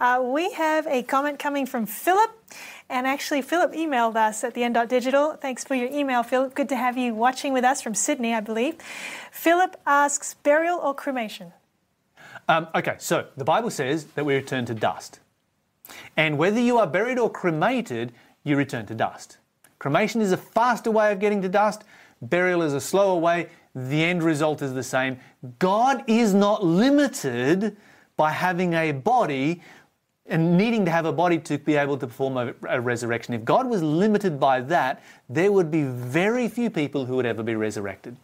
uh, 0.00 0.22
we 0.24 0.52
have 0.52 0.86
a 0.86 1.02
comment 1.02 1.38
coming 1.38 1.66
from 1.66 1.84
Philip. 1.86 2.30
And 2.88 3.06
actually, 3.06 3.42
Philip 3.42 3.72
emailed 3.72 4.14
us 4.16 4.44
at 4.44 4.54
the 4.54 4.62
end.digital. 4.62 5.34
Thanks 5.34 5.64
for 5.64 5.74
your 5.74 5.88
email, 5.90 6.22
Philip. 6.22 6.54
Good 6.54 6.68
to 6.68 6.76
have 6.76 6.96
you 6.96 7.14
watching 7.14 7.52
with 7.52 7.64
us 7.64 7.82
from 7.82 7.94
Sydney, 7.94 8.34
I 8.34 8.40
believe. 8.40 8.76
Philip 9.32 9.76
asks 9.86 10.34
burial 10.34 10.78
or 10.78 10.94
cremation? 10.94 11.52
Um, 12.48 12.68
okay, 12.74 12.96
so 12.98 13.26
the 13.36 13.44
Bible 13.44 13.70
says 13.70 14.04
that 14.14 14.24
we 14.24 14.34
return 14.34 14.64
to 14.66 14.74
dust. 14.74 15.20
And 16.16 16.38
whether 16.38 16.60
you 16.60 16.78
are 16.78 16.86
buried 16.86 17.18
or 17.18 17.30
cremated, 17.30 18.12
you 18.44 18.56
return 18.56 18.86
to 18.86 18.94
dust. 18.94 19.38
Cremation 19.78 20.20
is 20.20 20.30
a 20.30 20.36
faster 20.36 20.90
way 20.90 21.10
of 21.10 21.18
getting 21.18 21.42
to 21.42 21.48
dust, 21.48 21.84
burial 22.22 22.62
is 22.62 22.74
a 22.74 22.80
slower 22.80 23.18
way. 23.18 23.48
The 23.74 24.04
end 24.04 24.22
result 24.22 24.62
is 24.62 24.72
the 24.72 24.82
same. 24.82 25.18
God 25.58 26.04
is 26.06 26.34
not 26.34 26.64
limited 26.64 27.76
by 28.16 28.30
having 28.30 28.74
a 28.74 28.92
body 28.92 29.62
and 30.26 30.56
needing 30.56 30.84
to 30.86 30.90
have 30.90 31.04
a 31.04 31.12
body 31.12 31.38
to 31.38 31.58
be 31.58 31.76
able 31.76 31.98
to 31.98 32.06
perform 32.06 32.36
a, 32.36 32.54
a, 32.68 32.80
resurrection. 32.80 33.34
If 33.34 33.44
God 33.44 33.68
was 33.68 33.82
limited 33.82 34.40
by 34.40 34.60
that, 34.62 35.02
there 35.28 35.52
would 35.52 35.70
be 35.70 35.82
very 35.82 36.48
few 36.48 36.70
people 36.70 37.04
who 37.04 37.16
would 37.16 37.26
ever 37.26 37.42
be 37.42 37.54
resurrected. 37.54 38.16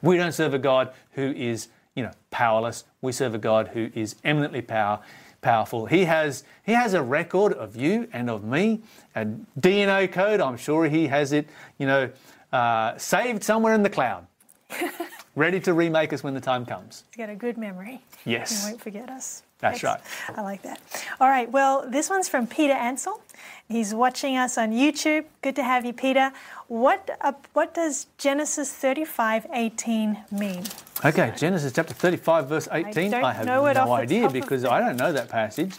We 0.00 0.16
don't 0.16 0.32
serve 0.32 0.54
a 0.54 0.58
God 0.58 0.92
who 1.12 1.32
is, 1.32 1.68
you 1.94 2.02
know, 2.02 2.12
powerless. 2.30 2.84
We 3.02 3.12
serve 3.12 3.34
a 3.34 3.38
God 3.38 3.68
who 3.68 3.90
is 3.94 4.16
eminently 4.24 4.62
power, 4.62 5.00
powerful. 5.42 5.86
He 5.86 6.04
has 6.04 6.44
he 6.64 6.72
has 6.72 6.94
a 6.94 7.02
record 7.02 7.52
of 7.52 7.76
you 7.76 8.08
and 8.12 8.30
of 8.30 8.44
me, 8.44 8.80
a 9.14 9.26
DNA 9.60 10.10
code. 10.10 10.40
I'm 10.40 10.56
sure 10.56 10.86
he 10.86 11.08
has 11.08 11.32
it, 11.32 11.48
you 11.78 11.86
know, 11.86 12.10
uh, 12.52 12.96
saved 12.96 13.42
somewhere 13.42 13.74
in 13.74 13.82
the 13.82 13.90
cloud, 13.90 14.26
ready 15.34 15.60
to 15.60 15.72
remake 15.72 16.12
us 16.12 16.22
when 16.22 16.34
the 16.34 16.40
time 16.40 16.66
comes. 16.66 17.04
He's 17.10 17.16
got 17.16 17.30
a 17.30 17.36
good 17.36 17.56
memory. 17.56 18.02
Yes. 18.24 18.64
He 18.64 18.70
won't 18.70 18.80
forget 18.80 19.08
us. 19.08 19.42
That's 19.60 19.82
right. 19.82 20.00
I 20.36 20.42
like 20.42 20.62
that. 20.62 20.80
All 21.20 21.28
right. 21.28 21.50
Well, 21.50 21.84
this 21.88 22.08
one's 22.08 22.28
from 22.28 22.46
Peter 22.46 22.74
Ansel. 22.74 23.20
He's 23.68 23.92
watching 23.92 24.36
us 24.36 24.56
on 24.56 24.70
YouTube. 24.70 25.24
Good 25.42 25.56
to 25.56 25.64
have 25.64 25.84
you, 25.84 25.92
Peter. 25.92 26.32
What 26.68 27.10
uh, 27.20 27.32
what 27.54 27.74
does 27.74 28.06
Genesis 28.18 28.72
35:18 28.72 30.30
mean? 30.30 30.62
Okay, 31.04 31.32
Genesis 31.36 31.72
chapter 31.72 31.94
35, 31.94 32.48
verse 32.48 32.68
18. 32.70 33.14
I, 33.14 33.22
I 33.22 33.32
have 33.32 33.46
no 33.46 33.66
idea 33.66 34.28
because 34.30 34.64
I 34.64 34.80
don't 34.80 34.96
know 34.96 35.12
that 35.12 35.28
passage. 35.28 35.74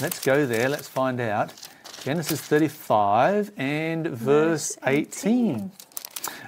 Let's 0.00 0.24
go 0.24 0.44
there. 0.46 0.68
Let's 0.68 0.88
find 0.88 1.20
out. 1.20 1.52
Genesis 2.02 2.40
35 2.40 3.52
and 3.56 4.08
verse, 4.08 4.74
verse 4.74 4.78
18. 4.84 5.54
18. 5.54 5.72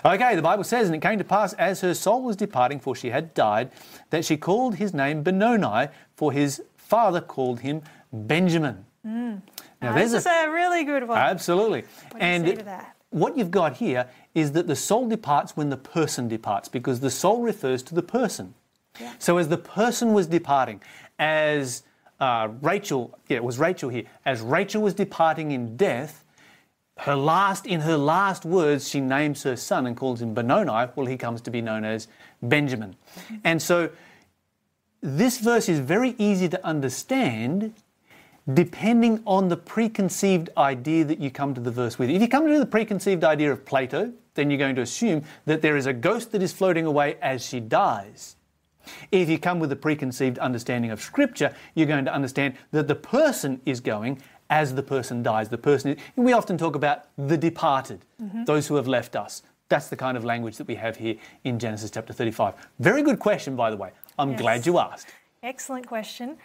Okay, 0.04 0.36
the 0.36 0.42
Bible 0.42 0.64
says, 0.64 0.86
And 0.86 0.94
it 0.94 1.00
came 1.00 1.18
to 1.18 1.24
pass 1.24 1.54
as 1.54 1.80
her 1.80 1.94
soul 1.94 2.22
was 2.22 2.36
departing, 2.36 2.78
for 2.78 2.94
she 2.94 3.10
had 3.10 3.32
died, 3.32 3.70
that 4.10 4.24
she 4.24 4.36
called 4.36 4.76
his 4.76 4.92
name 4.92 5.22
Benoni, 5.22 5.88
for 6.14 6.32
his 6.32 6.62
father 6.76 7.20
called 7.20 7.60
him 7.60 7.82
Benjamin. 8.12 8.84
Mm. 9.06 9.42
Now, 9.80 9.94
this 9.94 10.12
is 10.12 10.26
a, 10.26 10.46
a, 10.46 10.50
really 10.50 10.84
good 10.84 11.06
one. 11.06 11.18
Absolutely. 11.18 11.84
What 12.10 12.22
and 12.22 12.84
what 13.10 13.36
you've 13.36 13.50
got 13.50 13.76
here 13.76 14.08
is 14.34 14.52
that 14.52 14.66
the 14.66 14.76
soul 14.76 15.08
departs 15.08 15.56
when 15.56 15.70
the 15.70 15.76
person 15.76 16.28
departs, 16.28 16.68
because 16.68 17.00
the 17.00 17.10
soul 17.10 17.42
refers 17.42 17.82
to 17.84 17.94
the 17.94 18.02
person. 18.02 18.54
Yeah. 19.00 19.12
So 19.18 19.38
as 19.38 19.48
the 19.48 19.58
person 19.58 20.12
was 20.12 20.26
departing, 20.26 20.80
as 21.18 21.82
uh, 22.20 22.48
Rachel, 22.60 23.16
yeah, 23.28 23.36
it 23.36 23.44
was 23.44 23.58
Rachel 23.58 23.88
here, 23.90 24.04
as 24.24 24.40
Rachel 24.40 24.82
was 24.82 24.94
departing 24.94 25.52
in 25.52 25.76
death, 25.76 26.23
her 26.98 27.16
last, 27.16 27.66
in 27.66 27.80
her 27.80 27.96
last 27.96 28.44
words, 28.44 28.88
she 28.88 29.00
names 29.00 29.42
her 29.42 29.56
son 29.56 29.86
and 29.86 29.96
calls 29.96 30.22
him 30.22 30.32
Benoni. 30.32 30.90
Well, 30.94 31.06
he 31.06 31.16
comes 31.16 31.40
to 31.42 31.50
be 31.50 31.60
known 31.60 31.84
as 31.84 32.08
Benjamin. 32.42 32.94
Mm-hmm. 33.16 33.34
And 33.44 33.60
so 33.60 33.90
this 35.00 35.38
verse 35.38 35.68
is 35.68 35.80
very 35.80 36.14
easy 36.18 36.48
to 36.48 36.66
understand 36.66 37.74
depending 38.52 39.22
on 39.26 39.48
the 39.48 39.56
preconceived 39.56 40.50
idea 40.56 41.04
that 41.04 41.18
you 41.18 41.30
come 41.30 41.54
to 41.54 41.60
the 41.60 41.70
verse 41.70 41.98
with. 41.98 42.10
If 42.10 42.20
you 42.20 42.28
come 42.28 42.46
to 42.46 42.58
the 42.58 42.66
preconceived 42.66 43.24
idea 43.24 43.50
of 43.50 43.64
Plato, 43.64 44.12
then 44.34 44.50
you're 44.50 44.58
going 44.58 44.76
to 44.76 44.82
assume 44.82 45.24
that 45.46 45.62
there 45.62 45.76
is 45.76 45.86
a 45.86 45.92
ghost 45.92 46.32
that 46.32 46.42
is 46.42 46.52
floating 46.52 46.84
away 46.86 47.16
as 47.22 47.44
she 47.44 47.60
dies. 47.60 48.36
If 49.10 49.30
you 49.30 49.38
come 49.38 49.60
with 49.60 49.72
a 49.72 49.76
preconceived 49.76 50.38
understanding 50.38 50.90
of 50.90 51.00
Scripture, 51.00 51.54
you're 51.74 51.86
going 51.86 52.04
to 52.04 52.12
understand 52.12 52.54
that 52.70 52.86
the 52.86 52.94
person 52.94 53.60
is 53.64 53.80
going 53.80 54.20
as 54.54 54.74
the 54.74 54.82
person 54.82 55.22
dies. 55.22 55.48
The 55.48 55.58
person, 55.58 55.92
is, 55.92 55.98
we 56.14 56.32
often 56.32 56.56
talk 56.56 56.76
about 56.76 56.98
the 57.18 57.36
departed, 57.36 58.00
mm-hmm. 58.22 58.44
those 58.44 58.68
who 58.68 58.76
have 58.76 58.86
left 58.86 59.16
us. 59.16 59.42
That's 59.68 59.88
the 59.88 59.96
kind 59.96 60.16
of 60.16 60.24
language 60.24 60.56
that 60.58 60.68
we 60.68 60.76
have 60.76 60.96
here 60.96 61.16
in 61.42 61.58
Genesis 61.58 61.90
chapter 61.90 62.12
35. 62.12 62.54
Very 62.78 63.02
good 63.02 63.18
question, 63.18 63.56
by 63.56 63.70
the 63.70 63.76
way. 63.76 63.90
I'm 64.16 64.30
yes. 64.32 64.40
glad 64.40 64.66
you 64.66 64.78
asked. 64.78 65.08
Excellent 65.42 65.86
question. 65.88 66.36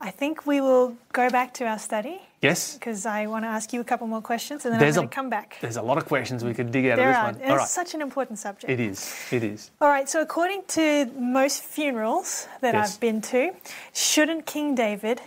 I 0.00 0.10
think 0.10 0.46
we 0.46 0.62
will 0.62 0.96
go 1.12 1.28
back 1.28 1.52
to 1.54 1.66
our 1.66 1.78
study. 1.78 2.22
Yes. 2.40 2.72
Because 2.72 3.04
I 3.04 3.26
want 3.26 3.44
to 3.44 3.48
ask 3.48 3.74
you 3.74 3.82
a 3.82 3.84
couple 3.84 4.06
more 4.06 4.22
questions 4.22 4.64
and 4.64 4.72
then 4.72 4.80
there's 4.80 4.96
I'm 4.96 5.02
going 5.02 5.10
to 5.10 5.14
come 5.14 5.28
back. 5.28 5.58
There's 5.60 5.76
a 5.76 5.82
lot 5.82 5.98
of 5.98 6.06
questions 6.06 6.42
we 6.42 6.54
could 6.54 6.72
dig 6.72 6.86
out 6.86 6.96
there 6.96 7.10
of 7.10 7.14
this 7.14 7.18
are. 7.18 7.32
one. 7.32 7.52
It's 7.52 7.60
right. 7.60 7.68
such 7.68 7.92
an 7.92 8.00
important 8.00 8.38
subject. 8.38 8.70
It 8.72 8.80
is. 8.80 9.14
It 9.30 9.44
is. 9.44 9.70
All 9.82 9.90
right. 9.90 10.08
So, 10.08 10.22
according 10.22 10.62
to 10.68 11.04
most 11.18 11.62
funerals 11.62 12.48
that 12.62 12.72
yes. 12.72 12.94
I've 12.94 13.00
been 13.00 13.20
to, 13.32 13.52
shouldn't 13.92 14.46
King 14.46 14.74
David 14.74 15.20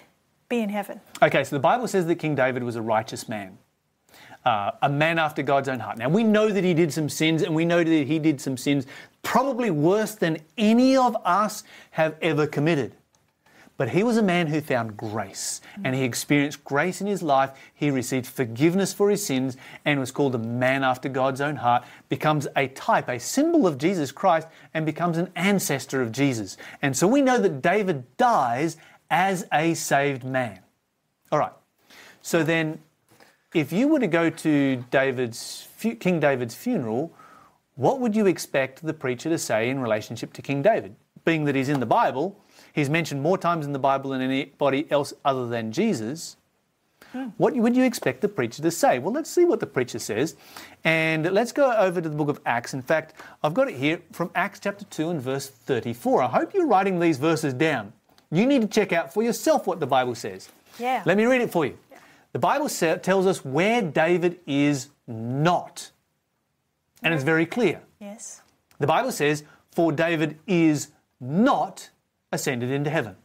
be 0.49 0.59
in 0.59 0.69
heaven? 0.69 1.01
Okay. 1.21 1.43
So, 1.43 1.55
the 1.55 1.61
Bible 1.61 1.87
says 1.87 2.05
that 2.07 2.15
King 2.15 2.35
David 2.35 2.63
was 2.63 2.75
a 2.75 2.81
righteous 2.81 3.27
man. 3.27 3.57
Uh, 4.45 4.71
a 4.81 4.89
man 4.89 5.19
after 5.19 5.41
God's 5.41 5.69
own 5.69 5.79
heart. 5.79 5.97
Now, 5.97 6.09
we 6.09 6.23
know 6.23 6.49
that 6.49 6.65
he 6.65 6.73
did 6.73 6.91
some 6.91 7.07
sins, 7.07 7.43
and 7.43 7.55
we 7.55 7.63
know 7.63 7.81
that 7.81 8.07
he 8.07 8.19
did 8.19 8.41
some 8.41 8.57
sins 8.57 8.85
probably 9.21 9.71
worse 9.71 10.15
than 10.15 10.37
any 10.57 10.97
of 10.97 11.15
us 11.23 11.63
have 11.91 12.15
ever 12.21 12.45
committed. 12.45 12.93
But 13.75 13.89
he 13.89 14.03
was 14.03 14.17
a 14.17 14.23
man 14.23 14.47
who 14.47 14.61
found 14.61 14.95
grace 14.95 15.59
and 15.83 15.95
he 15.95 16.03
experienced 16.03 16.63
grace 16.63 17.01
in 17.01 17.07
his 17.07 17.23
life. 17.23 17.51
He 17.73 17.89
received 17.89 18.27
forgiveness 18.27 18.93
for 18.93 19.09
his 19.09 19.25
sins 19.25 19.57
and 19.83 19.99
was 19.99 20.11
called 20.11 20.35
a 20.35 20.39
man 20.39 20.83
after 20.83 21.09
God's 21.09 21.41
own 21.41 21.55
heart, 21.55 21.83
becomes 22.07 22.47
a 22.55 22.67
type, 22.67 23.09
a 23.09 23.19
symbol 23.19 23.65
of 23.65 23.79
Jesus 23.79 24.11
Christ, 24.11 24.47
and 24.75 24.85
becomes 24.85 25.17
an 25.17 25.31
ancestor 25.35 26.03
of 26.03 26.11
Jesus. 26.11 26.55
And 26.83 26.95
so 26.95 27.07
we 27.07 27.23
know 27.23 27.39
that 27.39 27.63
David 27.63 28.15
dies 28.17 28.77
as 29.13 29.47
a 29.53 29.73
saved 29.75 30.25
man. 30.25 30.59
All 31.31 31.39
right. 31.39 31.53
So 32.21 32.43
then, 32.43 32.79
if 33.53 33.71
you 33.71 33.87
were 33.87 33.99
to 33.99 34.07
go 34.07 34.29
to 34.29 34.83
David's, 34.91 35.67
King 35.79 36.19
David's 36.19 36.55
funeral, 36.55 37.13
what 37.75 37.99
would 37.99 38.15
you 38.15 38.25
expect 38.25 38.85
the 38.85 38.93
preacher 38.93 39.29
to 39.29 39.37
say 39.37 39.69
in 39.69 39.79
relationship 39.79 40.33
to 40.33 40.41
King 40.41 40.61
David? 40.61 40.95
Being 41.23 41.45
that 41.45 41.55
he's 41.55 41.69
in 41.69 41.79
the 41.79 41.85
Bible, 41.85 42.43
He's 42.73 42.89
mentioned 42.89 43.21
more 43.21 43.37
times 43.37 43.65
in 43.65 43.71
the 43.71 43.79
Bible 43.79 44.09
than 44.09 44.21
anybody 44.21 44.87
else 44.91 45.13
other 45.23 45.47
than 45.47 45.71
Jesus. 45.71 46.37
Hmm. 47.11 47.27
What 47.37 47.55
would 47.55 47.75
you 47.75 47.83
expect 47.83 48.21
the 48.21 48.27
preacher 48.27 48.63
to 48.63 48.71
say? 48.71 48.97
Well, 48.97 49.13
let's 49.13 49.29
see 49.29 49.45
what 49.45 49.59
the 49.59 49.67
preacher 49.67 49.99
says. 49.99 50.35
And 50.83 51.31
let's 51.31 51.51
go 51.51 51.71
over 51.71 52.01
to 52.01 52.09
the 52.09 52.15
book 52.15 52.29
of 52.29 52.41
Acts. 52.47 52.73
In 52.73 52.81
fact, 52.81 53.13
I've 53.43 53.53
got 53.53 53.69
it 53.69 53.75
here 53.75 54.01
from 54.11 54.31
Acts 54.33 54.59
chapter 54.59 54.85
2 54.85 55.11
and 55.11 55.21
verse 55.21 55.47
34. 55.47 56.23
I 56.23 56.27
hope 56.27 56.55
you're 56.55 56.65
writing 56.65 56.99
these 56.99 57.19
verses 57.19 57.53
down. 57.53 57.93
You 58.33 58.45
need 58.47 58.61
to 58.61 58.67
check 58.67 58.91
out 58.91 59.13
for 59.13 59.21
yourself 59.21 59.67
what 59.67 59.79
the 59.79 59.85
Bible 59.87 60.15
says. 60.15 60.49
Yeah. 60.79 61.03
Let 61.05 61.17
me 61.17 61.25
read 61.25 61.41
it 61.41 61.51
for 61.51 61.65
you. 61.65 61.77
Yeah. 61.91 61.97
The 62.31 62.39
Bible 62.39 62.67
sa- 62.67 62.95
tells 62.95 63.27
us 63.27 63.45
where 63.45 63.81
David 63.81 64.39
is 64.47 64.89
not. 65.07 65.91
And 67.03 67.13
it's 67.13 67.23
very 67.23 67.45
clear. 67.45 67.81
Yes. 67.99 68.41
The 68.79 68.87
Bible 68.87 69.11
says, 69.11 69.43
For 69.71 69.91
David 69.91 70.39
is 70.47 70.87
not 71.19 71.89
ascended 72.31 72.71
into 72.71 72.89
heaven. 72.89 73.15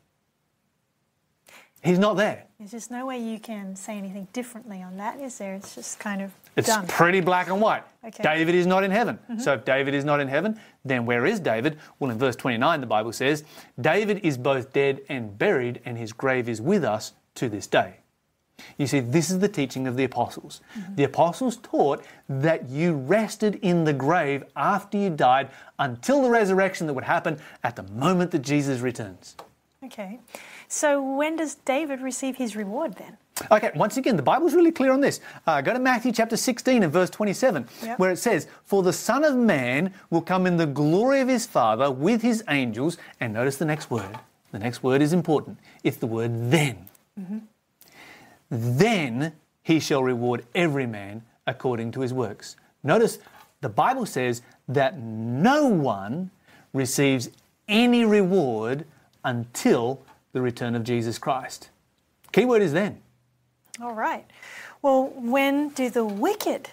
He's 1.83 1.99
not 1.99 2.17
there. 2.17 2.45
There's 2.59 2.73
just 2.73 2.91
no 2.91 3.07
way 3.07 3.19
you 3.19 3.39
can 3.39 3.77
say 3.77 3.97
anything 3.97 4.27
differently 4.33 4.83
on 4.83 4.97
that, 4.97 5.21
is 5.21 5.39
there? 5.39 5.55
It's 5.55 5.77
just 5.77 6.01
kind 6.01 6.21
of 6.21 6.33
it's 6.57 6.67
done. 6.67 6.87
pretty 6.89 7.21
black 7.21 7.49
and 7.49 7.61
white. 7.61 7.85
Okay. 8.05 8.23
David 8.23 8.55
is 8.57 8.67
not 8.67 8.83
in 8.83 8.91
heaven. 8.91 9.17
Mm-hmm. 9.31 9.41
So 9.41 9.55
if 9.55 9.65
David 9.65 9.95
is 9.95 10.05
not 10.05 10.19
in 10.19 10.27
heaven, 10.27 10.59
then 10.85 11.07
where 11.07 11.25
is 11.25 11.39
David? 11.39 11.79
Well, 12.01 12.11
in 12.11 12.19
verse 12.19 12.35
29, 12.35 12.81
the 12.81 12.87
Bible 12.87 13.13
says, 13.13 13.45
David 13.81 14.19
is 14.25 14.37
both 14.37 14.73
dead 14.73 15.03
and 15.09 15.39
buried, 15.39 15.81
and 15.85 15.97
his 15.97 16.13
grave 16.13 16.49
is 16.49 16.61
with 16.61 16.83
us 16.83 17.13
to 17.37 17.49
this 17.49 17.69
day. 17.69 17.99
You 18.77 18.89
see, 18.89 18.99
this 18.99 19.31
is 19.31 19.39
the 19.39 19.49
teaching 19.49 19.87
of 19.87 19.97
the 19.97 20.03
apostles. 20.03 20.61
Mm-hmm. 20.77 20.95
The 20.97 21.05
apostles 21.05 21.59
taught 21.59 22.05
that 22.29 22.69
you 22.69 22.95
rested 22.95 23.57
in 23.63 23.85
the 23.85 23.93
grave 23.93 24.43
after 24.57 24.99
you 24.99 25.11
died 25.11 25.51
until 25.79 26.23
the 26.23 26.31
resurrection 26.31 26.89
that 26.89 26.95
would 26.95 27.05
happen 27.05 27.39
at 27.63 27.77
the 27.77 27.85
moment 27.85 28.33
that 28.33 28.41
Jesus 28.41 28.81
returns. 28.81 29.37
Okay. 29.85 30.19
So 30.69 31.03
when 31.03 31.37
does 31.37 31.55
David 31.55 32.01
receive 32.01 32.37
his 32.37 32.55
reward 32.55 32.95
then? 32.95 33.17
Okay, 33.51 33.71
once 33.75 33.97
again, 33.97 34.17
the 34.17 34.23
Bible's 34.23 34.55
really 34.55 34.73
clear 34.73 34.93
on 34.93 35.01
this. 35.01 35.21
Uh, 35.47 35.61
go 35.61 35.73
to 35.73 35.79
Matthew 35.79 36.13
chapter 36.13 36.37
16 36.37 36.83
and 36.83 36.93
verse 36.93 37.09
27, 37.09 37.67
yep. 37.83 37.99
where 37.99 38.11
it 38.11 38.19
says, 38.19 38.49
For 38.65 38.83
the 38.83 38.93
Son 38.93 39.25
of 39.25 39.37
Man 39.37 39.95
will 40.11 40.21
come 40.21 40.47
in 40.47 40.57
the 40.57 40.67
glory 40.67 41.21
of 41.21 41.29
his 41.29 41.47
Father 41.47 41.91
with 41.91 42.21
his 42.21 42.43
angels. 42.49 42.99
And 43.21 43.33
notice 43.33 43.57
the 43.57 43.65
next 43.65 43.91
word. 43.91 44.19
The 44.53 44.59
next 44.59 44.83
word 44.83 45.03
is 45.03 45.13
important. 45.13 45.59
It's 45.85 45.99
the 45.99 46.07
word 46.07 46.51
then. 46.51 46.89
Mm-hmm. 47.19 47.39
Then 48.51 49.33
he 49.63 49.81
shall 49.81 50.03
reward 50.03 50.45
every 50.55 50.87
man 50.87 51.23
according 51.47 51.93
to 51.93 52.01
his 52.01 52.13
works. 52.13 52.57
Notice 52.83 53.19
the 53.61 53.69
Bible 53.69 54.07
says 54.07 54.43
that 54.69 54.99
no 54.99 55.67
one 55.67 56.31
receives 56.73 57.31
any 57.69 58.05
reward 58.05 58.85
until 59.25 60.03
the 60.33 60.41
return 60.41 60.75
of 60.75 60.85
Jesus 60.85 61.19
Christ. 61.19 61.71
Keyword 62.33 62.63
is 62.63 62.73
then. 62.73 63.01
All 63.81 63.95
right. 63.95 64.27
Well, 64.83 65.13
when 65.15 65.71
do 65.71 65.91
the 65.91 66.05
wicked 66.05 66.71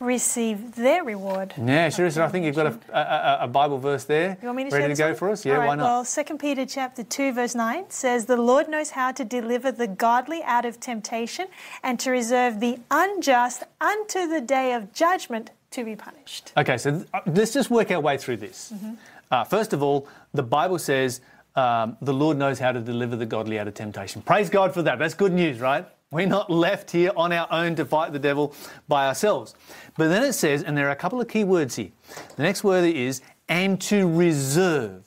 receive 0.00 0.74
their 0.74 1.04
reward? 1.04 1.54
Yeah, 1.56 1.88
sure. 1.88 2.10
So 2.10 2.24
I 2.24 2.28
think 2.28 2.44
you've 2.44 2.56
got 2.56 2.66
a, 2.66 2.98
a, 2.98 3.44
a, 3.44 3.48
Bible 3.48 3.78
verse 3.78 4.04
there 4.04 4.36
you 4.40 4.48
want 4.48 4.56
me 4.56 4.70
to 4.70 4.76
ready 4.76 4.94
to 4.94 4.98
go 4.98 5.14
for 5.14 5.30
us. 5.30 5.44
Yeah, 5.44 5.54
right, 5.54 5.68
why 5.68 5.74
not? 5.76 5.84
Well, 5.84 6.04
2 6.04 6.36
Peter 6.36 6.66
chapter 6.66 7.02
2 7.02 7.32
verse 7.32 7.54
9 7.54 7.88
says, 7.88 8.26
"The 8.26 8.36
Lord 8.36 8.68
knows 8.68 8.90
how 8.90 9.12
to 9.12 9.24
deliver 9.24 9.72
the 9.72 9.86
godly 9.86 10.42
out 10.42 10.64
of 10.64 10.80
temptation 10.80 11.46
and 11.82 11.98
to 12.00 12.10
reserve 12.10 12.60
the 12.60 12.78
unjust 12.90 13.62
unto 13.80 14.26
the 14.26 14.40
day 14.40 14.72
of 14.74 14.92
judgment 14.92 15.50
to 15.72 15.84
be 15.84 15.96
punished." 15.96 16.52
Okay, 16.56 16.76
so 16.76 17.04
uh, 17.14 17.20
let's 17.26 17.52
just 17.52 17.70
work 17.70 17.90
our 17.90 18.00
way 18.00 18.18
through 18.18 18.36
this. 18.38 18.72
Mm-hmm. 18.74 18.94
Uh, 19.30 19.44
first 19.44 19.72
of 19.72 19.82
all, 19.82 20.06
the 20.34 20.42
Bible 20.42 20.78
says 20.78 21.20
um, 21.56 21.96
the 22.02 22.12
Lord 22.12 22.36
knows 22.36 22.58
how 22.58 22.72
to 22.72 22.80
deliver 22.80 23.16
the 23.16 23.26
godly 23.26 23.58
out 23.58 23.66
of 23.66 23.74
temptation. 23.74 24.22
Praise 24.22 24.50
God 24.50 24.74
for 24.74 24.82
that. 24.82 24.98
That's 24.98 25.14
good 25.14 25.32
news, 25.32 25.58
right? 25.58 25.86
We're 26.10 26.26
not 26.26 26.50
left 26.50 26.90
here 26.92 27.10
on 27.16 27.32
our 27.32 27.48
own 27.50 27.74
to 27.76 27.84
fight 27.84 28.12
the 28.12 28.18
devil 28.18 28.54
by 28.86 29.08
ourselves. 29.08 29.54
But 29.96 30.08
then 30.08 30.22
it 30.22 30.34
says, 30.34 30.62
and 30.62 30.76
there 30.76 30.86
are 30.86 30.92
a 30.92 30.96
couple 30.96 31.20
of 31.20 31.28
key 31.28 31.42
words 31.42 31.76
here. 31.76 31.90
The 32.36 32.42
next 32.42 32.62
word 32.62 32.84
is, 32.84 33.22
and 33.48 33.80
to 33.82 34.08
reserve. 34.08 35.02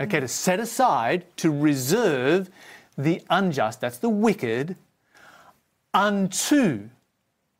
Okay, 0.00 0.18
to 0.18 0.26
set 0.26 0.58
aside, 0.58 1.24
to 1.36 1.50
reserve 1.50 2.50
the 2.98 3.22
unjust, 3.30 3.80
that's 3.80 3.98
the 3.98 4.08
wicked, 4.08 4.76
unto, 5.94 6.88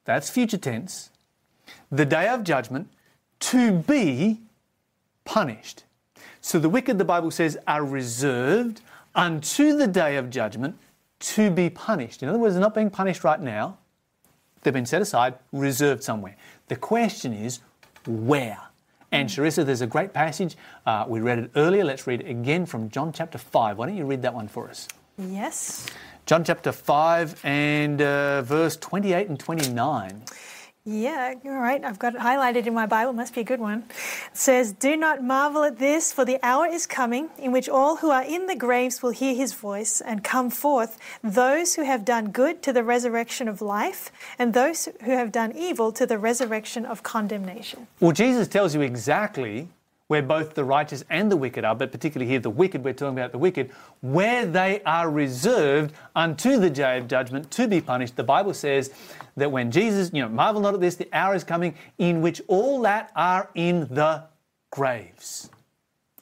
that's 0.04 0.28
future 0.28 0.58
tense, 0.58 1.10
the 1.90 2.04
day 2.04 2.28
of 2.28 2.42
judgment, 2.42 2.88
to 3.40 3.72
be 3.72 4.40
punished. 5.24 5.84
So 6.42 6.58
the 6.58 6.68
wicked, 6.68 6.98
the 6.98 7.04
Bible 7.04 7.30
says, 7.30 7.56
are 7.68 7.84
reserved 7.84 8.82
unto 9.14 9.76
the 9.76 9.86
day 9.86 10.16
of 10.16 10.28
judgment 10.28 10.76
to 11.20 11.50
be 11.50 11.70
punished. 11.70 12.22
In 12.22 12.28
other 12.28 12.38
words, 12.38 12.54
they're 12.54 12.60
not 12.60 12.74
being 12.74 12.90
punished 12.90 13.22
right 13.22 13.40
now. 13.40 13.78
They've 14.62 14.74
been 14.74 14.84
set 14.84 15.00
aside, 15.00 15.34
reserved 15.52 16.02
somewhere. 16.02 16.36
The 16.66 16.76
question 16.76 17.32
is, 17.32 17.60
where? 18.06 18.58
And 19.12 19.28
Charissa, 19.28 19.64
there's 19.64 19.82
a 19.82 19.86
great 19.86 20.12
passage. 20.12 20.56
Uh, 20.84 21.04
we 21.06 21.20
read 21.20 21.38
it 21.38 21.50
earlier. 21.54 21.84
Let's 21.84 22.06
read 22.08 22.22
it 22.22 22.28
again 22.28 22.66
from 22.66 22.88
John 22.90 23.12
chapter 23.12 23.38
5. 23.38 23.78
Why 23.78 23.86
don't 23.86 23.96
you 23.96 24.06
read 24.06 24.22
that 24.22 24.34
one 24.34 24.48
for 24.48 24.68
us? 24.68 24.88
Yes. 25.18 25.86
John 26.26 26.42
chapter 26.42 26.72
5 26.72 27.40
and 27.44 28.02
uh, 28.02 28.42
verse 28.42 28.76
28 28.76 29.28
and 29.28 29.38
29. 29.38 30.22
Yeah, 30.84 31.34
all 31.44 31.52
right. 31.52 31.84
I've 31.84 32.00
got 32.00 32.16
it 32.16 32.20
highlighted 32.20 32.66
in 32.66 32.74
my 32.74 32.86
Bible. 32.86 33.12
Must 33.12 33.32
be 33.32 33.42
a 33.42 33.44
good 33.44 33.60
one. 33.60 33.84
It 33.88 34.36
says, 34.36 34.72
Do 34.72 34.96
not 34.96 35.22
marvel 35.22 35.62
at 35.62 35.78
this, 35.78 36.12
for 36.12 36.24
the 36.24 36.40
hour 36.42 36.66
is 36.66 36.86
coming 36.86 37.30
in 37.38 37.52
which 37.52 37.68
all 37.68 37.96
who 37.96 38.10
are 38.10 38.24
in 38.24 38.46
the 38.46 38.56
graves 38.56 39.00
will 39.00 39.10
hear 39.10 39.32
his 39.32 39.52
voice 39.52 40.00
and 40.00 40.24
come 40.24 40.50
forth, 40.50 40.98
those 41.22 41.76
who 41.76 41.84
have 41.84 42.04
done 42.04 42.32
good 42.32 42.62
to 42.62 42.72
the 42.72 42.82
resurrection 42.82 43.46
of 43.46 43.62
life, 43.62 44.10
and 44.40 44.54
those 44.54 44.88
who 45.04 45.12
have 45.12 45.30
done 45.30 45.52
evil 45.56 45.92
to 45.92 46.04
the 46.04 46.18
resurrection 46.18 46.84
of 46.84 47.04
condemnation. 47.04 47.86
Well, 48.00 48.10
Jesus 48.10 48.48
tells 48.48 48.74
you 48.74 48.80
exactly 48.80 49.68
where 50.12 50.20
both 50.20 50.52
the 50.52 50.62
righteous 50.62 51.02
and 51.08 51.32
the 51.32 51.36
wicked 51.38 51.64
are, 51.64 51.74
but 51.74 51.90
particularly 51.90 52.30
here 52.30 52.38
the 52.38 52.50
wicked, 52.50 52.84
we're 52.84 52.92
talking 52.92 53.16
about 53.16 53.32
the 53.32 53.38
wicked, 53.38 53.70
where 54.02 54.44
they 54.44 54.82
are 54.84 55.10
reserved 55.10 55.94
unto 56.14 56.58
the 56.58 56.68
day 56.68 56.98
of 56.98 57.08
judgment 57.08 57.50
to 57.50 57.66
be 57.66 57.80
punished. 57.80 58.14
The 58.14 58.22
Bible 58.22 58.52
says 58.52 58.92
that 59.38 59.50
when 59.50 59.70
Jesus, 59.70 60.10
you 60.12 60.20
know, 60.20 60.28
marvel 60.28 60.60
not 60.60 60.74
at 60.74 60.80
this, 60.80 60.96
the 60.96 61.08
hour 61.14 61.34
is 61.34 61.44
coming 61.44 61.74
in 61.96 62.20
which 62.20 62.42
all 62.46 62.82
that 62.82 63.10
are 63.16 63.48
in 63.54 63.88
the 63.88 64.24
graves. 64.70 65.48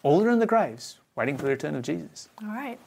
All 0.05 0.23
are 0.23 0.31
in 0.31 0.39
the 0.39 0.47
graves, 0.47 1.01
waiting 1.17 1.37
for 1.37 1.47
the 1.47 1.51
return 1.51 1.75
of 1.75 1.83
Jesus. 1.83 2.29
All 2.41 2.49
right. 2.55 2.79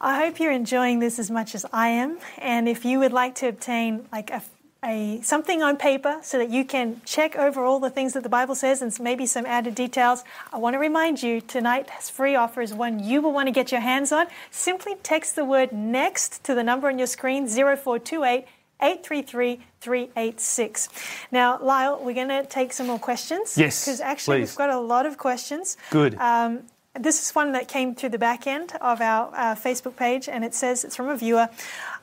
I 0.00 0.24
hope 0.24 0.38
you're 0.38 0.52
enjoying 0.52 1.00
this 1.00 1.18
as 1.18 1.32
much 1.32 1.56
as 1.56 1.66
I 1.72 1.88
am. 1.88 2.18
And 2.38 2.68
if 2.68 2.84
you 2.84 3.00
would 3.00 3.12
like 3.12 3.34
to 3.36 3.48
obtain 3.48 4.06
like 4.12 4.30
a, 4.30 4.40
a 4.84 5.20
something 5.22 5.62
on 5.62 5.76
paper 5.76 6.18
so 6.22 6.38
that 6.38 6.50
you 6.50 6.64
can 6.64 7.00
check 7.04 7.36
over 7.36 7.64
all 7.64 7.78
the 7.78 7.90
things 7.90 8.14
that 8.14 8.22
the 8.22 8.28
Bible 8.28 8.54
says 8.54 8.82
and 8.82 8.98
maybe 9.00 9.26
some 9.26 9.46
added 9.46 9.74
details, 9.74 10.24
I 10.52 10.58
want 10.58 10.74
to 10.74 10.78
remind 10.78 11.22
you 11.22 11.40
tonight's 11.40 12.10
free 12.10 12.34
offer 12.34 12.60
is 12.60 12.74
one 12.74 13.02
you 13.02 13.22
will 13.22 13.32
want 13.32 13.46
to 13.46 13.52
get 13.52 13.70
your 13.70 13.80
hands 13.80 14.10
on. 14.10 14.26
Simply 14.50 14.96
text 15.02 15.36
the 15.36 15.44
word 15.44 15.72
next 15.72 16.42
to 16.44 16.54
the 16.54 16.62
number 16.64 16.88
on 16.88 16.98
your 16.98 17.06
screen 17.06 17.46
0428 17.46 18.46
833 18.82 19.60
386. 19.80 20.88
Now, 21.30 21.58
Lyle, 21.62 22.00
we're 22.02 22.14
going 22.14 22.28
to 22.28 22.44
take 22.44 22.72
some 22.72 22.88
more 22.88 22.98
questions. 22.98 23.56
Yes, 23.56 23.84
Because 23.84 24.00
actually, 24.00 24.40
please. 24.40 24.50
we've 24.50 24.58
got 24.58 24.70
a 24.70 24.80
lot 24.80 25.06
of 25.06 25.18
questions. 25.18 25.76
Good. 25.90 26.16
Um, 26.16 26.64
this 26.98 27.22
is 27.22 27.34
one 27.34 27.52
that 27.52 27.68
came 27.68 27.94
through 27.94 28.10
the 28.10 28.18
back 28.18 28.46
end 28.46 28.72
of 28.80 29.00
our 29.00 29.32
uh, 29.34 29.54
Facebook 29.54 29.96
page, 29.96 30.28
and 30.28 30.44
it 30.44 30.54
says 30.54 30.84
it's 30.84 30.94
from 30.94 31.08
a 31.08 31.16
viewer. 31.16 31.48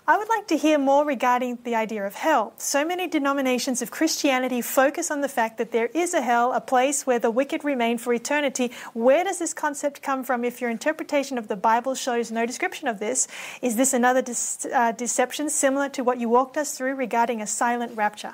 I 0.10 0.18
would 0.18 0.28
like 0.28 0.48
to 0.48 0.58
hear 0.58 0.80
more 0.80 1.06
regarding 1.06 1.60
the 1.64 1.76
idea 1.76 2.04
of 2.04 2.16
hell. 2.16 2.54
So 2.58 2.84
many 2.84 3.06
denominations 3.06 3.84
of 3.84 3.92
Christianity 3.92 4.60
focus 4.60 5.12
on 5.12 5.22
the 5.22 5.30
fact 5.30 5.60
that 5.60 5.72
there 5.72 5.86
is 5.94 6.16
a 6.16 6.22
hell, 6.24 6.52
a 6.52 6.62
place 6.62 7.06
where 7.06 7.20
the 7.20 7.30
wicked 7.30 7.64
remain 7.64 8.00
for 8.00 8.12
eternity. 8.12 8.72
Where 8.96 9.24
does 9.24 9.38
this 9.38 9.54
concept 9.54 10.02
come 10.02 10.24
from 10.24 10.44
if 10.44 10.62
your 10.62 10.72
interpretation 10.72 11.38
of 11.38 11.48
the 11.48 11.56
Bible 11.56 11.94
shows 11.94 12.32
no 12.32 12.48
description 12.48 12.88
of 12.88 12.98
this? 12.98 13.28
Is 13.62 13.76
this 13.76 13.94
another 13.94 14.24
dis- 14.24 14.66
uh, 14.74 14.94
deception 14.94 15.48
similar 15.48 15.90
to 15.90 16.04
what 16.04 16.20
you 16.20 16.28
walked 16.28 16.58
us 16.58 16.76
through 16.76 16.96
regarding 16.96 17.40
a 17.40 17.46
silent 17.46 17.96
rapture? 17.96 18.34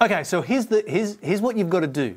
Okay, 0.00 0.24
so 0.24 0.40
here's, 0.40 0.68
the, 0.68 0.82
here's, 0.86 1.18
here's 1.20 1.42
what 1.42 1.54
you've 1.54 1.68
got 1.68 1.80
to 1.80 1.86
do. 1.86 2.16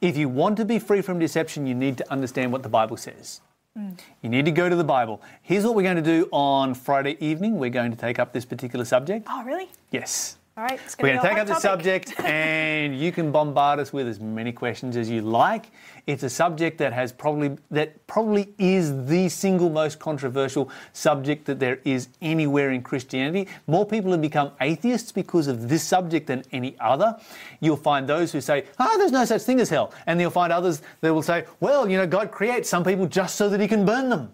If 0.00 0.16
you 0.16 0.28
want 0.28 0.56
to 0.58 0.64
be 0.64 0.78
free 0.78 1.02
from 1.02 1.18
deception, 1.18 1.66
you 1.66 1.74
need 1.74 1.98
to 1.98 2.12
understand 2.12 2.52
what 2.52 2.62
the 2.62 2.68
Bible 2.68 2.96
says. 2.96 3.40
You 3.76 4.30
need 4.30 4.46
to 4.46 4.50
go 4.50 4.68
to 4.68 4.76
the 4.76 4.84
Bible. 4.84 5.20
Here's 5.42 5.64
what 5.64 5.74
we're 5.74 5.82
going 5.82 5.96
to 5.96 6.02
do 6.02 6.28
on 6.32 6.72
Friday 6.72 7.16
evening. 7.20 7.58
We're 7.58 7.70
going 7.70 7.90
to 7.90 7.96
take 7.96 8.18
up 8.18 8.32
this 8.32 8.46
particular 8.46 8.86
subject. 8.86 9.26
Oh, 9.30 9.44
really? 9.44 9.68
Yes. 9.90 10.38
All 10.58 10.64
right. 10.64 10.80
It's 10.82 10.96
We're 10.96 11.08
going 11.08 11.20
to 11.20 11.28
take 11.28 11.36
up 11.36 11.46
the 11.48 11.60
subject 11.60 12.18
and 12.24 12.98
you 12.98 13.12
can 13.12 13.30
bombard 13.30 13.78
us 13.78 13.92
with 13.92 14.08
as 14.08 14.20
many 14.20 14.52
questions 14.52 14.96
as 14.96 15.10
you 15.10 15.20
like. 15.20 15.66
It's 16.06 16.22
a 16.22 16.30
subject 16.30 16.78
that 16.78 16.94
has 16.94 17.12
probably 17.12 17.58
that 17.70 18.06
probably 18.06 18.54
is 18.56 19.04
the 19.04 19.28
single 19.28 19.68
most 19.68 19.98
controversial 19.98 20.70
subject 20.94 21.44
that 21.44 21.60
there 21.60 21.80
is 21.84 22.08
anywhere 22.22 22.70
in 22.70 22.80
Christianity. 22.80 23.48
More 23.66 23.84
people 23.84 24.12
have 24.12 24.22
become 24.22 24.50
atheists 24.62 25.12
because 25.12 25.46
of 25.46 25.68
this 25.68 25.82
subject 25.82 26.26
than 26.26 26.42
any 26.52 26.74
other. 26.80 27.18
You'll 27.60 27.76
find 27.76 28.08
those 28.08 28.32
who 28.32 28.40
say, 28.40 28.64
"Ah, 28.78 28.94
there's 28.96 29.12
no 29.12 29.26
such 29.26 29.42
thing 29.42 29.60
as 29.60 29.68
hell." 29.68 29.92
And 30.06 30.18
you'll 30.18 30.30
find 30.30 30.54
others 30.54 30.80
that 31.02 31.12
will 31.12 31.22
say, 31.22 31.44
"Well, 31.60 31.86
you 31.86 31.98
know, 31.98 32.06
God 32.06 32.30
creates 32.30 32.70
some 32.70 32.82
people 32.82 33.06
just 33.06 33.36
so 33.36 33.50
that 33.50 33.60
he 33.60 33.68
can 33.68 33.84
burn 33.84 34.08
them." 34.08 34.32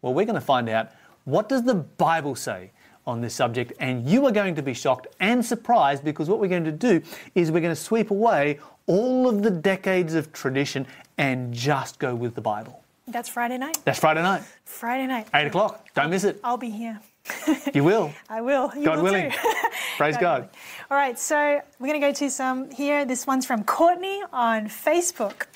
Well, 0.00 0.14
we're 0.14 0.24
going 0.24 0.36
to 0.36 0.40
find 0.40 0.70
out 0.70 0.92
what 1.24 1.50
does 1.50 1.64
the 1.64 1.74
Bible 1.74 2.36
say 2.36 2.70
on 3.06 3.20
this 3.20 3.34
subject, 3.34 3.72
and 3.80 4.08
you 4.08 4.26
are 4.26 4.32
going 4.32 4.54
to 4.54 4.62
be 4.62 4.74
shocked 4.74 5.06
and 5.20 5.44
surprised 5.44 6.04
because 6.04 6.28
what 6.28 6.38
we're 6.38 6.48
going 6.48 6.64
to 6.64 6.72
do 6.72 7.02
is 7.34 7.50
we're 7.50 7.60
going 7.60 7.74
to 7.74 7.80
sweep 7.80 8.10
away 8.10 8.58
all 8.86 9.28
of 9.28 9.42
the 9.42 9.50
decades 9.50 10.14
of 10.14 10.32
tradition 10.32 10.86
and 11.18 11.52
just 11.52 11.98
go 11.98 12.14
with 12.14 12.34
the 12.34 12.40
Bible. 12.40 12.82
That's 13.08 13.28
Friday 13.28 13.58
night. 13.58 13.78
That's 13.84 13.98
Friday 13.98 14.22
night, 14.22 14.42
Friday 14.64 15.06
night. 15.06 15.26
eight 15.34 15.46
o'clock. 15.48 15.86
Don't 15.94 16.10
miss 16.10 16.24
it. 16.24 16.38
I'll 16.44 16.56
be 16.56 16.70
here. 16.70 17.00
You 17.74 17.84
will. 17.84 18.12
I 18.28 18.40
will. 18.40 18.72
You 18.76 18.84
God 18.84 18.96
will 18.98 19.04
willing. 19.04 19.30
too. 19.30 19.36
Praise 19.96 20.16
God. 20.16 20.48
All 20.90 20.96
right, 20.96 21.18
so 21.18 21.60
we're 21.78 21.86
going 21.86 22.00
to 22.00 22.06
go 22.06 22.12
to 22.12 22.30
some 22.30 22.70
here. 22.70 23.04
This 23.04 23.26
one's 23.26 23.46
from 23.46 23.62
Courtney 23.64 24.22
on 24.32 24.66
Facebook. 24.66 25.46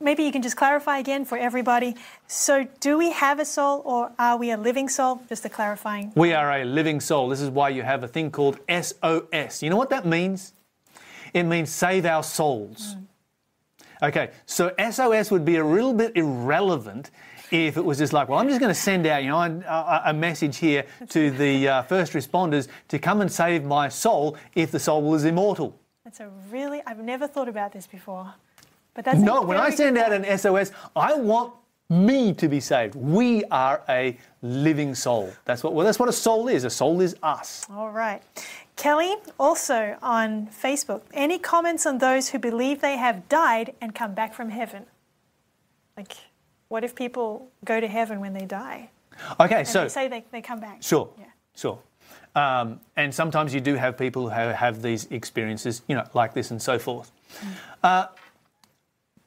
Maybe 0.00 0.24
you 0.24 0.32
can 0.32 0.42
just 0.42 0.56
clarify 0.56 0.98
again 0.98 1.24
for 1.24 1.38
everybody. 1.38 1.96
So, 2.34 2.66
do 2.80 2.96
we 2.96 3.12
have 3.12 3.40
a 3.40 3.44
soul 3.44 3.82
or 3.84 4.10
are 4.18 4.38
we 4.38 4.52
a 4.52 4.56
living 4.56 4.88
soul? 4.88 5.20
Just 5.28 5.44
a 5.44 5.50
clarifying. 5.50 6.12
We 6.14 6.32
are 6.32 6.50
a 6.50 6.64
living 6.64 6.98
soul. 6.98 7.28
This 7.28 7.42
is 7.42 7.50
why 7.50 7.68
you 7.68 7.82
have 7.82 8.02
a 8.04 8.08
thing 8.08 8.30
called 8.30 8.58
SOS. 8.70 9.62
You 9.62 9.68
know 9.68 9.76
what 9.76 9.90
that 9.90 10.06
means? 10.06 10.54
It 11.34 11.42
means 11.42 11.70
save 11.70 12.06
our 12.06 12.22
souls. 12.22 12.96
Okay, 14.02 14.30
so 14.46 14.72
SOS 14.90 15.30
would 15.30 15.44
be 15.44 15.56
a 15.56 15.64
little 15.64 15.92
bit 15.92 16.16
irrelevant 16.16 17.10
if 17.50 17.76
it 17.76 17.84
was 17.84 17.98
just 17.98 18.14
like, 18.14 18.30
well, 18.30 18.38
I'm 18.38 18.48
just 18.48 18.60
going 18.60 18.74
to 18.74 18.80
send 18.80 19.06
out, 19.06 19.22
you 19.22 19.28
know, 19.28 19.38
a, 19.38 20.02
a 20.06 20.14
message 20.14 20.56
here 20.56 20.86
to 21.10 21.30
the 21.32 21.68
uh, 21.68 21.82
first 21.82 22.14
responders 22.14 22.66
to 22.88 22.98
come 22.98 23.20
and 23.20 23.30
save 23.30 23.62
my 23.62 23.90
soul 23.90 24.38
if 24.54 24.70
the 24.70 24.78
soul 24.78 25.14
is 25.14 25.26
immortal. 25.26 25.78
That's 26.02 26.20
a 26.20 26.30
really, 26.50 26.80
I've 26.86 27.04
never 27.04 27.26
thought 27.28 27.50
about 27.50 27.72
this 27.74 27.86
before. 27.86 28.32
But 28.94 29.04
that's 29.04 29.20
No, 29.20 29.42
when 29.42 29.58
I 29.58 29.68
send 29.68 29.98
out 29.98 30.12
an 30.12 30.38
SOS, 30.38 30.72
I 30.96 31.14
want 31.14 31.52
me 31.92 32.32
to 32.34 32.48
be 32.48 32.58
saved. 32.60 32.94
We 32.94 33.44
are 33.50 33.82
a 33.88 34.16
living 34.40 34.94
soul. 34.94 35.32
That's 35.44 35.62
what 35.62 35.74
well, 35.74 35.84
that's 35.84 35.98
what 35.98 36.08
a 36.08 36.12
soul 36.12 36.48
is. 36.48 36.64
A 36.64 36.70
soul 36.70 37.00
is 37.00 37.14
us. 37.22 37.66
All 37.70 37.90
right. 37.90 38.22
Kelly, 38.76 39.14
also 39.38 39.96
on 40.02 40.48
Facebook, 40.48 41.02
any 41.12 41.38
comments 41.38 41.84
on 41.86 41.98
those 41.98 42.30
who 42.30 42.38
believe 42.38 42.80
they 42.80 42.96
have 42.96 43.28
died 43.28 43.74
and 43.80 43.94
come 43.94 44.14
back 44.14 44.32
from 44.34 44.48
heaven? 44.48 44.86
Like, 45.96 46.16
what 46.68 46.82
if 46.82 46.94
people 46.94 47.50
go 47.64 47.80
to 47.80 47.86
heaven 47.86 48.18
when 48.20 48.32
they 48.32 48.46
die? 48.46 48.88
Okay, 49.38 49.58
And 49.60 49.68
so 49.68 49.82
they 49.82 49.88
say 49.88 50.08
they, 50.08 50.24
they 50.32 50.40
come 50.40 50.58
back. 50.58 50.82
Sure, 50.82 51.10
Yeah. 51.18 51.26
sure. 51.54 51.78
Um, 52.34 52.80
and 52.96 53.14
sometimes 53.14 53.52
you 53.52 53.60
do 53.60 53.74
have 53.74 53.98
people 53.98 54.22
who 54.22 54.28
have, 54.30 54.54
have 54.54 54.80
these 54.80 55.04
experiences, 55.10 55.82
you 55.86 55.94
know, 55.94 56.04
like 56.14 56.32
this 56.32 56.50
and 56.50 56.60
so 56.60 56.78
forth. 56.78 57.12
Uh, 57.82 58.06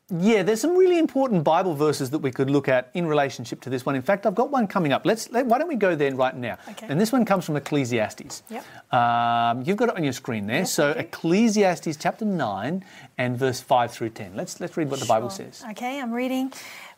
yeah, 0.10 0.43
there's 0.43 0.62
some 0.62 0.78
really 0.78 0.99
important 0.99 1.43
Bible 1.43 1.74
verses 1.74 2.12
that 2.12 2.20
we 2.20 2.30
could 2.30 2.47
look 2.47 2.70
at 2.70 2.91
in 2.93 3.08
relationship 3.08 3.60
to 3.62 3.72
this 3.72 3.88
one. 3.88 3.95
In 3.95 4.03
fact, 4.03 4.28
I've 4.28 4.36
got 4.36 4.51
one 4.51 4.68
coming 4.68 4.93
up. 4.93 5.03
Let's 5.03 5.32
let, 5.32 5.47
why 5.47 5.58
don't 5.58 5.68
we 5.68 5.76
go 5.76 5.95
there 5.95 6.14
right 6.14 6.36
now? 6.36 6.60
Okay. 6.70 6.86
And 6.88 7.01
this 7.01 7.12
one 7.12 7.26
comes 7.26 7.43
from 7.43 7.56
Ecclesiastes. 7.56 8.43
Yep. 8.49 8.93
Um, 8.93 9.64
you've 9.64 9.78
got 9.78 9.89
it 9.89 9.95
on 9.97 10.03
your 10.03 10.14
screen 10.14 10.45
there. 10.45 10.66
so 10.66 10.91
Ecclesiastes 10.91 11.97
chapter 11.97 12.24
nine 12.24 12.86
and 13.18 13.38
verse 13.38 13.61
five 13.61 13.91
through 13.91 14.09
ten. 14.09 14.36
Let's 14.36 14.59
let's 14.59 14.76
read 14.78 14.89
what 14.89 14.99
the 14.99 15.05
Bible 15.05 15.30
says. 15.30 15.63
Okay, 15.72 15.99
I'm 15.99 16.11
reading. 16.11 16.51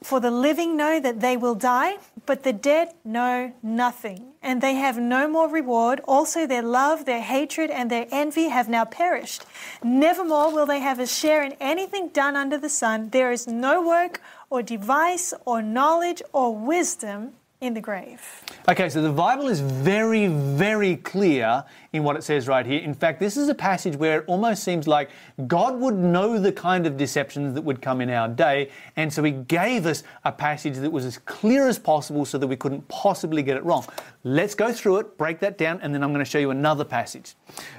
For 0.03 0.19
the 0.19 0.31
living 0.31 0.77
know 0.77 0.99
that 0.99 1.21
they 1.21 1.37
will 1.37 1.55
die, 1.55 1.97
but 2.25 2.43
the 2.43 2.53
dead 2.53 2.93
know 3.03 3.53
nothing, 3.63 4.33
and 4.43 4.61
they 4.61 4.75
have 4.75 4.97
no 4.99 5.27
more 5.27 5.49
reward. 5.49 6.01
Also, 6.07 6.45
their 6.45 6.61
love, 6.61 7.05
their 7.05 7.21
hatred, 7.21 7.71
and 7.71 7.89
their 7.89 8.07
envy 8.11 8.49
have 8.49 8.69
now 8.69 8.85
perished. 8.85 9.43
Nevermore 9.83 10.53
will 10.53 10.67
they 10.67 10.81
have 10.81 10.99
a 10.99 11.07
share 11.07 11.43
in 11.43 11.53
anything 11.59 12.09
done 12.09 12.35
under 12.35 12.57
the 12.57 12.69
sun. 12.69 13.09
There 13.09 13.31
is 13.31 13.47
no 13.47 13.81
work, 13.81 14.21
or 14.49 14.61
device, 14.61 15.33
or 15.45 15.61
knowledge, 15.61 16.21
or 16.31 16.55
wisdom 16.55 17.33
in 17.59 17.73
the 17.73 17.81
grave. 17.81 18.21
Okay, 18.69 18.87
so 18.87 19.01
the 19.01 19.11
Bible 19.11 19.47
is 19.47 19.61
very, 19.61 20.27
very 20.27 20.97
clear 20.97 21.63
in 21.91 22.03
what 22.03 22.15
it 22.15 22.23
says 22.23 22.47
right 22.47 22.65
here. 22.65 22.79
In 22.81 22.93
fact, 22.93 23.19
this 23.19 23.35
is 23.35 23.49
a 23.49 23.55
passage 23.55 23.95
where 23.95 24.19
it 24.19 24.25
almost 24.27 24.63
seems 24.63 24.87
like 24.87 25.09
God 25.47 25.79
would 25.79 25.95
know 25.95 26.39
the 26.39 26.51
kind 26.51 26.85
of 26.85 26.97
deceptions 26.97 27.55
that 27.55 27.63
would 27.63 27.81
come 27.81 27.99
in 27.99 28.11
our 28.11 28.27
day, 28.27 28.69
and 28.95 29.11
so 29.11 29.23
He 29.23 29.31
gave 29.31 29.87
us 29.87 30.03
a 30.23 30.31
passage 30.31 30.75
that 30.75 30.91
was 30.91 31.03
as 31.03 31.17
clear 31.17 31.67
as 31.67 31.79
possible 31.79 32.25
so 32.25 32.37
that 32.37 32.45
we 32.45 32.55
couldn't 32.55 32.87
possibly 32.89 33.41
get 33.41 33.57
it 33.57 33.65
wrong. 33.65 33.85
Let's 34.23 34.53
go 34.53 34.71
through 34.71 34.97
it, 34.97 35.17
break 35.17 35.39
that 35.39 35.57
down, 35.57 35.79
and 35.81 35.93
then 35.93 36.03
I'm 36.03 36.13
going 36.13 36.23
to 36.23 36.29
show 36.29 36.39
you 36.39 36.51
another 36.51 36.83
passage. 36.83 37.33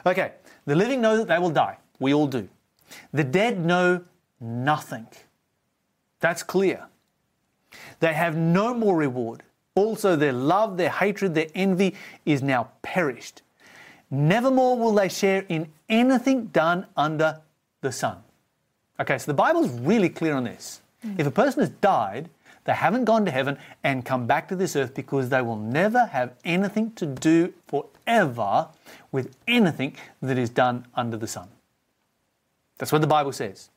Okay, 0.05 0.33
the 0.67 0.75
living 0.75 1.01
know 1.01 1.17
that 1.17 1.29
they 1.29 1.39
will 1.39 1.51
die. 1.51 1.79
We 2.01 2.13
all 2.15 2.27
do. 2.27 2.49
The 3.13 3.25
dead 3.25 3.65
know 3.65 4.05
nothing. 4.41 5.07
That's 6.19 6.43
clear. 6.43 6.87
They 8.01 8.15
have 8.15 8.37
no 8.37 8.75
more 8.75 8.97
reward. 8.97 9.45
Also, 9.79 10.17
their 10.17 10.33
love, 10.33 10.77
their 10.77 10.91
hatred, 10.91 11.37
their 11.37 11.47
envy 11.55 11.95
is 12.27 12.43
now 12.43 12.69
perished. 12.83 13.43
Nevermore 14.11 14.77
will 14.77 14.93
they 14.93 15.09
share 15.09 15.45
in 15.49 15.69
anything 15.89 16.47
done 16.47 16.87
under 16.97 17.41
the 17.81 17.93
sun. 17.93 18.17
Okay, 18.99 19.19
so 19.19 19.31
the 19.31 19.35
Bible's 19.35 19.71
really 19.71 20.09
clear 20.09 20.35
on 20.35 20.43
this. 20.43 20.81
If 21.17 21.29
a 21.29 21.31
person 21.31 21.61
has 21.61 21.69
died, 21.69 22.29
they 22.65 22.73
haven't 22.73 23.05
gone 23.05 23.25
to 23.27 23.31
heaven 23.31 23.57
and 23.85 24.05
come 24.05 24.27
back 24.27 24.49
to 24.49 24.57
this 24.57 24.75
earth 24.75 24.95
because 24.95 25.29
they 25.29 25.43
will 25.43 25.57
never 25.57 26.07
have 26.07 26.35
anything 26.45 26.91
to 26.95 27.07
do 27.07 27.55
forever 27.69 28.67
with 29.13 29.37
anything 29.47 29.95
that 30.21 30.39
is 30.39 30.51
done 30.51 30.87
under 30.97 31.17
the 31.17 31.29
sun. 31.29 31.49
That's 32.79 32.91
what 32.91 33.01
the 33.01 33.07
Bible 33.07 33.33
says. 33.33 33.71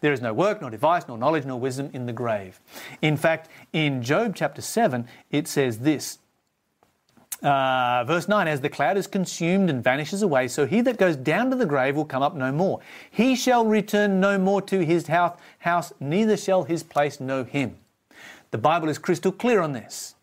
There 0.00 0.12
is 0.12 0.20
no 0.20 0.32
work, 0.32 0.60
nor 0.60 0.70
device, 0.70 1.04
nor 1.08 1.18
knowledge, 1.18 1.44
nor 1.44 1.58
wisdom 1.58 1.90
in 1.92 2.06
the 2.06 2.12
grave. 2.12 2.60
In 3.00 3.16
fact, 3.16 3.48
in 3.72 4.02
Job 4.02 4.34
chapter 4.34 4.62
7, 4.62 5.06
it 5.30 5.48
says 5.48 5.78
this. 5.78 6.18
Uh, 7.42 8.04
verse 8.04 8.28
9 8.28 8.46
As 8.46 8.60
the 8.60 8.68
cloud 8.68 8.96
is 8.96 9.06
consumed 9.06 9.68
and 9.68 9.82
vanishes 9.82 10.22
away, 10.22 10.46
so 10.46 10.64
he 10.64 10.80
that 10.82 10.96
goes 10.96 11.16
down 11.16 11.50
to 11.50 11.56
the 11.56 11.66
grave 11.66 11.96
will 11.96 12.04
come 12.04 12.22
up 12.22 12.36
no 12.36 12.52
more. 12.52 12.80
He 13.10 13.34
shall 13.34 13.64
return 13.66 14.20
no 14.20 14.38
more 14.38 14.62
to 14.62 14.84
his 14.84 15.08
house, 15.08 15.36
house 15.58 15.92
neither 15.98 16.36
shall 16.36 16.64
his 16.64 16.82
place 16.82 17.18
know 17.18 17.42
him. 17.42 17.76
The 18.52 18.58
Bible 18.58 18.88
is 18.88 18.98
crystal 18.98 19.32
clear 19.32 19.60
on 19.60 19.72
this. 19.72 20.14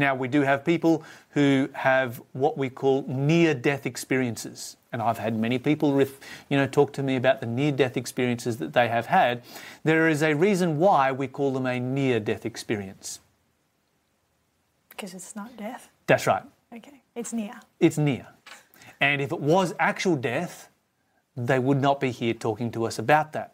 Now, 0.00 0.14
we 0.14 0.28
do 0.28 0.40
have 0.40 0.64
people 0.64 1.04
who 1.30 1.68
have 1.74 2.22
what 2.32 2.56
we 2.56 2.70
call 2.70 3.04
near 3.06 3.52
death 3.52 3.84
experiences. 3.84 4.78
And 4.92 5.02
I've 5.02 5.18
had 5.18 5.36
many 5.38 5.58
people 5.58 5.92
with, 5.92 6.20
you 6.48 6.56
know, 6.56 6.66
talk 6.66 6.94
to 6.94 7.02
me 7.02 7.16
about 7.16 7.40
the 7.40 7.46
near 7.46 7.70
death 7.70 7.98
experiences 7.98 8.56
that 8.56 8.72
they 8.72 8.88
have 8.88 9.04
had. 9.06 9.42
There 9.84 10.08
is 10.08 10.22
a 10.22 10.32
reason 10.32 10.78
why 10.78 11.12
we 11.12 11.28
call 11.28 11.52
them 11.52 11.66
a 11.66 11.78
near 11.78 12.18
death 12.18 12.46
experience. 12.46 13.20
Because 14.88 15.12
it's 15.12 15.36
not 15.36 15.54
death. 15.58 15.90
That's 16.06 16.26
right, 16.26 16.44
Okay, 16.74 17.02
it's 17.14 17.34
near. 17.34 17.60
it's 17.78 17.98
near. 17.98 18.26
And 19.02 19.20
if 19.20 19.32
it 19.32 19.40
was 19.40 19.74
actual 19.78 20.16
death, 20.16 20.70
they 21.36 21.58
would 21.58 21.80
not 21.80 22.00
be 22.00 22.10
here 22.10 22.32
talking 22.32 22.70
to 22.72 22.86
us 22.86 22.98
about 22.98 23.34
that. 23.34 23.52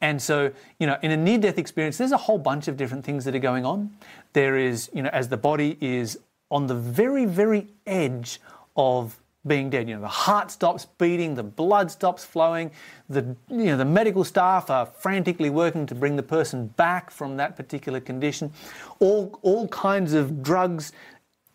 And 0.00 0.20
so, 0.20 0.52
you 0.78 0.86
know, 0.86 0.98
in 1.02 1.12
a 1.12 1.16
near 1.16 1.38
death 1.38 1.58
experience, 1.58 1.98
there's 1.98 2.12
a 2.12 2.16
whole 2.16 2.38
bunch 2.38 2.68
of 2.68 2.76
different 2.76 3.04
things 3.04 3.24
that 3.24 3.34
are 3.34 3.40
going 3.40 3.64
on. 3.64 3.90
There 4.32 4.56
is, 4.56 4.90
you 4.92 5.02
know, 5.02 5.10
as 5.12 5.28
the 5.28 5.36
body 5.36 5.78
is 5.80 6.18
on 6.50 6.66
the 6.66 6.74
very, 6.74 7.24
very 7.24 7.68
edge 7.86 8.40
of 8.76 9.18
being 9.46 9.70
dead. 9.70 9.88
You 9.88 9.96
know, 9.96 10.02
the 10.02 10.08
heart 10.08 10.50
stops 10.50 10.86
beating, 10.98 11.34
the 11.34 11.42
blood 11.42 11.90
stops 11.90 12.24
flowing, 12.24 12.70
the 13.08 13.36
you 13.48 13.64
know 13.66 13.76
the 13.76 13.84
medical 13.84 14.24
staff 14.24 14.70
are 14.70 14.86
frantically 14.86 15.50
working 15.50 15.86
to 15.86 15.94
bring 15.94 16.16
the 16.16 16.22
person 16.22 16.68
back 16.68 17.10
from 17.10 17.36
that 17.38 17.56
particular 17.56 18.00
condition. 18.00 18.52
All 19.00 19.38
all 19.42 19.66
kinds 19.68 20.12
of 20.12 20.42
drugs, 20.42 20.92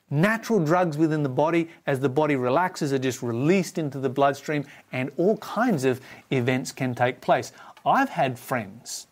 natural 0.10 0.60
drugs 0.60 0.98
within 0.98 1.24
the 1.24 1.30
body, 1.30 1.70
as 1.86 2.00
the 2.00 2.10
body 2.10 2.36
relaxes, 2.36 2.92
are 2.92 3.00
just 3.00 3.24
released 3.24 3.78
into 3.78 4.00
the 4.00 4.10
bloodstream, 4.10 4.66
and 4.92 5.10
all 5.18 5.38
kinds 5.38 5.86
of 5.86 6.02
events 6.32 6.72
can 6.74 6.94
take 6.94 7.22
place. 7.22 7.54
I've 7.88 8.10
had 8.10 8.38
friends 8.38 9.08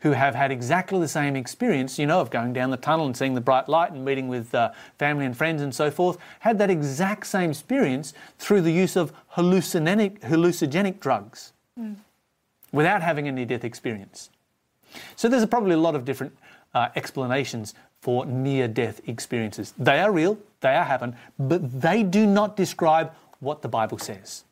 who 0.00 0.12
have 0.12 0.34
had 0.34 0.52
exactly 0.52 1.00
the 1.00 1.08
same 1.08 1.34
experience, 1.34 1.98
you 1.98 2.04
know, 2.04 2.20
of 2.20 2.28
going 2.28 2.52
down 2.52 2.70
the 2.70 2.76
tunnel 2.76 3.06
and 3.06 3.16
seeing 3.16 3.32
the 3.32 3.40
bright 3.40 3.70
light 3.70 3.90
and 3.90 4.04
meeting 4.04 4.28
with 4.28 4.54
uh, 4.54 4.70
family 4.98 5.24
and 5.24 5.34
friends 5.34 5.62
and 5.62 5.74
so 5.74 5.90
forth, 5.90 6.18
had 6.40 6.58
that 6.58 6.68
exact 6.68 7.26
same 7.26 7.50
experience 7.50 8.12
through 8.38 8.60
the 8.60 8.70
use 8.70 8.96
of 8.96 9.14
hallucinogenic, 9.34 10.20
hallucinogenic 10.20 11.00
drugs 11.00 11.54
without 12.70 13.00
having 13.00 13.28
a 13.28 13.32
near 13.32 13.46
death 13.46 13.64
experience. 13.64 14.28
So 15.16 15.26
there's 15.26 15.46
probably 15.46 15.72
a 15.72 15.78
lot 15.78 15.94
of 15.94 16.04
different 16.04 16.36
uh, 16.74 16.88
explanations 16.96 17.72
for 18.02 18.26
near 18.26 18.68
death 18.68 19.00
experiences. 19.08 19.72
They 19.78 20.00
are 20.00 20.12
real, 20.12 20.36
they 20.60 20.76
are 20.76 20.84
happen, 20.84 21.16
but 21.38 21.80
they 21.80 22.02
do 22.02 22.26
not 22.26 22.56
describe 22.56 23.14
what 23.40 23.62
the 23.62 23.68
Bible 23.68 23.96
says. 23.96 24.44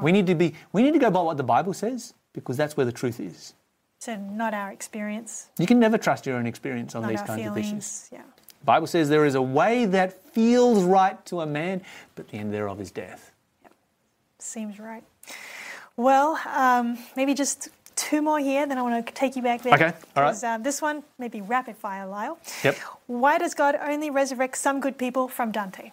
We 0.00 0.12
need 0.12 0.26
to 0.28 0.34
be 0.34 0.54
we 0.72 0.82
need 0.82 0.92
to 0.92 0.98
go 0.98 1.10
by 1.10 1.20
what 1.20 1.36
the 1.36 1.42
Bible 1.42 1.74
says 1.74 2.14
because 2.40 2.56
that's 2.56 2.76
where 2.76 2.86
the 2.86 2.92
truth 2.92 3.20
is. 3.20 3.54
So 4.00 4.16
not 4.16 4.54
our 4.54 4.70
experience, 4.70 5.48
You 5.58 5.66
can 5.66 5.80
never 5.80 5.98
trust 5.98 6.24
your 6.26 6.36
own 6.36 6.46
experience 6.46 6.94
on 6.94 7.02
not 7.02 7.08
these 7.10 7.22
kinds 7.22 7.46
of 7.46 7.56
issues. 7.56 7.68
feelings. 7.68 8.08
Yeah. 8.12 8.22
The 8.60 8.64
Bible 8.64 8.86
says 8.86 9.08
there 9.08 9.24
is 9.24 9.34
a 9.34 9.42
way 9.42 9.86
that 9.86 10.24
feels 10.32 10.82
right 10.84 11.24
to 11.26 11.40
a 11.40 11.46
man, 11.46 11.82
but 12.14 12.28
the 12.28 12.38
end 12.38 12.52
thereof 12.54 12.80
is 12.80 12.90
death. 12.90 13.32
Yep. 13.62 13.72
Seems 14.38 14.78
right. 14.78 15.02
Well, 15.96 16.38
um, 16.54 16.98
maybe 17.16 17.34
just 17.34 17.68
two 17.96 18.22
more 18.22 18.38
here, 18.38 18.66
then 18.66 18.78
I 18.78 18.82
want 18.82 19.04
to 19.04 19.12
take 19.12 19.34
you 19.34 19.42
back 19.42 19.62
there. 19.62 19.74
Okay, 19.74 19.92
all 20.16 20.22
right. 20.22 20.44
Um, 20.44 20.62
this 20.62 20.80
one, 20.80 21.02
maybe 21.18 21.40
rapid 21.40 21.76
fire, 21.76 22.06
Lyle. 22.06 22.38
Yep. 22.62 22.76
Why 23.08 23.38
does 23.38 23.54
God 23.54 23.74
only 23.82 24.10
resurrect 24.10 24.56
some 24.58 24.78
good 24.78 24.96
people 24.96 25.26
from 25.26 25.50
Dante? 25.50 25.90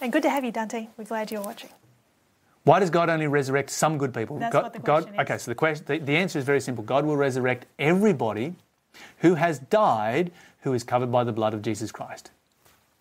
And 0.00 0.10
good 0.12 0.22
to 0.22 0.30
have 0.30 0.44
you, 0.44 0.50
Dante. 0.52 0.88
We're 0.96 1.04
glad 1.04 1.30
you're 1.30 1.42
watching. 1.42 1.70
Why 2.64 2.80
does 2.80 2.90
God 2.90 3.10
only 3.10 3.26
resurrect 3.26 3.70
some 3.70 3.98
good 3.98 4.12
people? 4.12 4.38
That's 4.38 4.52
God, 4.52 4.62
what 4.62 4.72
the 4.72 4.78
God, 4.78 5.02
question 5.02 5.14
is. 5.14 5.20
okay, 5.20 5.38
so 5.38 5.50
the 5.50 5.54
question, 5.54 5.84
the, 5.86 5.98
the 5.98 6.16
answer 6.16 6.38
is 6.38 6.44
very 6.44 6.60
simple. 6.60 6.82
God 6.82 7.04
will 7.04 7.16
resurrect 7.16 7.66
everybody 7.78 8.54
who 9.18 9.34
has 9.34 9.58
died 9.58 10.32
who 10.62 10.72
is 10.72 10.82
covered 10.82 11.12
by 11.12 11.24
the 11.24 11.32
blood 11.32 11.52
of 11.52 11.60
Jesus 11.60 11.92
Christ. 11.92 12.30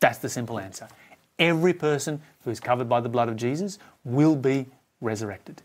That's 0.01 0.17
the 0.17 0.27
simple 0.27 0.59
answer. 0.59 0.89
Every 1.39 1.73
person 1.73 2.21
who 2.43 2.51
is 2.51 2.59
covered 2.59 2.89
by 2.89 2.99
the 2.99 3.07
blood 3.07 3.29
of 3.29 3.37
Jesus 3.37 3.79
will 4.03 4.35
be 4.35 4.65
resurrected. 4.99 5.61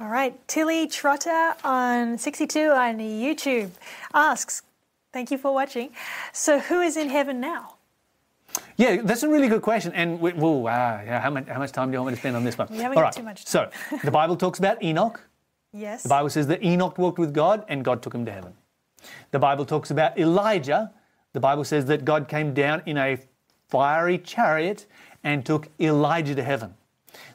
All 0.00 0.08
right, 0.08 0.36
Tilly 0.48 0.86
Trotter 0.86 1.54
on 1.62 2.18
62 2.18 2.70
on 2.70 2.98
YouTube 2.98 3.70
asks, 4.12 4.62
Thank 5.12 5.30
you 5.30 5.38
for 5.38 5.54
watching. 5.54 5.90
So, 6.32 6.58
who 6.58 6.80
is 6.80 6.96
in 6.96 7.08
heaven 7.08 7.38
now? 7.38 7.73
Yeah, 8.76 9.02
that's 9.02 9.22
a 9.22 9.28
really 9.28 9.48
good 9.48 9.62
question. 9.62 9.92
And 9.92 10.20
we, 10.20 10.32
whoa, 10.32 10.66
ah, 10.66 11.00
yeah, 11.02 11.20
how, 11.20 11.30
much, 11.30 11.46
how 11.48 11.58
much 11.58 11.72
time 11.72 11.90
do 11.90 11.94
you 11.94 12.00
want 12.00 12.12
me 12.12 12.14
to 12.16 12.20
spend 12.20 12.36
on 12.36 12.44
this 12.44 12.58
one? 12.58 12.68
We 12.70 12.78
haven't 12.78 12.98
All 12.98 13.04
got 13.04 13.12
too 13.12 13.22
much 13.22 13.44
Time. 13.44 13.70
So, 13.90 13.98
the 14.04 14.10
Bible 14.10 14.36
talks 14.36 14.58
about 14.58 14.82
Enoch. 14.82 15.20
Yes. 15.72 16.02
The 16.02 16.08
Bible 16.08 16.30
says 16.30 16.46
that 16.48 16.62
Enoch 16.62 16.98
walked 16.98 17.18
with 17.18 17.34
God 17.34 17.64
and 17.68 17.84
God 17.84 18.02
took 18.02 18.14
him 18.14 18.24
to 18.26 18.32
heaven. 18.32 18.54
The 19.30 19.38
Bible 19.38 19.64
talks 19.64 19.90
about 19.90 20.18
Elijah. 20.18 20.92
The 21.32 21.40
Bible 21.40 21.64
says 21.64 21.86
that 21.86 22.04
God 22.04 22.28
came 22.28 22.54
down 22.54 22.82
in 22.86 22.96
a 22.96 23.18
fiery 23.68 24.18
chariot 24.18 24.86
and 25.24 25.44
took 25.44 25.68
Elijah 25.80 26.34
to 26.34 26.42
heaven. 26.42 26.74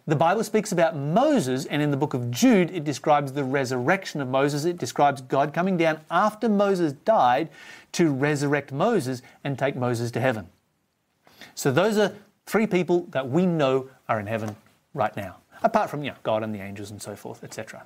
The 0.07 0.15
Bible 0.15 0.43
speaks 0.43 0.71
about 0.71 0.95
Moses, 0.95 1.65
and 1.65 1.81
in 1.81 1.91
the 1.91 1.97
book 1.97 2.13
of 2.13 2.31
Jude, 2.31 2.71
it 2.71 2.83
describes 2.83 3.31
the 3.31 3.43
resurrection 3.43 4.21
of 4.21 4.27
Moses. 4.27 4.65
It 4.65 4.77
describes 4.77 5.21
God 5.21 5.53
coming 5.53 5.77
down 5.77 6.01
after 6.09 6.49
Moses 6.49 6.93
died 6.93 7.49
to 7.93 8.11
resurrect 8.11 8.71
Moses 8.71 9.21
and 9.43 9.57
take 9.57 9.75
Moses 9.75 10.11
to 10.11 10.19
heaven. 10.19 10.49
So 11.59 11.73
those 11.73 11.97
are 11.97 12.13
three 12.45 12.67
people 12.67 13.05
that 13.09 13.29
we 13.29 13.45
know 13.45 13.89
are 14.07 14.17
in 14.17 14.27
heaven 14.27 14.55
right 14.93 15.13
now, 15.17 15.35
apart 15.61 15.89
from 15.89 16.05
you 16.05 16.11
know, 16.11 16.15
God 16.23 16.41
and 16.41 16.55
the 16.55 16.61
angels 16.61 16.91
and 16.91 17.01
so 17.01 17.17
forth, 17.17 17.43
etc. 17.43 17.85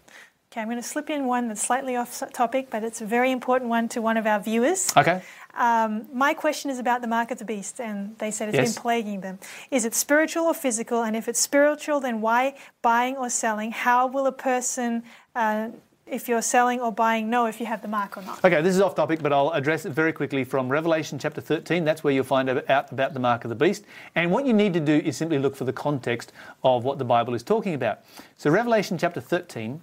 Okay, 0.51 0.61
I'm 0.61 0.67
going 0.67 0.77
to 0.77 0.87
slip 0.87 1.09
in 1.09 1.25
one 1.25 1.47
that's 1.47 1.63
slightly 1.63 1.95
off 1.95 2.21
topic, 2.33 2.67
but 2.69 2.83
it's 2.83 3.01
a 3.01 3.05
very 3.07 3.31
important 3.31 3.71
one 3.71 3.89
to 3.89 3.99
one 3.99 4.15
of 4.15 4.27
our 4.27 4.39
viewers. 4.39 4.95
Okay. 4.95 5.23
Um, 5.55 6.05
my 6.13 6.35
question 6.35 6.69
is 6.69 6.77
about 6.77 7.01
the 7.01 7.07
mark 7.07 7.31
of 7.31 7.39
the 7.39 7.45
beast, 7.45 7.81
and 7.81 8.15
they 8.19 8.29
said 8.29 8.49
it's 8.49 8.57
Yes. 8.59 8.75
been 8.75 8.81
plaguing 8.83 9.21
them. 9.21 9.39
Is 9.71 9.85
it 9.85 9.95
spiritual 9.95 10.43
or 10.45 10.53
physical? 10.53 11.01
And 11.01 11.15
if 11.15 11.27
it's 11.27 11.39
spiritual, 11.39 11.99
then 11.99 12.21
why 12.21 12.53
buying 12.83 13.17
or 13.17 13.31
selling? 13.31 13.71
How 13.71 14.05
will 14.05 14.27
a 14.27 14.31
person, 14.31 15.01
uh, 15.35 15.69
if 16.05 16.27
you're 16.27 16.41
selling 16.41 16.79
or 16.79 16.91
buying, 16.91 17.29
know 17.29 17.45
if 17.45 17.59
you 17.59 17.65
have 17.65 17.81
the 17.81 17.87
mark 17.87 18.17
or 18.17 18.21
not? 18.21 18.43
Okay, 18.43 18.61
this 18.61 18.75
is 18.75 18.81
off 18.81 18.95
topic, 18.95 19.21
but 19.21 19.33
I'll 19.33 19.49
address 19.51 19.85
it 19.85 19.91
very 19.91 20.13
quickly 20.13 20.43
from 20.43 20.69
Revelation 20.69 21.17
chapter 21.17 21.41
13. 21.41 21.83
That's 21.83 22.03
where 22.03 22.13
you'll 22.13 22.23
find 22.23 22.49
out 22.49 22.91
about 22.91 23.13
the 23.13 23.19
mark 23.19 23.43
of 23.45 23.49
the 23.49 23.55
beast. 23.55 23.85
And 24.15 24.31
what 24.31 24.45
you 24.45 24.53
need 24.53 24.73
to 24.73 24.79
do 24.79 24.93
is 24.93 25.17
simply 25.17 25.39
look 25.39 25.55
for 25.55 25.65
the 25.65 25.73
context 25.73 26.31
of 26.63 26.83
what 26.83 26.99
the 26.99 27.05
Bible 27.05 27.33
is 27.33 27.41
talking 27.41 27.73
about. 27.73 27.99
So, 28.37 28.51
Revelation 28.51 28.97
chapter 28.97 29.21
13, 29.21 29.81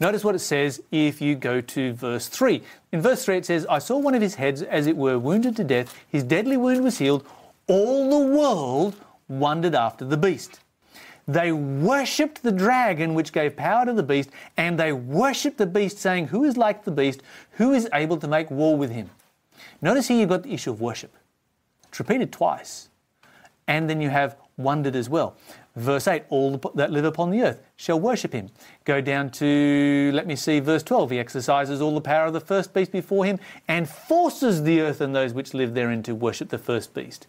Notice 0.00 0.24
what 0.24 0.34
it 0.34 0.40
says 0.40 0.82
if 0.90 1.20
you 1.20 1.36
go 1.36 1.60
to 1.60 1.92
verse 1.92 2.26
3. 2.26 2.62
In 2.90 3.00
verse 3.00 3.24
3, 3.24 3.38
it 3.38 3.46
says, 3.46 3.64
I 3.66 3.78
saw 3.78 3.96
one 3.96 4.14
of 4.14 4.22
his 4.22 4.34
heads 4.34 4.60
as 4.60 4.88
it 4.88 4.96
were 4.96 5.20
wounded 5.20 5.54
to 5.56 5.64
death. 5.64 5.94
His 6.08 6.24
deadly 6.24 6.56
wound 6.56 6.82
was 6.82 6.98
healed. 6.98 7.24
All 7.68 8.10
the 8.10 8.36
world 8.36 8.96
wondered 9.28 9.76
after 9.76 10.04
the 10.04 10.16
beast. 10.16 10.58
They 11.26 11.52
worshipped 11.52 12.42
the 12.42 12.52
dragon, 12.52 13.14
which 13.14 13.32
gave 13.32 13.56
power 13.56 13.86
to 13.86 13.92
the 13.92 14.02
beast, 14.02 14.30
and 14.56 14.78
they 14.78 14.92
worshipped 14.92 15.58
the 15.58 15.66
beast, 15.66 15.98
saying, 15.98 16.28
Who 16.28 16.44
is 16.44 16.56
like 16.56 16.84
the 16.84 16.90
beast? 16.90 17.22
Who 17.52 17.72
is 17.72 17.88
able 17.92 18.18
to 18.18 18.28
make 18.28 18.50
war 18.50 18.76
with 18.76 18.90
him? 18.90 19.10
Notice 19.80 20.08
here 20.08 20.20
you've 20.20 20.28
got 20.28 20.42
the 20.42 20.52
issue 20.52 20.70
of 20.70 20.80
worship. 20.80 21.14
It's 21.88 21.98
repeated 21.98 22.32
twice. 22.32 22.88
And 23.66 23.88
then 23.88 24.00
you 24.00 24.10
have 24.10 24.36
wondered 24.56 24.94
as 24.94 25.08
well. 25.08 25.36
Verse 25.76 26.06
8, 26.06 26.24
all 26.28 26.60
that 26.76 26.92
live 26.92 27.04
upon 27.04 27.30
the 27.30 27.42
earth 27.42 27.60
shall 27.74 27.98
worship 27.98 28.32
him. 28.32 28.50
Go 28.84 29.00
down 29.00 29.30
to, 29.30 30.12
let 30.14 30.24
me 30.24 30.36
see, 30.36 30.60
verse 30.60 30.84
12. 30.84 31.10
He 31.10 31.18
exercises 31.18 31.80
all 31.80 31.94
the 31.94 32.00
power 32.00 32.26
of 32.26 32.32
the 32.32 32.40
first 32.40 32.72
beast 32.72 32.92
before 32.92 33.24
him 33.24 33.40
and 33.66 33.88
forces 33.88 34.62
the 34.62 34.80
earth 34.80 35.00
and 35.00 35.16
those 35.16 35.32
which 35.32 35.52
live 35.52 35.74
therein 35.74 36.04
to 36.04 36.14
worship 36.14 36.50
the 36.50 36.58
first 36.58 36.94
beast. 36.94 37.26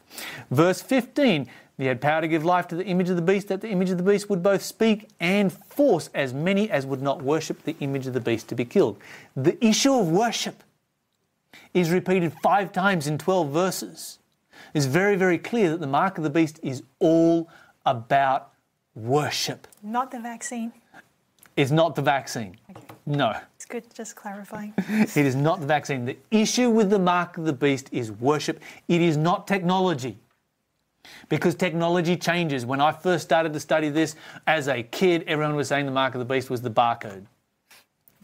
Verse 0.52 0.80
15, 0.80 1.48
he 1.78 1.86
had 1.86 2.00
power 2.00 2.22
to 2.22 2.28
give 2.28 2.46
life 2.46 2.68
to 2.70 2.76
the 2.76 2.86
image 2.86 3.10
of 3.10 3.18
the 3.18 3.22
beast, 3.22 3.50
that 3.50 3.62
the 3.62 3.70
image 3.70 3.90
of 3.90 3.98
the 3.98 4.04
beast 4.04 4.30
would 4.30 4.42
both 4.42 4.62
speak 4.62 5.10
and 5.20 5.52
force 5.52 6.10
as 6.14 6.34
many 6.34 6.70
as 6.70 6.86
would 6.86 7.02
not 7.02 7.22
worship 7.22 7.64
the 7.64 7.76
image 7.82 8.08
of 8.08 8.14
the 8.14 8.22
beast 8.22 8.48
to 8.50 8.56
be 8.56 8.64
killed. 8.64 8.98
The 9.36 9.64
issue 9.64 9.94
of 9.94 10.10
worship 10.10 10.64
is 11.74 11.92
repeated 11.92 12.34
five 12.42 12.72
times 12.72 13.08
in 13.08 13.18
12 13.18 13.50
verses. 13.50 14.20
It's 14.74 14.86
very, 14.86 15.16
very 15.16 15.38
clear 15.38 15.72
that 15.72 15.82
the 15.82 15.88
mark 15.88 16.18
of 16.18 16.24
the 16.24 16.30
beast 16.30 16.60
is 16.64 16.84
all 17.00 17.50
about 17.86 18.52
worship. 18.96 19.68
Not 19.84 20.12
the 20.12 20.20
vaccine. 20.20 20.72
It's 21.58 21.72
not 21.72 21.96
the 21.96 22.02
vaccine. 22.02 22.58
Okay. 22.70 22.82
No. 23.06 23.38
It's 23.56 23.66
good 23.66 23.94
just 23.94 24.16
clarifying. 24.16 24.74
it 24.78 25.18
is 25.18 25.36
not 25.36 25.62
the 25.62 25.68
vaccine. 25.68 26.06
The 26.06 26.18
issue 26.32 26.70
with 26.70 26.90
the 26.90 27.00
mark 27.00 27.38
of 27.38 27.46
the 27.46 27.54
beast 27.54 27.90
is 27.92 28.12
worship. 28.12 28.62
It 28.88 29.02
is 29.02 29.16
not 29.16 29.48
technology. 29.48 30.18
Because 31.30 31.56
technology 31.56 32.18
changes. 32.18 32.66
When 32.66 32.82
I 32.82 32.92
first 32.92 33.24
started 33.24 33.54
to 33.54 33.60
study 33.60 33.90
this 33.90 34.16
as 34.48 34.68
a 34.68 34.84
kid, 34.84 35.24
everyone 35.28 35.56
was 35.56 35.68
saying 35.68 35.86
the 35.86 35.92
mark 35.92 36.16
of 36.16 36.20
the 36.20 36.26
beast 36.26 36.50
was 36.50 36.62
the 36.62 36.72
barcode. 36.72 37.26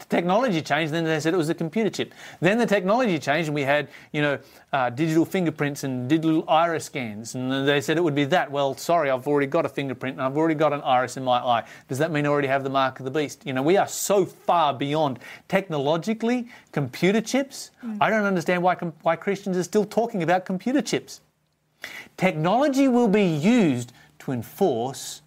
The 0.02 0.16
technology 0.16 0.60
changed, 0.62 0.92
then 0.92 1.04
they 1.04 1.20
said 1.20 1.32
it 1.32 1.36
was 1.36 1.48
a 1.48 1.54
computer 1.54 1.88
chip. 1.88 2.12
Then 2.40 2.58
the 2.58 2.66
technology 2.66 3.20
changed, 3.20 3.48
and 3.48 3.54
we 3.54 3.62
had, 3.62 3.88
you 4.12 4.20
know, 4.20 4.38
uh, 4.72 4.90
digital 4.90 5.24
fingerprints 5.24 5.84
and 5.84 6.08
digital 6.08 6.44
iris 6.48 6.86
scans, 6.86 7.36
and 7.36 7.68
they 7.68 7.80
said 7.80 7.96
it 7.96 8.02
would 8.02 8.14
be 8.14 8.24
that. 8.24 8.50
Well, 8.50 8.76
sorry, 8.76 9.10
I've 9.10 9.28
already 9.28 9.46
got 9.46 9.64
a 9.64 9.68
fingerprint 9.68 10.16
and 10.16 10.26
I've 10.26 10.36
already 10.36 10.56
got 10.56 10.72
an 10.72 10.80
iris 10.80 11.16
in 11.16 11.22
my 11.22 11.38
eye. 11.38 11.64
Does 11.88 11.98
that 11.98 12.10
mean 12.10 12.26
I 12.26 12.30
already 12.30 12.48
have 12.48 12.64
the 12.64 12.70
mark 12.70 12.98
of 12.98 13.04
the 13.04 13.12
beast? 13.12 13.46
You 13.46 13.52
know, 13.52 13.62
we 13.62 13.76
are 13.76 13.86
so 13.86 14.24
far 14.24 14.74
beyond 14.74 15.20
technologically 15.46 16.48
computer 16.72 17.20
chips. 17.20 17.70
Mm. 17.84 17.98
I 18.00 18.10
don't 18.10 18.24
understand 18.24 18.62
why 18.62 18.74
why 19.02 19.14
Christians 19.14 19.56
are 19.56 19.62
still 19.62 19.84
talking 19.84 20.24
about 20.24 20.44
computer 20.44 20.82
chips. 20.82 21.20
Technology 22.16 22.88
will 22.88 23.08
be 23.08 23.24
used 23.24 23.92
to 24.20 24.32
enforce 24.32 25.22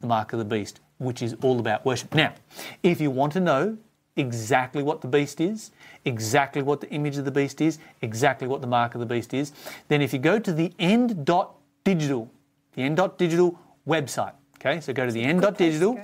the 0.00 0.06
mark 0.06 0.32
of 0.32 0.38
the 0.38 0.44
beast, 0.44 0.80
which 0.98 1.22
is 1.22 1.34
all 1.42 1.60
about 1.60 1.84
worship. 1.84 2.14
Now, 2.14 2.34
if 2.82 3.00
you 3.00 3.10
want 3.10 3.32
to 3.34 3.40
know 3.40 3.76
exactly 4.16 4.82
what 4.82 5.00
the 5.00 5.08
beast 5.08 5.40
is, 5.40 5.70
exactly 6.04 6.62
what 6.62 6.80
the 6.80 6.90
image 6.90 7.16
of 7.16 7.24
the 7.24 7.30
beast 7.30 7.60
is, 7.60 7.78
exactly 8.02 8.46
what 8.46 8.60
the 8.60 8.66
mark 8.66 8.94
of 8.94 9.00
the 9.00 9.06
beast 9.06 9.32
is, 9.32 9.52
then 9.88 10.02
if 10.02 10.12
you 10.12 10.18
go 10.18 10.38
to 10.38 10.52
the 10.52 10.72
end.digital, 10.78 12.30
the 12.74 12.82
end.digital 12.82 13.58
website, 13.86 14.32
okay, 14.58 14.80
so 14.80 14.92
go 14.92 15.06
to 15.06 15.12
the 15.12 15.22
end.digital. 15.22 15.98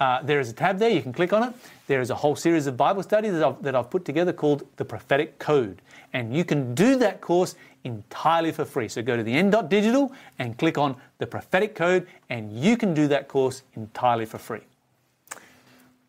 Uh, 0.00 0.22
there 0.22 0.40
is 0.40 0.50
a 0.50 0.52
tab 0.52 0.78
there, 0.78 0.90
you 0.90 1.02
can 1.02 1.12
click 1.12 1.32
on 1.32 1.42
it. 1.42 1.54
There 1.86 2.00
is 2.00 2.10
a 2.10 2.14
whole 2.14 2.36
series 2.36 2.66
of 2.66 2.76
Bible 2.76 3.02
studies 3.02 3.32
that 3.32 3.44
I've, 3.44 3.62
that 3.62 3.74
I've 3.74 3.90
put 3.90 4.04
together 4.04 4.32
called 4.32 4.66
the 4.76 4.84
Prophetic 4.84 5.38
Code. 5.38 5.82
And 6.12 6.34
you 6.34 6.44
can 6.44 6.74
do 6.74 6.96
that 6.96 7.20
course 7.20 7.56
entirely 7.84 8.52
for 8.52 8.64
free. 8.64 8.88
So 8.88 9.02
go 9.02 9.16
to 9.16 9.22
the 9.22 9.32
end.digital 9.32 10.12
and 10.38 10.56
click 10.58 10.78
on 10.78 10.96
the 11.18 11.26
Prophetic 11.26 11.74
Code, 11.74 12.06
and 12.30 12.52
you 12.52 12.76
can 12.76 12.94
do 12.94 13.08
that 13.08 13.28
course 13.28 13.62
entirely 13.74 14.26
for 14.26 14.38
free. 14.38 14.62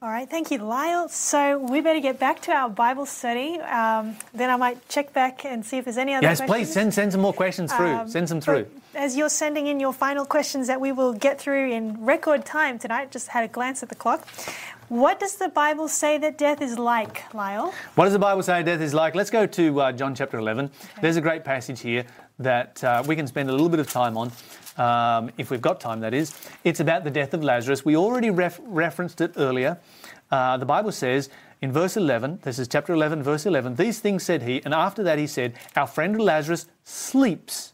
All 0.06 0.12
right, 0.12 0.30
thank 0.30 0.52
you, 0.52 0.60
Lyle. 0.60 1.10
So 1.10 1.58
we 1.58 1.82
better 1.82 2.00
get 2.00 2.20
back 2.20 2.40
to 2.44 2.52
our 2.52 2.70
Bible 2.70 3.08
study. 3.08 3.60
Um, 3.62 4.16
then 4.36 4.52
I 4.52 4.56
might 4.56 4.88
check 4.88 5.12
back 5.14 5.46
and 5.46 5.66
see 5.66 5.80
if 5.80 5.86
there's 5.86 5.98
any 5.98 6.14
other 6.14 6.28
yes, 6.28 6.38
questions. 6.38 6.52
please 6.52 6.72
send, 6.72 6.94
send 6.94 7.12
some 7.12 7.22
more 7.22 7.34
questions 7.34 7.74
through. 7.74 7.92
Um, 7.96 8.08
send 8.08 8.28
them 8.28 8.40
through. 8.40 8.68
As 8.94 9.18
you're 9.18 9.30
sending 9.30 9.66
in 9.66 9.80
your 9.80 9.94
final 9.94 10.24
questions 10.24 10.68
that 10.68 10.80
we 10.80 10.92
will 10.92 11.12
get 11.12 11.42
through 11.42 11.72
in 11.72 12.06
record 12.06 12.46
time 12.46 12.78
tonight, 12.78 13.10
just 13.10 13.30
had 13.30 13.46
a 13.46 13.48
glance 13.48 13.82
at 13.82 13.90
the 13.90 13.96
clock. 13.96 14.28
What 14.90 15.20
does 15.20 15.38
the 15.38 15.50
Bible 15.50 15.88
say 15.88 16.20
that 16.20 16.38
death 16.38 16.62
is 16.62 16.78
like, 16.78 17.34
Lyle? 17.34 17.74
What 17.96 18.04
does 18.04 18.14
the 18.14 18.20
Bible 18.20 18.44
say 18.44 18.62
death 18.62 18.82
is 18.82 18.94
like? 18.94 19.16
Let's 19.16 19.32
go 19.32 19.48
to 19.48 19.82
uh, 19.82 19.92
John 19.92 20.14
chapter 20.14 20.38
11. 20.38 20.66
Okay. 20.66 21.02
There's 21.02 21.18
a 21.18 21.22
great 21.22 21.44
passage 21.44 21.82
here 21.82 22.06
that 22.38 22.84
uh, 22.84 23.02
we 23.08 23.16
can 23.16 23.26
spend 23.26 23.50
a 23.50 23.52
little 23.52 23.70
bit 23.70 23.80
of 23.80 23.90
time 23.90 24.18
on 24.18 24.32
um, 24.78 25.32
if 25.38 25.50
we've 25.52 25.62
got 25.62 25.80
time, 25.80 26.02
that 26.02 26.14
is. 26.14 26.34
It's 26.64 26.80
about 26.80 27.04
the 27.04 27.12
death 27.12 27.34
of 27.34 27.44
Lazarus. 27.44 27.86
We 27.86 27.96
already 27.96 28.30
ref- 28.30 28.60
referenced 28.64 29.22
it 29.22 29.34
earlier. 29.38 29.80
Uh, 30.32 30.58
the 30.58 30.66
Bible 30.66 30.92
says 30.92 31.30
in 31.62 31.72
verse 31.72 31.98
11, 31.98 32.40
this 32.44 32.60
is 32.60 32.68
chapter 32.68 32.94
11, 32.94 33.24
verse 33.24 33.46
11, 33.46 33.76
these 33.76 34.00
things 34.00 34.24
said 34.24 34.44
he, 34.44 34.62
and 34.66 34.74
after 34.74 35.04
that 35.04 35.18
he 35.18 35.28
said, 35.28 35.54
Our 35.76 35.88
friend 35.88 36.20
Lazarus 36.20 36.68
sleeps, 36.84 37.74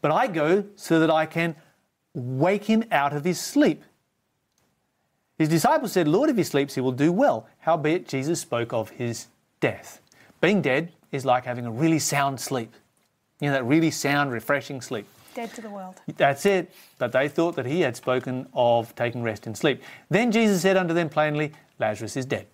but 0.00 0.10
I 0.10 0.26
go 0.26 0.64
so 0.76 1.00
that 1.00 1.10
I 1.10 1.26
can 1.26 1.54
wake 2.14 2.64
him 2.64 2.84
out 2.90 3.12
of 3.12 3.24
his 3.24 3.40
sleep. 3.40 3.82
His 5.38 5.48
disciples 5.48 5.92
said, 5.92 6.06
Lord, 6.06 6.30
if 6.30 6.36
he 6.36 6.44
sleeps, 6.44 6.74
he 6.74 6.80
will 6.80 6.92
do 6.92 7.10
well. 7.10 7.46
Howbeit, 7.60 8.06
Jesus 8.06 8.40
spoke 8.40 8.72
of 8.72 8.90
his 8.90 9.26
death. 9.60 10.00
Being 10.40 10.62
dead 10.62 10.92
is 11.10 11.24
like 11.24 11.44
having 11.44 11.66
a 11.66 11.70
really 11.70 11.98
sound 11.98 12.40
sleep. 12.40 12.72
You 13.40 13.48
know, 13.48 13.54
that 13.54 13.64
really 13.64 13.90
sound, 13.90 14.30
refreshing 14.30 14.80
sleep. 14.80 15.06
Dead 15.34 15.52
to 15.54 15.60
the 15.60 15.70
world. 15.70 16.00
That's 16.16 16.46
it. 16.46 16.72
But 16.98 17.12
they 17.12 17.28
thought 17.28 17.56
that 17.56 17.66
he 17.66 17.80
had 17.80 17.96
spoken 17.96 18.46
of 18.54 18.94
taking 18.94 19.22
rest 19.22 19.46
in 19.46 19.54
sleep. 19.54 19.82
Then 20.08 20.30
Jesus 20.30 20.62
said 20.62 20.76
unto 20.76 20.94
them 20.94 21.08
plainly, 21.08 21.52
Lazarus 21.78 22.16
is 22.16 22.24
dead. 22.24 22.46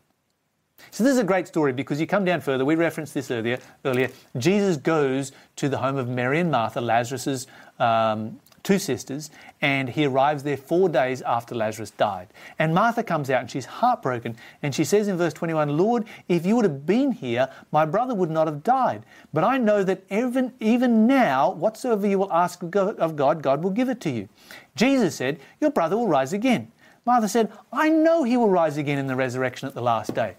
So 0.91 1.05
this 1.05 1.13
is 1.13 1.19
a 1.19 1.25
great 1.25 1.47
story 1.47 1.73
because 1.73 2.01
you 2.01 2.07
come 2.07 2.25
down 2.25 2.41
further. 2.41 2.65
We 2.65 2.75
referenced 2.75 3.13
this 3.13 3.31
earlier. 3.31 3.59
Earlier, 3.85 4.09
Jesus 4.39 4.79
goes 4.79 5.33
to 5.57 5.69
the 5.69 5.77
home 5.77 5.97
of 5.97 6.09
Mary 6.09 6.41
and 6.41 6.51
Martha, 6.51 6.81
Lazarus's 6.81 7.47
um, 7.79 8.41
two 8.63 8.79
sisters, 8.79 9.31
and 9.61 9.89
he 9.89 10.05
arrives 10.05 10.43
there 10.43 10.57
four 10.57 10.89
days 10.89 11.23
after 11.23 11.55
Lazarus 11.55 11.91
died. 11.91 12.29
And 12.59 12.75
Martha 12.75 13.03
comes 13.03 13.31
out 13.31 13.41
and 13.41 13.51
she's 13.51 13.67
heartbroken, 13.67 14.37
and 14.63 14.75
she 14.75 14.85
says 14.85 15.09
in 15.09 15.17
verse 15.17 15.33
21, 15.33 15.77
Lord, 15.77 16.05
if 16.29 16.45
you 16.45 16.57
would 16.57 16.65
have 16.65 16.87
been 16.87 17.13
here, 17.13 17.49
my 17.73 17.85
brother 17.85 18.15
would 18.15 18.31
not 18.31 18.47
have 18.47 18.63
died. 18.63 19.05
But 19.33 19.45
I 19.45 19.59
know 19.59 19.83
that 19.85 20.03
even, 20.11 20.53
even 20.61 21.07
now, 21.07 21.51
whatsoever 21.51 22.07
you 22.07 22.19
will 22.19 22.33
ask 22.33 22.63
of 22.63 23.17
God, 23.17 23.43
God 23.43 23.63
will 23.63 23.71
give 23.71 23.89
it 23.89 24.01
to 24.03 24.11
you. 24.11 24.29
Jesus 24.77 25.15
said, 25.15 25.41
Your 25.61 25.71
brother 25.71 25.97
will 25.97 26.09
rise 26.09 26.33
again. 26.33 26.71
Martha 27.07 27.29
said, 27.29 27.53
I 27.73 27.89
know 27.89 28.25
he 28.25 28.37
will 28.37 28.51
rise 28.51 28.77
again 28.77 28.99
in 28.99 29.07
the 29.07 29.17
resurrection 29.17 29.69
at 29.69 29.75
the 29.75 29.83
last 29.83 30.15
day. 30.15 30.37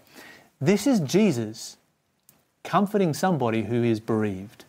This 0.60 0.86
is 0.86 1.00
Jesus 1.00 1.76
comforting 2.62 3.14
somebody 3.14 3.64
who 3.64 3.82
is 3.82 3.98
bereaved. 3.98 4.64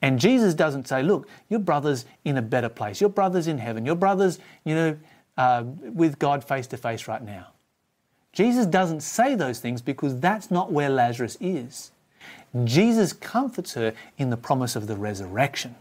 And 0.00 0.18
Jesus 0.18 0.54
doesn't 0.54 0.88
say, 0.88 1.02
look, 1.02 1.28
your 1.48 1.60
brother's 1.60 2.04
in 2.24 2.36
a 2.36 2.42
better 2.42 2.68
place. 2.68 3.00
Your 3.00 3.10
brother's 3.10 3.46
in 3.46 3.58
heaven. 3.58 3.86
Your 3.86 3.94
brother's, 3.94 4.38
you 4.64 4.74
know, 4.74 4.96
uh, 5.36 5.64
with 5.64 6.18
God 6.18 6.44
face 6.44 6.66
to 6.68 6.76
face 6.76 7.08
right 7.08 7.22
now. 7.22 7.48
Jesus 8.32 8.66
doesn't 8.66 9.00
say 9.00 9.34
those 9.34 9.58
things 9.58 9.82
because 9.82 10.18
that's 10.20 10.50
not 10.50 10.72
where 10.72 10.88
Lazarus 10.88 11.36
is. 11.40 11.90
Jesus 12.64 13.12
comforts 13.12 13.74
her 13.74 13.94
in 14.18 14.30
the 14.30 14.36
promise 14.36 14.76
of 14.76 14.86
the 14.86 14.96
resurrection. 14.96 15.74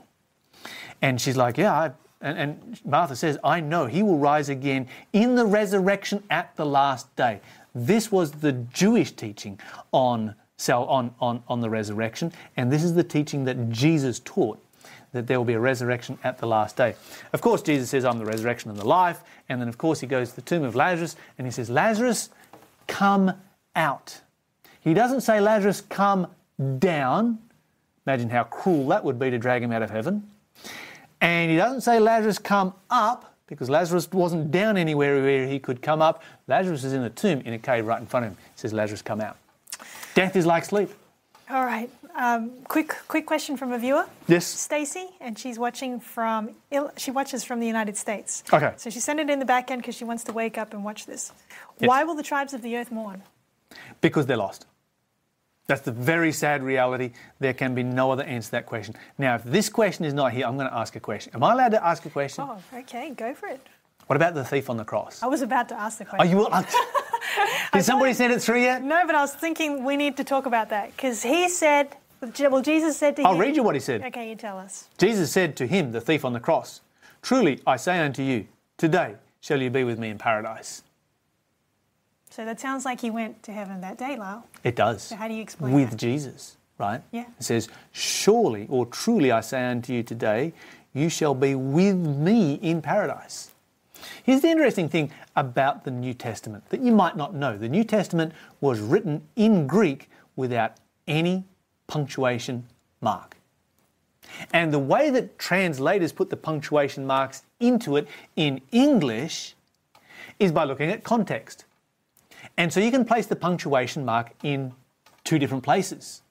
And 1.02 1.20
she's 1.20 1.38
like, 1.38 1.58
yeah, 1.58 1.74
I, 1.74 1.92
and, 2.22 2.38
and 2.38 2.82
Martha 2.86 3.16
says, 3.16 3.38
I 3.44 3.60
know 3.60 3.88
he 3.88 4.04
will 4.04 4.20
rise 4.20 4.50
again 4.50 4.88
in 5.12 5.36
the 5.36 5.46
resurrection 5.46 6.24
at 6.30 6.56
the 6.56 6.66
last 6.66 7.14
day. 7.16 7.42
This 7.74 8.12
was 8.12 8.32
the 8.32 8.52
Jewish 8.52 9.12
teaching 9.14 9.60
on 9.92 10.36
so 10.62 10.86
on, 10.86 11.14
on, 11.20 11.44
on 11.48 11.60
the 11.60 11.70
resurrection. 11.70 12.32
And 12.56 12.72
this 12.72 12.84
is 12.84 12.94
the 12.94 13.04
teaching 13.04 13.46
that 13.46 13.70
Jesus 13.70 14.20
taught 14.20 14.60
that 15.12 15.28
there 15.28 15.38
will 15.38 15.46
be 15.46 15.54
a 15.54 15.60
resurrection 15.60 16.18
at 16.24 16.38
the 16.38 16.46
last 16.46 16.78
day. 16.78 16.96
Of 17.34 17.42
course, 17.42 17.62
Jesus 17.62 17.90
says, 17.90 18.06
I'm 18.06 18.18
the 18.18 18.26
resurrection 18.26 18.70
and 18.70 18.80
the 18.80 18.88
life. 18.88 19.24
And 19.50 19.60
then, 19.60 19.68
of 19.68 19.78
course, 19.78 20.00
he 20.00 20.08
goes 20.08 20.30
to 20.30 20.36
the 20.36 20.42
tomb 20.42 20.64
of 20.64 20.76
Lazarus 20.76 21.16
and 21.38 21.46
he 21.46 21.52
says, 21.52 21.70
Lazarus, 21.70 22.30
come 22.88 23.34
out. 23.76 24.22
He 24.82 24.94
doesn't 24.94 25.22
say, 25.22 25.42
Lazarus, 25.42 25.82
come 25.82 26.28
down. 26.80 27.40
Imagine 28.06 28.30
how 28.30 28.44
cruel 28.44 28.88
that 28.88 29.04
would 29.04 29.20
be 29.20 29.30
to 29.30 29.38
drag 29.38 29.64
him 29.64 29.72
out 29.72 29.82
of 29.82 29.90
heaven. 29.90 30.24
And 31.20 31.52
he 31.52 31.58
doesn't 31.58 31.82
say, 31.82 32.00
Lazarus, 32.00 32.40
come 32.40 32.74
up, 32.90 33.36
because 33.48 33.70
Lazarus 33.70 34.10
wasn't 34.12 34.50
down 34.50 34.78
anywhere 34.78 35.22
where 35.22 35.46
he 35.46 35.60
could 35.60 35.82
come 35.82 36.02
up. 36.02 36.24
Lazarus 36.48 36.84
is 36.84 36.94
in 36.94 37.04
a 37.04 37.10
tomb 37.10 37.42
in 37.42 37.54
a 37.54 37.60
cave 37.60 37.86
right 37.86 38.00
in 38.00 38.08
front 38.08 38.26
of 38.26 38.32
him. 38.32 38.38
He 38.38 38.60
says, 38.60 38.74
Lazarus, 38.74 39.02
come 39.02 39.22
out. 39.22 39.38
Death 40.16 40.36
is 40.36 40.46
like 40.46 40.66
sleep. 40.66 40.90
All 41.50 41.66
right. 41.66 41.90
um, 42.16 42.52
quick 42.66 42.96
quick 43.08 43.26
question 43.26 43.58
from 43.58 43.72
a 43.74 43.78
viewer, 43.78 44.06
Yes. 44.28 44.46
Stacy, 44.46 45.08
and 45.20 45.38
she's 45.38 45.58
watching 45.60 46.00
from 46.00 46.50
she 46.98 47.12
watches 47.12 47.44
from 47.44 47.60
the 47.60 47.68
United 47.68 47.98
States. 47.98 48.44
Okay. 48.54 48.74
So 48.78 48.90
she 48.90 49.00
sent 49.00 49.20
it 49.20 49.30
in 49.30 49.40
the 49.40 49.46
back 49.46 49.70
end 49.72 49.82
because 49.82 49.96
she 49.96 50.06
wants 50.06 50.24
to 50.26 50.34
wake 50.34 50.58
up 50.58 50.74
and 50.74 50.84
watch 50.84 51.06
this. 51.06 51.32
Yes. 51.80 51.88
Why 51.90 52.04
will 52.04 52.16
the 52.16 52.24
tribes 52.24 52.54
of 52.54 52.62
the 52.62 52.78
earth 52.78 52.92
mourn? 52.92 53.22
Because 54.02 54.26
they're 54.26 54.38
lost. 54.38 54.66
That's 55.68 55.82
the 55.82 55.92
very 55.92 56.32
sad 56.34 56.64
reality. 56.64 57.12
There 57.40 57.54
can 57.54 57.74
be 57.76 57.84
no 57.84 58.12
other 58.12 58.24
answer 58.24 58.48
to 58.48 58.52
that 58.52 58.66
question. 58.66 58.96
Now, 59.18 59.36
if 59.36 59.44
this 59.44 59.70
question 59.70 60.04
is 60.06 60.14
not 60.14 60.34
here, 60.34 60.46
I'm 60.46 60.58
going 60.58 60.68
to 60.70 60.76
ask 60.76 60.96
a 60.96 61.00
question. 61.00 61.34
Am 61.34 61.44
I 61.44 61.54
allowed 61.54 61.70
to 61.72 61.86
ask 61.86 62.06
a 62.06 62.10
question? 62.10 62.44
Oh, 62.46 62.58
okay, 62.80 63.12
go 63.12 63.34
for 63.34 63.48
it. 63.48 63.66
What 64.08 64.16
about 64.16 64.34
the 64.34 64.44
thief 64.44 64.70
on 64.70 64.78
the 64.78 64.84
cross? 64.84 65.24
I 65.24 65.28
was 65.28 65.42
about 65.42 65.70
to 65.70 65.80
ask 65.80 65.98
the 65.98 66.06
Are 66.06 66.18
question. 66.18 66.38
you? 66.38 66.48
Uh, 67.34 67.78
did 67.78 67.84
somebody 67.86 68.14
send 68.14 68.34
it 68.34 68.42
through 68.42 68.62
yet? 68.62 68.84
No, 68.84 69.06
but 69.06 69.16
I 69.16 69.22
was 69.22 69.34
thinking 69.34 69.86
we 69.86 69.96
need 69.96 70.18
to 70.18 70.24
talk 70.24 70.48
about 70.48 70.70
that 70.70 70.94
because 70.94 71.24
he 71.24 71.48
said, 71.48 71.96
well, 72.20 72.62
Jesus 72.62 72.98
said 72.98 73.16
to 73.16 73.22
him 73.22 73.28
I'll 73.28 73.38
read 73.38 73.56
you 73.56 73.64
what 73.64 73.74
he 73.76 73.80
said. 73.80 74.04
Okay, 74.04 74.30
you 74.30 74.36
tell 74.36 74.58
us. 74.58 74.90
Jesus 74.98 75.32
said 75.32 75.56
to 75.58 75.68
him, 75.68 75.92
the 75.94 76.02
thief 76.02 76.26
on 76.26 76.34
the 76.34 76.40
cross, 76.42 76.82
Truly 77.22 77.62
I 77.66 77.78
say 77.78 78.00
unto 78.00 78.22
you, 78.24 78.48
today 78.78 79.16
shall 79.40 79.62
you 79.62 79.70
be 79.70 79.84
with 79.84 79.98
me 80.00 80.10
in 80.10 80.18
paradise. 80.18 80.84
So 82.32 82.44
that 82.46 82.60
sounds 82.60 82.86
like 82.86 83.00
he 83.02 83.12
went 83.12 83.44
to 83.44 83.52
heaven 83.52 83.82
that 83.82 83.98
day, 83.98 84.18
Lyle. 84.18 84.46
It 84.64 84.76
does. 84.76 85.04
So 85.04 85.16
how 85.16 85.28
do 85.28 85.34
you 85.34 85.42
explain 85.42 85.74
With 85.74 85.92
that? 85.92 85.98
Jesus, 85.98 86.58
right? 86.78 87.02
Yeah. 87.12 87.26
It 87.40 87.44
says, 87.44 87.70
Surely 87.92 88.66
or 88.70 88.86
truly 88.88 89.32
I 89.32 89.42
say 89.42 89.66
unto 89.66 89.94
you 89.94 90.02
today, 90.04 90.54
you 90.94 91.10
shall 91.10 91.36
be 91.36 91.56
with 91.56 91.96
me 91.96 92.56
in 92.56 92.82
paradise. 92.82 93.51
Here's 94.24 94.42
the 94.42 94.50
interesting 94.50 94.90
thing 94.90 95.12
about 95.36 95.84
the 95.84 95.92
New 95.92 96.14
Testament 96.14 96.70
that 96.70 96.82
you 96.82 96.92
might 96.92 97.16
not 97.16 97.34
know. 97.36 97.58
The 97.58 97.70
New 97.70 97.84
Testament 97.84 98.34
was 98.60 98.80
written 98.80 99.24
in 99.36 99.68
Greek 99.68 100.10
without 100.36 100.78
any 101.08 101.46
punctuation 101.88 102.66
mark. 103.02 103.38
And 104.54 104.72
the 104.72 104.80
way 104.80 105.10
that 105.10 105.38
translators 105.38 106.12
put 106.12 106.30
the 106.30 106.38
punctuation 106.38 107.06
marks 107.06 107.44
into 107.60 107.98
it 107.98 108.08
in 108.36 108.62
English 108.72 109.56
is 110.40 110.52
by 110.52 110.64
looking 110.64 110.90
at 110.90 111.04
context. 111.04 111.66
And 112.58 112.72
so 112.72 112.80
you 112.80 112.92
can 112.92 113.06
place 113.06 113.26
the 113.28 113.36
punctuation 113.36 114.06
mark 114.06 114.32
in 114.44 114.74
two 115.24 115.38
different 115.38 115.64
places. 115.64 116.22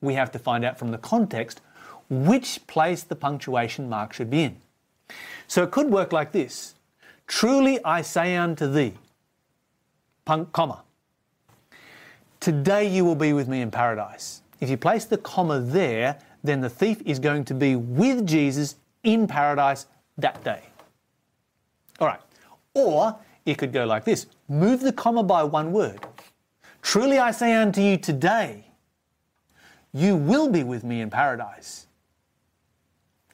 We 0.00 0.14
have 0.14 0.30
to 0.32 0.38
find 0.38 0.64
out 0.64 0.78
from 0.78 0.90
the 0.90 0.98
context 0.98 1.60
which 2.10 2.66
place 2.66 3.02
the 3.02 3.16
punctuation 3.16 3.88
mark 3.88 4.12
should 4.12 4.30
be 4.30 4.42
in. 4.42 4.56
So 5.46 5.62
it 5.62 5.70
could 5.70 5.90
work 5.90 6.12
like 6.12 6.32
this 6.32 6.74
Truly 7.26 7.82
I 7.84 8.02
say 8.02 8.36
unto 8.36 8.70
thee, 8.70 8.94
comma, 10.26 10.82
today 12.40 12.86
you 12.88 13.04
will 13.04 13.14
be 13.14 13.32
with 13.32 13.48
me 13.48 13.60
in 13.60 13.70
paradise. 13.70 14.42
If 14.60 14.70
you 14.70 14.76
place 14.76 15.04
the 15.04 15.18
comma 15.18 15.60
there, 15.60 16.18
then 16.42 16.60
the 16.60 16.70
thief 16.70 17.00
is 17.04 17.18
going 17.18 17.44
to 17.46 17.54
be 17.54 17.76
with 17.76 18.26
Jesus 18.26 18.76
in 19.02 19.26
paradise 19.26 19.86
that 20.18 20.42
day. 20.44 20.62
All 22.00 22.06
right. 22.06 22.20
Or 22.74 23.16
it 23.46 23.58
could 23.58 23.72
go 23.72 23.84
like 23.84 24.04
this 24.04 24.26
move 24.48 24.80
the 24.80 24.92
comma 24.92 25.22
by 25.22 25.42
one 25.42 25.72
word. 25.72 26.00
Truly 26.82 27.18
I 27.18 27.30
say 27.30 27.54
unto 27.54 27.80
you 27.80 27.96
today, 27.96 28.66
you 29.92 30.16
will 30.16 30.50
be 30.50 30.64
with 30.64 30.84
me 30.84 31.00
in 31.00 31.08
paradise. 31.08 31.86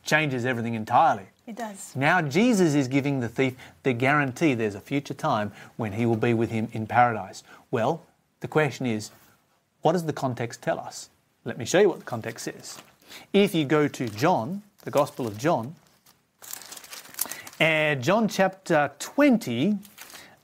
Changes 0.05 0.45
everything 0.45 0.75
entirely. 0.75 1.27
Does. 1.53 1.95
Now 1.97 2.23
Jesus 2.23 2.75
is 2.75 2.87
giving 2.89 3.21
the 3.21 3.29
thief 3.29 3.57
the 3.83 3.93
guarantee 3.93 4.55
there's 4.55 4.75
a 4.75 4.81
future 4.81 5.15
time 5.15 5.53
when 5.77 5.93
he 5.93 6.07
will 6.07 6.17
be 6.17 6.33
with 6.35 6.51
him 6.51 6.69
in 6.73 6.87
paradise. 6.87 7.43
Well, 7.71 8.03
the 8.41 8.49
question 8.49 8.87
is, 8.87 9.11
what 9.83 9.93
does 9.93 10.05
the 10.05 10.13
context 10.13 10.63
tell 10.63 10.79
us? 10.79 11.11
Let 11.45 11.59
me 11.59 11.65
show 11.65 11.81
you 11.81 11.89
what 11.89 11.99
the 11.99 12.05
context 12.05 12.47
is. 12.49 12.79
If 13.33 13.55
you 13.55 13.65
go 13.65 13.89
to 13.89 14.09
John, 14.09 14.63
the 14.85 14.91
Gospel 14.91 15.27
of 15.27 15.39
John, 15.39 15.75
and 17.59 18.03
John 18.03 18.29
chapter 18.29 18.93
20, 18.99 19.79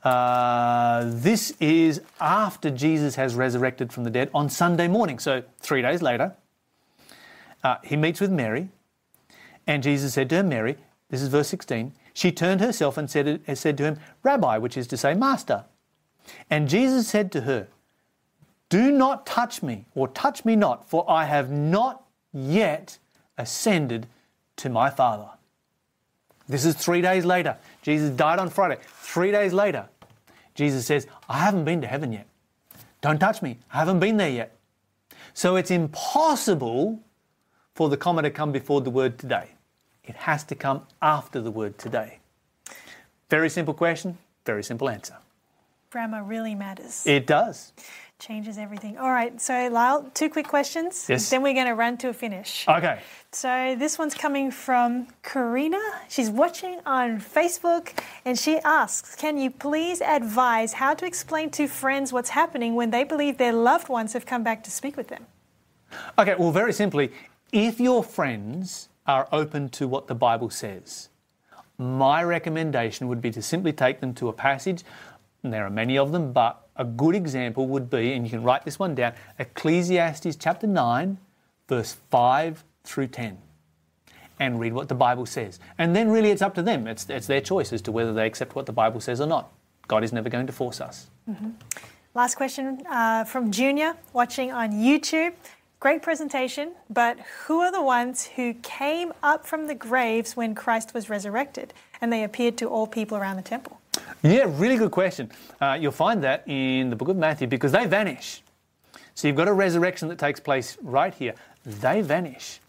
uh, 0.05 1.05
this 1.07 1.55
is 1.61 2.01
after 2.21 2.71
Jesus 2.71 3.17
has 3.17 3.35
resurrected 3.35 3.93
from 3.93 4.05
the 4.05 4.11
dead 4.11 4.31
on 4.35 4.49
Sunday 4.49 4.89
morning, 4.89 5.19
so 5.19 5.43
three 5.61 5.83
days 5.83 6.03
later. 6.03 6.35
Uh, 7.65 7.77
he 7.83 7.97
meets 7.97 8.21
with 8.21 8.31
Mary, 8.31 8.69
and 9.67 9.83
Jesus 9.83 10.15
said 10.15 10.29
to 10.31 10.37
her, 10.37 10.43
Mary, 10.43 10.77
this 11.09 11.23
is 11.23 11.29
verse 11.29 11.49
16, 11.49 11.93
she 12.15 12.33
turned 12.33 12.61
herself 12.61 12.97
and 12.97 13.11
said, 13.11 13.41
said 13.55 13.77
to 13.79 13.85
him, 13.85 13.99
Rabbi, 14.23 14.59
which 14.59 14.77
is 14.77 14.87
to 14.89 14.97
say, 14.97 15.15
Master. 15.15 15.65
And 16.51 16.69
Jesus 16.69 17.07
said 17.07 17.31
to 17.33 17.43
her, 17.43 17.69
Do 18.69 18.91
not 18.91 19.27
touch 19.27 19.63
me, 19.63 19.87
or 19.95 20.09
touch 20.09 20.45
me 20.45 20.57
not, 20.57 20.89
for 20.89 21.09
I 21.09 21.27
have 21.27 21.51
not 21.51 22.05
yet 22.33 22.99
ascended 23.39 24.07
to 24.57 24.69
my 24.69 24.91
Father. 24.91 25.29
This 26.49 26.65
is 26.65 26.75
three 26.75 27.03
days 27.03 27.25
later. 27.25 27.57
Jesus 27.83 28.11
died 28.11 28.39
on 28.39 28.51
Friday. 28.51 28.79
Three 28.83 29.31
days 29.31 29.53
later, 29.53 29.89
Jesus 30.55 30.87
says, 30.87 31.07
I 31.29 31.39
haven't 31.39 31.65
been 31.65 31.81
to 31.81 31.87
heaven 31.87 32.13
yet. 32.13 32.27
Don't 33.01 33.19
touch 33.19 33.43
me. 33.43 33.59
I 33.73 33.79
haven't 33.79 34.01
been 34.01 34.17
there 34.17 34.31
yet. 34.31 34.57
So 35.35 35.57
it's 35.57 35.71
impossible 35.71 37.03
for 37.75 37.89
the 37.89 37.97
comma 37.97 38.23
to 38.23 38.31
come 38.31 38.53
before 38.53 38.81
the 38.81 38.91
word 38.91 39.19
today. 39.19 39.51
It 40.07 40.17
has 40.17 40.45
to 40.45 40.55
come 40.55 40.83
after 41.03 41.41
the 41.41 41.51
word 41.51 41.79
today. 41.79 42.19
Very 43.29 43.51
simple 43.51 43.75
question, 43.75 44.19
very 44.45 44.63
simple 44.63 44.89
answer. 44.89 45.17
Grammar 45.91 46.23
really 46.23 46.55
matters. 46.55 47.05
It 47.07 47.27
does. 47.27 47.73
Changes 48.19 48.57
everything. 48.57 48.97
All 48.99 49.11
right, 49.11 49.41
so 49.41 49.69
Lyle, 49.69 50.11
two 50.15 50.31
quick 50.31 50.49
questions. 50.49 51.07
Yes. 51.09 51.29
Then 51.29 51.43
we're 51.43 51.55
going 51.55 51.67
to 51.67 51.75
run 51.75 51.99
to 51.99 52.09
a 52.09 52.13
finish. 52.13 52.67
Okay. 52.67 53.01
So 53.33 53.77
this 53.79 53.99
one's 53.99 54.15
coming 54.15 54.51
from 54.51 55.09
Karina. 55.23 55.81
She's 56.09 56.31
watching 56.31 56.81
on 56.87 57.21
Facebook 57.21 57.91
and 58.25 58.39
she 58.39 58.59
asks, 58.61 59.17
Can 59.17 59.37
you 59.37 59.51
please 59.51 60.01
advise 60.01 60.73
how 60.73 60.95
to 60.95 61.05
explain 61.05 61.51
to 61.51 61.69
friends 61.69 62.13
what's 62.13 62.31
happening 62.31 62.75
when 62.75 62.91
they 62.91 63.05
believe 63.05 63.37
their 63.37 63.53
loved 63.53 63.89
ones 63.89 64.15
have 64.15 64.25
come 64.25 64.43
back 64.43 64.65
to 64.65 64.71
speak 64.71 64.97
with 64.97 65.09
them? 65.09 65.27
Okay, 66.19 66.35
well, 66.39 66.53
very 66.53 66.73
simply, 66.73 67.13
if 67.53 67.79
your 67.79 68.03
friends 68.03 68.89
are 69.07 69.29
open 69.33 69.69
to 69.71 69.89
what 69.89 70.07
the 70.07 70.15
Bible 70.15 70.51
says, 70.51 71.09
my 71.79 72.23
recommendation 72.23 73.09
would 73.09 73.21
be 73.21 73.31
to 73.31 73.43
simply 73.43 73.73
take 73.73 74.01
them 74.01 74.15
to 74.15 74.29
a 74.29 74.33
passage, 74.33 74.83
and 75.43 75.53
there 75.53 75.65
are 75.65 75.71
many 75.71 75.99
of 75.99 76.13
them, 76.13 76.33
but 76.33 76.69
a 76.77 76.85
good 76.85 77.15
example 77.15 77.67
would 77.69 77.89
be, 77.91 78.13
and 78.13 78.25
you 78.25 78.31
can 78.31 78.43
write 78.43 78.65
this 78.65 78.79
one 78.79 78.95
down 78.95 79.13
Ecclesiastes 79.39 80.37
chapter 80.37 80.67
9, 80.67 81.19
verse 81.69 81.97
5 82.11 82.65
through 82.85 83.09
10, 83.09 83.39
and 84.41 84.59
read 84.59 84.73
what 84.73 84.89
the 84.89 84.95
Bible 84.95 85.27
says. 85.27 85.61
And 85.79 85.95
then 85.95 86.11
really 86.11 86.31
it's 86.31 86.43
up 86.43 86.55
to 86.55 86.63
them, 86.63 86.87
it's, 86.87 87.09
it's 87.11 87.27
their 87.27 87.41
choice 87.41 87.73
as 87.73 87.83
to 87.83 87.93
whether 87.93 88.13
they 88.13 88.27
accept 88.27 88.55
what 88.55 88.67
the 88.67 88.73
Bible 88.73 89.01
says 89.01 89.21
or 89.21 89.27
not. 89.27 89.53
God 89.89 90.03
is 90.03 90.13
never 90.13 90.29
going 90.29 90.47
to 90.47 90.53
force 90.53 90.81
us. 90.81 91.09
Last 92.15 92.35
question 92.37 92.83
uh, 92.89 93.25
from 93.25 93.51
Junior 93.51 93.95
watching 94.13 94.51
on 94.51 94.73
YouTube. 94.73 95.35
Great 95.79 96.01
presentation, 96.01 96.73
but 96.89 97.19
who 97.45 97.61
are 97.61 97.71
the 97.71 97.83
ones 97.83 98.25
who 98.25 98.55
came 98.63 99.13
up 99.23 99.45
from 99.45 99.67
the 99.67 99.75
graves 99.75 100.35
when 100.35 100.55
Christ 100.55 100.95
was 100.95 101.11
resurrected 101.11 101.75
and 102.01 102.11
they 102.11 102.25
appeared 102.25 102.57
to 102.59 102.67
all 102.67 102.87
people 102.87 103.19
around 103.19 103.37
the 103.37 103.43
temple? 103.43 103.79
Yeah, 104.23 104.47
really 104.49 104.77
good 104.77 104.91
question. 104.91 105.31
Uh, 105.61 105.77
you'll 105.79 105.93
find 105.93 106.25
that 106.25 106.45
in 106.47 106.89
the 106.89 106.97
book 106.97 107.09
of 107.09 107.17
Matthew 107.17 107.47
because 107.47 107.73
they 107.73 107.85
vanish. 107.87 108.43
So 109.15 109.29
you've 109.29 109.37
got 109.37 109.49
a 109.49 109.53
resurrection 109.53 110.09
that 110.09 110.19
takes 110.19 110.41
place 110.41 110.79
right 110.81 111.13
here. 111.13 111.35
They 111.65 112.01
vanish. 112.01 112.61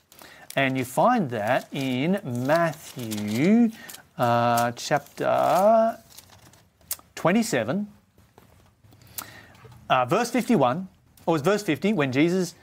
And 0.57 0.77
you 0.77 0.83
find 0.83 1.29
that 1.29 1.69
in 1.71 2.19
Matthew 2.25 3.71
uh, 4.17 4.71
chapter 4.71 5.97
27, 7.15 7.87
uh, 9.89 10.05
verse 10.05 10.29
51, 10.29 10.87
or 11.25 11.33
was 11.33 11.41
verse 11.41 11.63
50, 11.63 11.93
when 11.93 12.11
Jesus, 12.11 12.55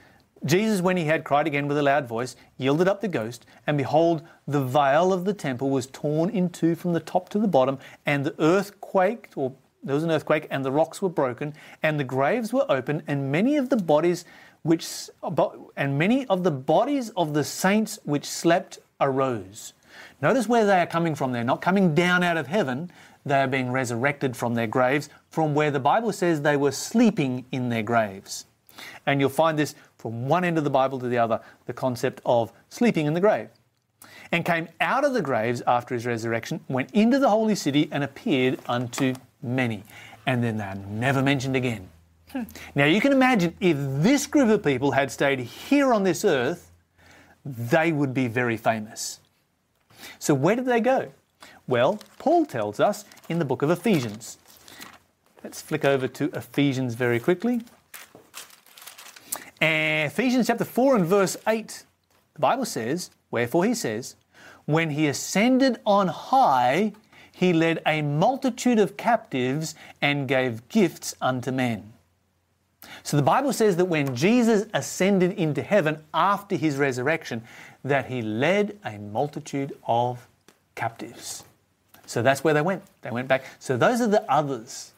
Jesus, 0.45 0.81
when 0.81 0.95
he 0.95 1.05
had 1.05 1.23
cried 1.23 1.47
again 1.47 1.67
with 1.67 1.77
a 1.77 1.83
loud 1.83 2.07
voice, 2.07 2.35
yielded 2.57 2.87
up 2.87 3.01
the 3.01 3.07
ghost, 3.07 3.45
and 3.65 3.77
behold, 3.77 4.21
the 4.47 4.63
veil 4.63 5.11
of 5.11 5.25
the 5.25 5.33
temple 5.33 5.69
was 5.71 5.87
torn 5.87 6.29
in 6.29 6.49
two 6.49 6.75
from 6.75 6.93
the 6.93 6.99
top 6.99 7.29
to 7.29 7.39
the 7.39 7.47
bottom, 7.47 7.79
and 8.05 8.23
the 8.23 8.35
earth 8.39 8.79
quaked, 8.79 9.35
or 9.35 9.53
there 9.83 9.95
was 9.95 10.03
an 10.03 10.11
earthquake, 10.11 10.47
and 10.51 10.63
the 10.63 10.71
rocks 10.71 11.01
were 11.01 11.09
broken, 11.09 11.53
and 11.81 11.99
the 11.99 12.03
graves 12.03 12.53
were 12.53 12.65
open, 12.69 13.01
and 13.07 13.31
many 13.31 13.57
of 13.57 13.69
the 13.69 13.77
bodies 13.77 14.25
which, 14.61 14.87
and 15.77 15.97
many 15.97 16.25
of 16.27 16.43
the 16.43 16.51
bodies 16.51 17.11
of 17.11 17.33
the 17.33 17.43
saints 17.43 17.99
which 18.03 18.25
slept 18.25 18.79
arose. 18.99 19.73
Notice 20.21 20.47
where 20.47 20.65
they 20.65 20.79
are 20.79 20.87
coming 20.87 21.15
from. 21.15 21.31
They're 21.31 21.43
not 21.43 21.61
coming 21.61 21.93
down 21.93 22.23
out 22.23 22.37
of 22.37 22.47
heaven. 22.47 22.91
They 23.25 23.41
are 23.41 23.47
being 23.47 23.71
resurrected 23.71 24.35
from 24.35 24.55
their 24.55 24.67
graves, 24.67 25.09
from 25.29 25.53
where 25.53 25.71
the 25.71 25.79
Bible 25.79 26.11
says 26.11 26.41
they 26.41 26.57
were 26.57 26.71
sleeping 26.71 27.45
in 27.51 27.69
their 27.69 27.83
graves. 27.83 28.45
And 29.05 29.19
you'll 29.19 29.29
find 29.29 29.57
this 29.57 29.75
from 30.05 30.27
one 30.27 30.43
end 30.43 30.55
of 30.59 30.63
the 30.63 30.69
Bible 30.69 30.99
to 30.99 31.07
the 31.07 31.17
other 31.17 31.41
the 31.65 31.73
concept 31.73 32.21
of 32.27 32.53
sleeping 32.69 33.07
in 33.07 33.15
the 33.15 33.19
grave. 33.19 33.49
And 34.31 34.45
came 34.45 34.67
out 34.79 35.03
of 35.03 35.15
the 35.15 35.21
graves 35.23 35.63
after 35.65 35.95
his 35.95 36.05
resurrection, 36.05 36.59
went 36.67 36.91
into 36.91 37.17
the 37.17 37.27
holy 37.27 37.55
city, 37.55 37.89
and 37.91 38.03
appeared 38.03 38.59
unto 38.67 39.15
many. 39.41 39.83
And 40.27 40.43
then 40.43 40.57
they're 40.57 40.75
never 40.75 41.23
mentioned 41.23 41.55
again. 41.55 41.89
Hmm. 42.31 42.43
Now 42.75 42.85
you 42.85 43.01
can 43.01 43.13
imagine 43.13 43.55
if 43.59 43.77
this 43.79 44.27
group 44.27 44.49
of 44.49 44.63
people 44.63 44.91
had 44.91 45.11
stayed 45.11 45.39
here 45.39 45.91
on 45.91 46.03
this 46.03 46.23
earth, 46.23 46.69
they 47.43 47.91
would 47.91 48.13
be 48.13 48.27
very 48.27 48.57
famous. 48.57 49.19
So 50.19 50.35
where 50.35 50.55
did 50.55 50.67
they 50.67 50.81
go? 50.81 51.13
Well, 51.67 51.99
Paul 52.19 52.45
tells 52.45 52.79
us 52.79 53.05
in 53.27 53.39
the 53.39 53.45
book 53.45 53.63
of 53.63 53.71
Ephesians. 53.71 54.37
Let's 55.43 55.63
flick 55.63 55.83
over 55.83 56.07
to 56.07 56.25
Ephesians 56.25 56.93
very 56.93 57.19
quickly. 57.19 57.63
Ephesians 59.61 60.47
chapter 60.47 60.65
4 60.65 60.97
and 60.97 61.05
verse 61.05 61.37
8. 61.47 61.83
The 62.33 62.39
Bible 62.39 62.65
says, 62.65 63.09
Wherefore 63.31 63.65
he 63.65 63.73
says, 63.73 64.15
When 64.65 64.91
he 64.91 65.07
ascended 65.07 65.79
on 65.85 66.07
high, 66.07 66.93
he 67.31 67.53
led 67.53 67.81
a 67.85 68.01
multitude 68.01 68.79
of 68.79 68.97
captives 68.97 69.75
and 70.01 70.27
gave 70.27 70.67
gifts 70.69 71.15
unto 71.21 71.51
men. 71.51 71.93
So 73.03 73.17
the 73.17 73.23
Bible 73.23 73.51
says 73.53 73.77
that 73.77 73.85
when 73.85 74.15
Jesus 74.15 74.67
ascended 74.73 75.33
into 75.33 75.61
heaven 75.61 76.03
after 76.13 76.55
his 76.55 76.77
resurrection, 76.77 77.43
that 77.83 78.07
he 78.07 78.21
led 78.21 78.77
a 78.85 78.97
multitude 78.97 79.75
of 79.87 80.27
captives. 80.75 81.43
So 82.05 82.21
that's 82.21 82.43
where 82.43 82.53
they 82.53 82.61
went. 82.61 82.83
They 83.01 83.11
went 83.11 83.27
back. 83.27 83.45
So 83.59 83.77
those 83.77 84.01
are 84.01 84.07
the 84.07 84.29
others. 84.31 84.93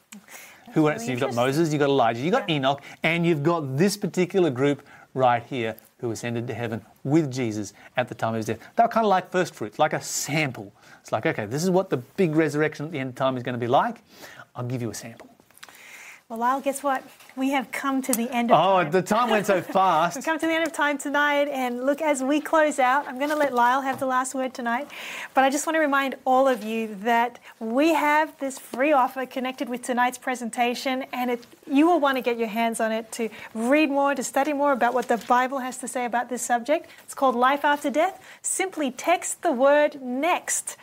Who 0.74 0.90
else? 0.90 1.02
really 1.02 1.14
You've 1.14 1.22
got. 1.22 1.34
Moses, 1.34 1.72
you've 1.72 1.80
got 1.80 1.90
Elijah, 1.90 2.22
you've 2.22 2.34
got 2.34 2.50
Enoch, 2.50 2.82
and 3.04 3.26
you've 3.26 3.44
got 3.44 3.78
this 3.78 3.98
particular 3.98 4.50
group 4.50 4.86
right 5.14 5.44
here 5.44 5.76
who 6.00 6.12
ascended 6.12 6.48
to 6.48 6.54
heaven 6.54 6.84
with 7.04 7.32
Jesus 7.32 7.74
at 7.96 8.08
the 8.08 8.16
time 8.16 8.34
of 8.34 8.38
his 8.38 8.46
death. 8.46 8.60
They 8.76 8.84
were 8.84 8.90
kind 8.90 9.06
of 9.06 9.10
like 9.10 9.32
first 9.32 9.56
fruits, 9.56 9.80
like 9.80 9.94
a 9.94 10.02
sample. 10.02 10.72
It's 11.02 11.12
like, 11.12 11.26
okay, 11.26 11.46
this 11.46 11.64
is 11.64 11.70
what 11.70 11.90
the 11.90 11.98
big 11.98 12.36
resurrection 12.36 12.86
at 12.86 12.92
the 12.92 13.00
end 13.00 13.10
of 13.10 13.16
time 13.16 13.38
is 13.38 13.44
going 13.44 13.54
to 13.54 13.60
be 13.60 13.68
like. 13.68 14.04
I'll 14.56 14.66
give 14.66 14.82
you 14.82 14.92
a 14.92 14.94
sample. 14.94 15.30
Well, 16.30 16.40
Lyle, 16.40 16.60
guess 16.60 16.84
what? 16.84 17.06
We 17.38 17.52
have 17.52 17.72
come 17.72 18.02
to 18.02 18.12
the 18.12 18.30
end 18.36 18.52
of 18.52 18.60
Oh, 18.60 18.84
time. 18.84 18.92
the 18.92 19.02
time 19.02 19.30
went 19.30 19.46
so 19.46 19.62
fast. 19.78 20.18
We've 20.18 20.26
come 20.26 20.38
to 20.38 20.46
the 20.46 20.52
end 20.52 20.68
of 20.68 20.74
time 20.74 20.98
tonight, 20.98 21.48
and 21.48 21.86
look, 21.86 22.02
as 22.02 22.22
we 22.22 22.42
close 22.42 22.80
out, 22.80 23.08
I'm 23.08 23.18
going 23.18 23.30
to 23.30 23.36
let 23.38 23.54
Lyle 23.54 23.80
have 23.80 23.98
the 24.02 24.08
last 24.08 24.36
word 24.36 24.54
tonight. 24.54 24.90
But 25.34 25.46
I 25.46 25.50
just 25.50 25.66
want 25.66 25.76
to 25.78 25.80
remind 25.80 26.16
all 26.26 26.50
of 26.50 26.66
you 26.66 26.94
that 26.96 27.40
we 27.62 27.94
have 27.94 28.38
this 28.40 28.60
free 28.60 28.92
offer 28.92 29.26
connected 29.26 29.70
with 29.70 29.84
tonight's 29.84 30.18
presentation, 30.18 31.06
and 31.14 31.32
it, 31.32 31.46
you 31.70 31.88
will 31.88 32.00
want 32.00 32.18
to 32.18 32.22
get 32.22 32.38
your 32.38 32.48
hands 32.48 32.80
on 32.80 32.92
it 32.92 33.12
to 33.14 33.30
read 33.54 33.90
more, 33.90 34.16
to 34.16 34.24
study 34.24 34.54
more 34.54 34.72
about 34.72 34.94
what 34.94 35.08
the 35.08 35.18
Bible 35.18 35.60
has 35.60 35.78
to 35.80 35.88
say 35.88 36.06
about 36.06 36.30
this 36.30 36.42
subject. 36.42 36.90
It's 37.04 37.14
called 37.14 37.36
Life 37.36 37.66
After 37.66 37.90
Death. 37.90 38.24
Simply 38.42 38.92
text 38.92 39.42
the 39.42 39.52
word 39.52 40.02
NEXT 40.02 40.78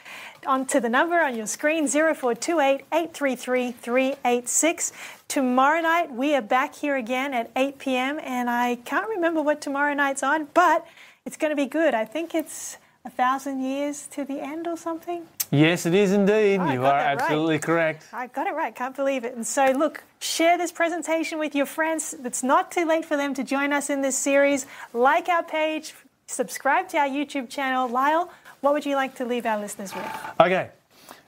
onto 0.47 0.80
the 0.80 0.89
number 0.89 1.20
on 1.20 1.37
your 1.37 1.47
screen 1.47 1.89
0428 1.89 2.85
833 2.93 3.72
386. 3.72 4.93
Tomorrow 5.28 5.80
night 5.80 6.12
we 6.12 6.35
are 6.35 6.43
back 6.43 6.74
here 6.74 6.97
again 6.97 7.35
at 7.35 7.51
8 7.57 7.78
p.m. 7.78 8.20
and 8.22 8.51
I 8.51 8.76
can't 8.76 9.09
remember 9.09 9.43
what 9.43 9.61
tomorrow 9.61 9.95
night's 9.95 10.22
on, 10.22 10.49
but 10.55 10.87
it's 11.24 11.37
going 11.37 11.51
to 11.51 11.57
be 11.57 11.66
good. 11.66 11.95
I 11.95 12.05
think 12.05 12.35
it's 12.35 12.76
a 13.05 13.11
thousand 13.11 13.62
years 13.62 14.07
to 14.09 14.24
the 14.24 14.41
end 14.41 14.66
or 14.66 14.76
something. 14.76 15.26
Yes, 15.55 15.86
it 15.86 15.94
is 15.94 16.12
indeed. 16.12 16.59
I 16.59 16.74
you 16.74 16.80
are 16.80 16.82
that 16.82 16.92
right. 16.92 17.20
absolutely 17.22 17.61
correct. 17.61 18.07
I 18.12 18.26
got 18.26 18.48
it 18.48 18.55
right, 18.55 18.74
can't 18.74 18.96
believe 18.96 19.24
it. 19.24 19.36
And 19.36 19.46
so, 19.46 19.66
look, 19.66 20.02
share 20.18 20.59
this 20.59 20.72
presentation 20.72 21.38
with 21.38 21.55
your 21.55 21.66
friends. 21.66 22.12
It's 22.24 22.42
not 22.42 22.72
too 22.72 22.84
late 22.84 23.05
for 23.05 23.16
them 23.16 23.34
to 23.34 23.44
join 23.44 23.72
us 23.72 23.88
in 23.88 24.02
this 24.02 24.18
series. 24.18 24.66
Like 24.92 25.28
our 25.28 25.44
page, 25.44 25.94
subscribe 26.26 26.88
to 26.88 26.98
our 26.98 27.07
YouTube 27.07 27.48
channel. 27.48 27.88
Lyle, 27.88 28.32
what 28.62 28.74
would 28.74 28.84
you 28.84 28.96
like 28.96 29.14
to 29.16 29.24
leave 29.24 29.46
our 29.46 29.61
listeners 29.61 29.94
with? 29.94 30.07
Okay, 30.40 30.70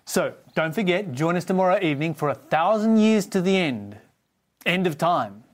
so 0.07 0.35
don't 0.57 0.75
forget, 0.75 1.13
join 1.13 1.37
us 1.37 1.45
tomorrow 1.45 1.79
evening 1.81 2.13
for 2.13 2.31
a 2.31 2.35
thousand 2.35 2.97
years 2.97 3.27
to 3.27 3.41
the 3.41 3.57
end, 3.57 3.97
end 4.65 4.89
of 4.89 4.99
time. 4.99 5.45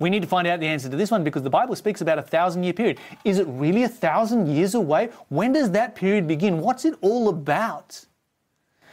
We 0.00 0.10
need 0.10 0.22
to 0.22 0.28
find 0.28 0.46
out 0.46 0.60
the 0.60 0.66
answer 0.66 0.88
to 0.88 0.96
this 0.96 1.10
one 1.10 1.24
because 1.24 1.42
the 1.42 1.50
Bible 1.50 1.74
speaks 1.74 2.00
about 2.00 2.18
a 2.18 2.22
thousand 2.22 2.62
year 2.62 2.72
period. 2.72 2.98
Is 3.24 3.38
it 3.38 3.46
really 3.48 3.82
a 3.82 3.88
thousand 3.88 4.46
years 4.46 4.74
away? 4.74 5.10
When 5.28 5.52
does 5.52 5.72
that 5.72 5.96
period 5.96 6.28
begin? 6.28 6.60
What's 6.60 6.84
it 6.84 6.94
all 7.00 7.28
about? 7.28 8.04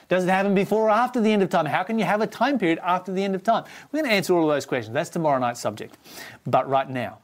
Does 0.07 0.23
it 0.23 0.29
happen 0.29 0.55
before 0.55 0.87
or 0.87 0.89
after 0.89 1.21
the 1.21 1.31
end 1.31 1.43
of 1.43 1.49
time? 1.49 1.65
How 1.65 1.83
can 1.83 1.99
you 1.99 2.05
have 2.05 2.21
a 2.21 2.27
time 2.27 2.57
period 2.57 2.79
after 2.83 3.11
the 3.11 3.23
end 3.23 3.35
of 3.35 3.43
time? 3.43 3.65
We're 3.91 4.01
going 4.01 4.09
to 4.09 4.15
answer 4.15 4.33
all 4.33 4.49
of 4.49 4.55
those 4.55 4.65
questions. 4.65 4.93
That's 4.93 5.09
tomorrow 5.09 5.39
night's 5.39 5.59
subject. 5.59 5.97
But 6.45 6.67
right 6.69 6.89
now, 6.89 7.19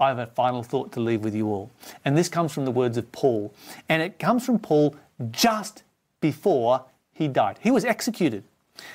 I 0.00 0.08
have 0.08 0.18
a 0.18 0.26
final 0.26 0.62
thought 0.62 0.92
to 0.92 1.00
leave 1.00 1.22
with 1.22 1.34
you 1.34 1.48
all. 1.48 1.70
And 2.04 2.16
this 2.16 2.28
comes 2.28 2.52
from 2.52 2.64
the 2.64 2.70
words 2.70 2.96
of 2.96 3.10
Paul. 3.12 3.54
And 3.88 4.02
it 4.02 4.18
comes 4.18 4.44
from 4.44 4.58
Paul 4.58 4.96
just 5.30 5.82
before 6.20 6.84
he 7.12 7.28
died. 7.28 7.58
He 7.60 7.70
was 7.70 7.84
executed. 7.84 8.44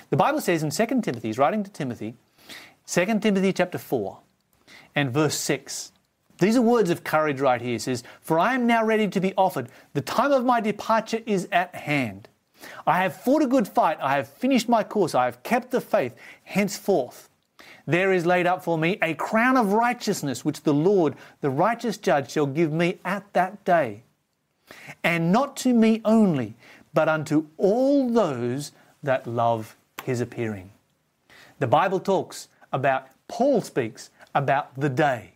The 0.09 0.17
Bible 0.17 0.41
says 0.41 0.63
in 0.63 0.69
2 0.69 1.01
Timothy, 1.01 1.29
he's 1.29 1.37
writing 1.37 1.63
to 1.63 1.71
Timothy, 1.71 2.15
2 2.87 3.19
Timothy 3.19 3.51
chapter 3.51 3.77
4 3.77 4.17
and 4.95 5.11
verse 5.11 5.35
6. 5.35 5.91
These 6.39 6.55
are 6.55 6.61
words 6.61 6.89
of 6.89 7.03
courage 7.03 7.41
right 7.41 7.61
here. 7.61 7.75
It 7.75 7.81
says, 7.81 8.03
For 8.21 8.39
I 8.39 8.55
am 8.55 8.65
now 8.65 8.85
ready 8.85 9.07
to 9.09 9.19
be 9.19 9.33
offered. 9.35 9.67
The 9.93 10.01
time 10.01 10.31
of 10.31 10.45
my 10.45 10.61
departure 10.61 11.19
is 11.25 11.49
at 11.51 11.75
hand. 11.75 12.29
I 12.85 12.99
have 13.03 13.15
fought 13.15 13.41
a 13.41 13.47
good 13.47 13.67
fight. 13.67 13.97
I 14.01 14.15
have 14.15 14.27
finished 14.27 14.69
my 14.69 14.83
course. 14.83 15.13
I 15.13 15.25
have 15.25 15.43
kept 15.43 15.71
the 15.71 15.81
faith. 15.81 16.15
Henceforth, 16.43 17.29
there 17.85 18.13
is 18.13 18.25
laid 18.25 18.47
up 18.47 18.63
for 18.63 18.77
me 18.77 18.97
a 19.01 19.13
crown 19.15 19.57
of 19.57 19.73
righteousness, 19.73 20.45
which 20.45 20.63
the 20.63 20.73
Lord, 20.73 21.15
the 21.41 21.49
righteous 21.49 21.97
judge, 21.97 22.31
shall 22.31 22.45
give 22.45 22.71
me 22.71 22.99
at 23.03 23.31
that 23.33 23.63
day. 23.65 24.03
And 25.03 25.31
not 25.31 25.57
to 25.57 25.73
me 25.73 26.01
only, 26.05 26.55
but 26.93 27.09
unto 27.09 27.47
all 27.57 28.09
those 28.09 28.71
that 29.03 29.27
love 29.27 29.75
his 30.03 30.21
appearing. 30.21 30.71
The 31.59 31.67
Bible 31.67 31.99
talks 31.99 32.47
about, 32.71 33.07
Paul 33.27 33.61
speaks 33.61 34.09
about 34.33 34.79
the 34.79 34.89
day 34.89 35.33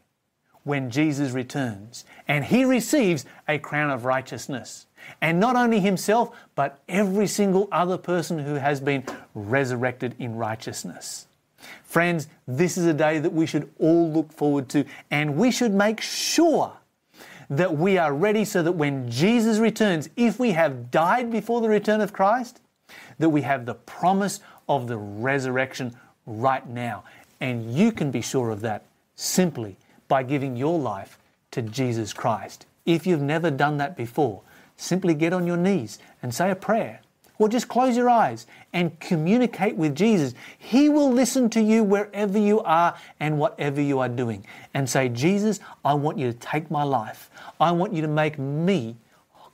when 0.63 0.91
Jesus 0.91 1.31
returns 1.31 2.05
and 2.27 2.45
he 2.45 2.65
receives 2.65 3.25
a 3.47 3.57
crown 3.57 3.89
of 3.89 4.05
righteousness. 4.05 4.85
And 5.21 5.39
not 5.39 5.55
only 5.55 5.79
himself, 5.79 6.35
but 6.55 6.79
every 6.87 7.27
single 7.27 7.67
other 7.71 7.97
person 7.97 8.39
who 8.39 8.55
has 8.55 8.79
been 8.79 9.03
resurrected 9.33 10.15
in 10.19 10.35
righteousness. 10.35 11.27
Friends, 11.83 12.27
this 12.47 12.77
is 12.77 12.85
a 12.85 12.93
day 12.93 13.19
that 13.19 13.33
we 13.33 13.45
should 13.45 13.69
all 13.79 14.11
look 14.11 14.31
forward 14.31 14.69
to, 14.69 14.85
and 15.09 15.35
we 15.35 15.51
should 15.51 15.73
make 15.73 16.01
sure 16.01 16.73
that 17.49 17.77
we 17.77 17.97
are 17.97 18.13
ready 18.13 18.45
so 18.45 18.63
that 18.63 18.71
when 18.71 19.09
Jesus 19.11 19.57
returns, 19.57 20.09
if 20.15 20.39
we 20.39 20.51
have 20.51 20.89
died 20.89 21.31
before 21.31 21.61
the 21.61 21.69
return 21.69 22.01
of 22.01 22.13
Christ, 22.13 22.61
that 23.19 23.29
we 23.29 23.41
have 23.41 23.65
the 23.65 23.75
promise 23.75 24.39
of 24.69 24.87
the 24.87 24.97
resurrection 24.97 25.95
right 26.25 26.67
now. 26.67 27.03
And 27.41 27.73
you 27.73 27.91
can 27.91 28.11
be 28.11 28.21
sure 28.21 28.51
of 28.51 28.61
that 28.61 28.85
simply 29.15 29.75
by 30.07 30.23
giving 30.23 30.55
your 30.55 30.79
life 30.79 31.17
to 31.51 31.61
Jesus 31.61 32.13
Christ. 32.13 32.65
If 32.85 33.05
you've 33.05 33.21
never 33.21 33.51
done 33.51 33.77
that 33.77 33.97
before, 33.97 34.41
simply 34.77 35.13
get 35.13 35.33
on 35.33 35.45
your 35.45 35.57
knees 35.57 35.99
and 36.21 36.33
say 36.33 36.51
a 36.51 36.55
prayer. 36.55 37.01
Or 37.39 37.49
just 37.49 37.67
close 37.67 37.97
your 37.97 38.07
eyes 38.07 38.45
and 38.71 38.99
communicate 38.99 39.75
with 39.75 39.95
Jesus. 39.95 40.35
He 40.59 40.89
will 40.89 41.11
listen 41.11 41.49
to 41.51 41.61
you 41.61 41.83
wherever 41.83 42.37
you 42.37 42.61
are 42.61 42.95
and 43.19 43.39
whatever 43.39 43.81
you 43.81 43.97
are 43.97 44.09
doing. 44.09 44.45
And 44.75 44.87
say, 44.87 45.09
Jesus, 45.09 45.59
I 45.83 45.95
want 45.95 46.19
you 46.19 46.31
to 46.31 46.37
take 46.37 46.69
my 46.69 46.83
life. 46.83 47.31
I 47.59 47.71
want 47.71 47.93
you 47.93 48.03
to 48.03 48.07
make 48.07 48.37
me 48.37 48.95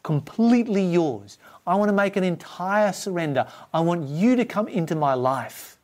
completely 0.03 0.83
yours. 0.83 1.37
I 1.65 1.75
want 1.75 1.87
to 1.87 1.93
make 1.93 2.17
an 2.17 2.25
entire 2.25 2.91
surrender. 2.91 3.47
I 3.73 3.79
want 3.79 4.09
you 4.09 4.35
to 4.35 4.43
come 4.43 4.67
into 4.67 4.95
my 4.95 5.13
life. 5.13 5.76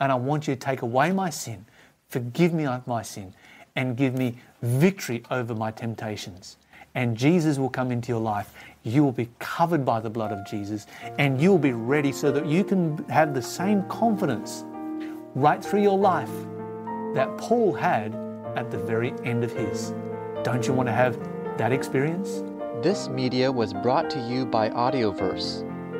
And 0.00 0.12
I 0.12 0.14
want 0.14 0.46
you 0.46 0.54
to 0.54 0.60
take 0.60 0.82
away 0.82 1.12
my 1.12 1.30
sin, 1.30 1.66
forgive 2.08 2.52
me 2.52 2.66
of 2.66 2.86
my 2.86 3.02
sin, 3.02 3.34
and 3.76 3.96
give 3.96 4.14
me 4.14 4.36
victory 4.62 5.22
over 5.30 5.54
my 5.54 5.70
temptations. 5.70 6.56
And 6.94 7.16
Jesus 7.16 7.58
will 7.58 7.68
come 7.68 7.92
into 7.92 8.08
your 8.08 8.20
life. 8.20 8.52
You 8.82 9.04
will 9.04 9.12
be 9.12 9.28
covered 9.38 9.84
by 9.84 10.00
the 10.00 10.10
blood 10.10 10.32
of 10.32 10.46
Jesus, 10.46 10.86
and 11.18 11.40
you 11.40 11.50
will 11.50 11.58
be 11.58 11.72
ready 11.72 12.12
so 12.12 12.32
that 12.32 12.46
you 12.46 12.64
can 12.64 13.04
have 13.08 13.34
the 13.34 13.42
same 13.42 13.82
confidence 13.88 14.64
right 15.34 15.62
through 15.64 15.82
your 15.82 15.98
life 15.98 16.30
that 17.14 17.36
Paul 17.38 17.72
had 17.72 18.14
at 18.56 18.70
the 18.70 18.78
very 18.78 19.12
end 19.24 19.44
of 19.44 19.52
his. 19.52 19.92
Don't 20.42 20.66
you 20.66 20.72
want 20.72 20.88
to 20.88 20.92
have 20.92 21.18
that 21.58 21.72
experience? 21.72 22.42
This 22.82 23.08
media 23.08 23.50
was 23.50 23.72
brought 23.74 24.08
to 24.10 24.20
you 24.20 24.46
by 24.46 24.70
Audioverse, 24.70 25.64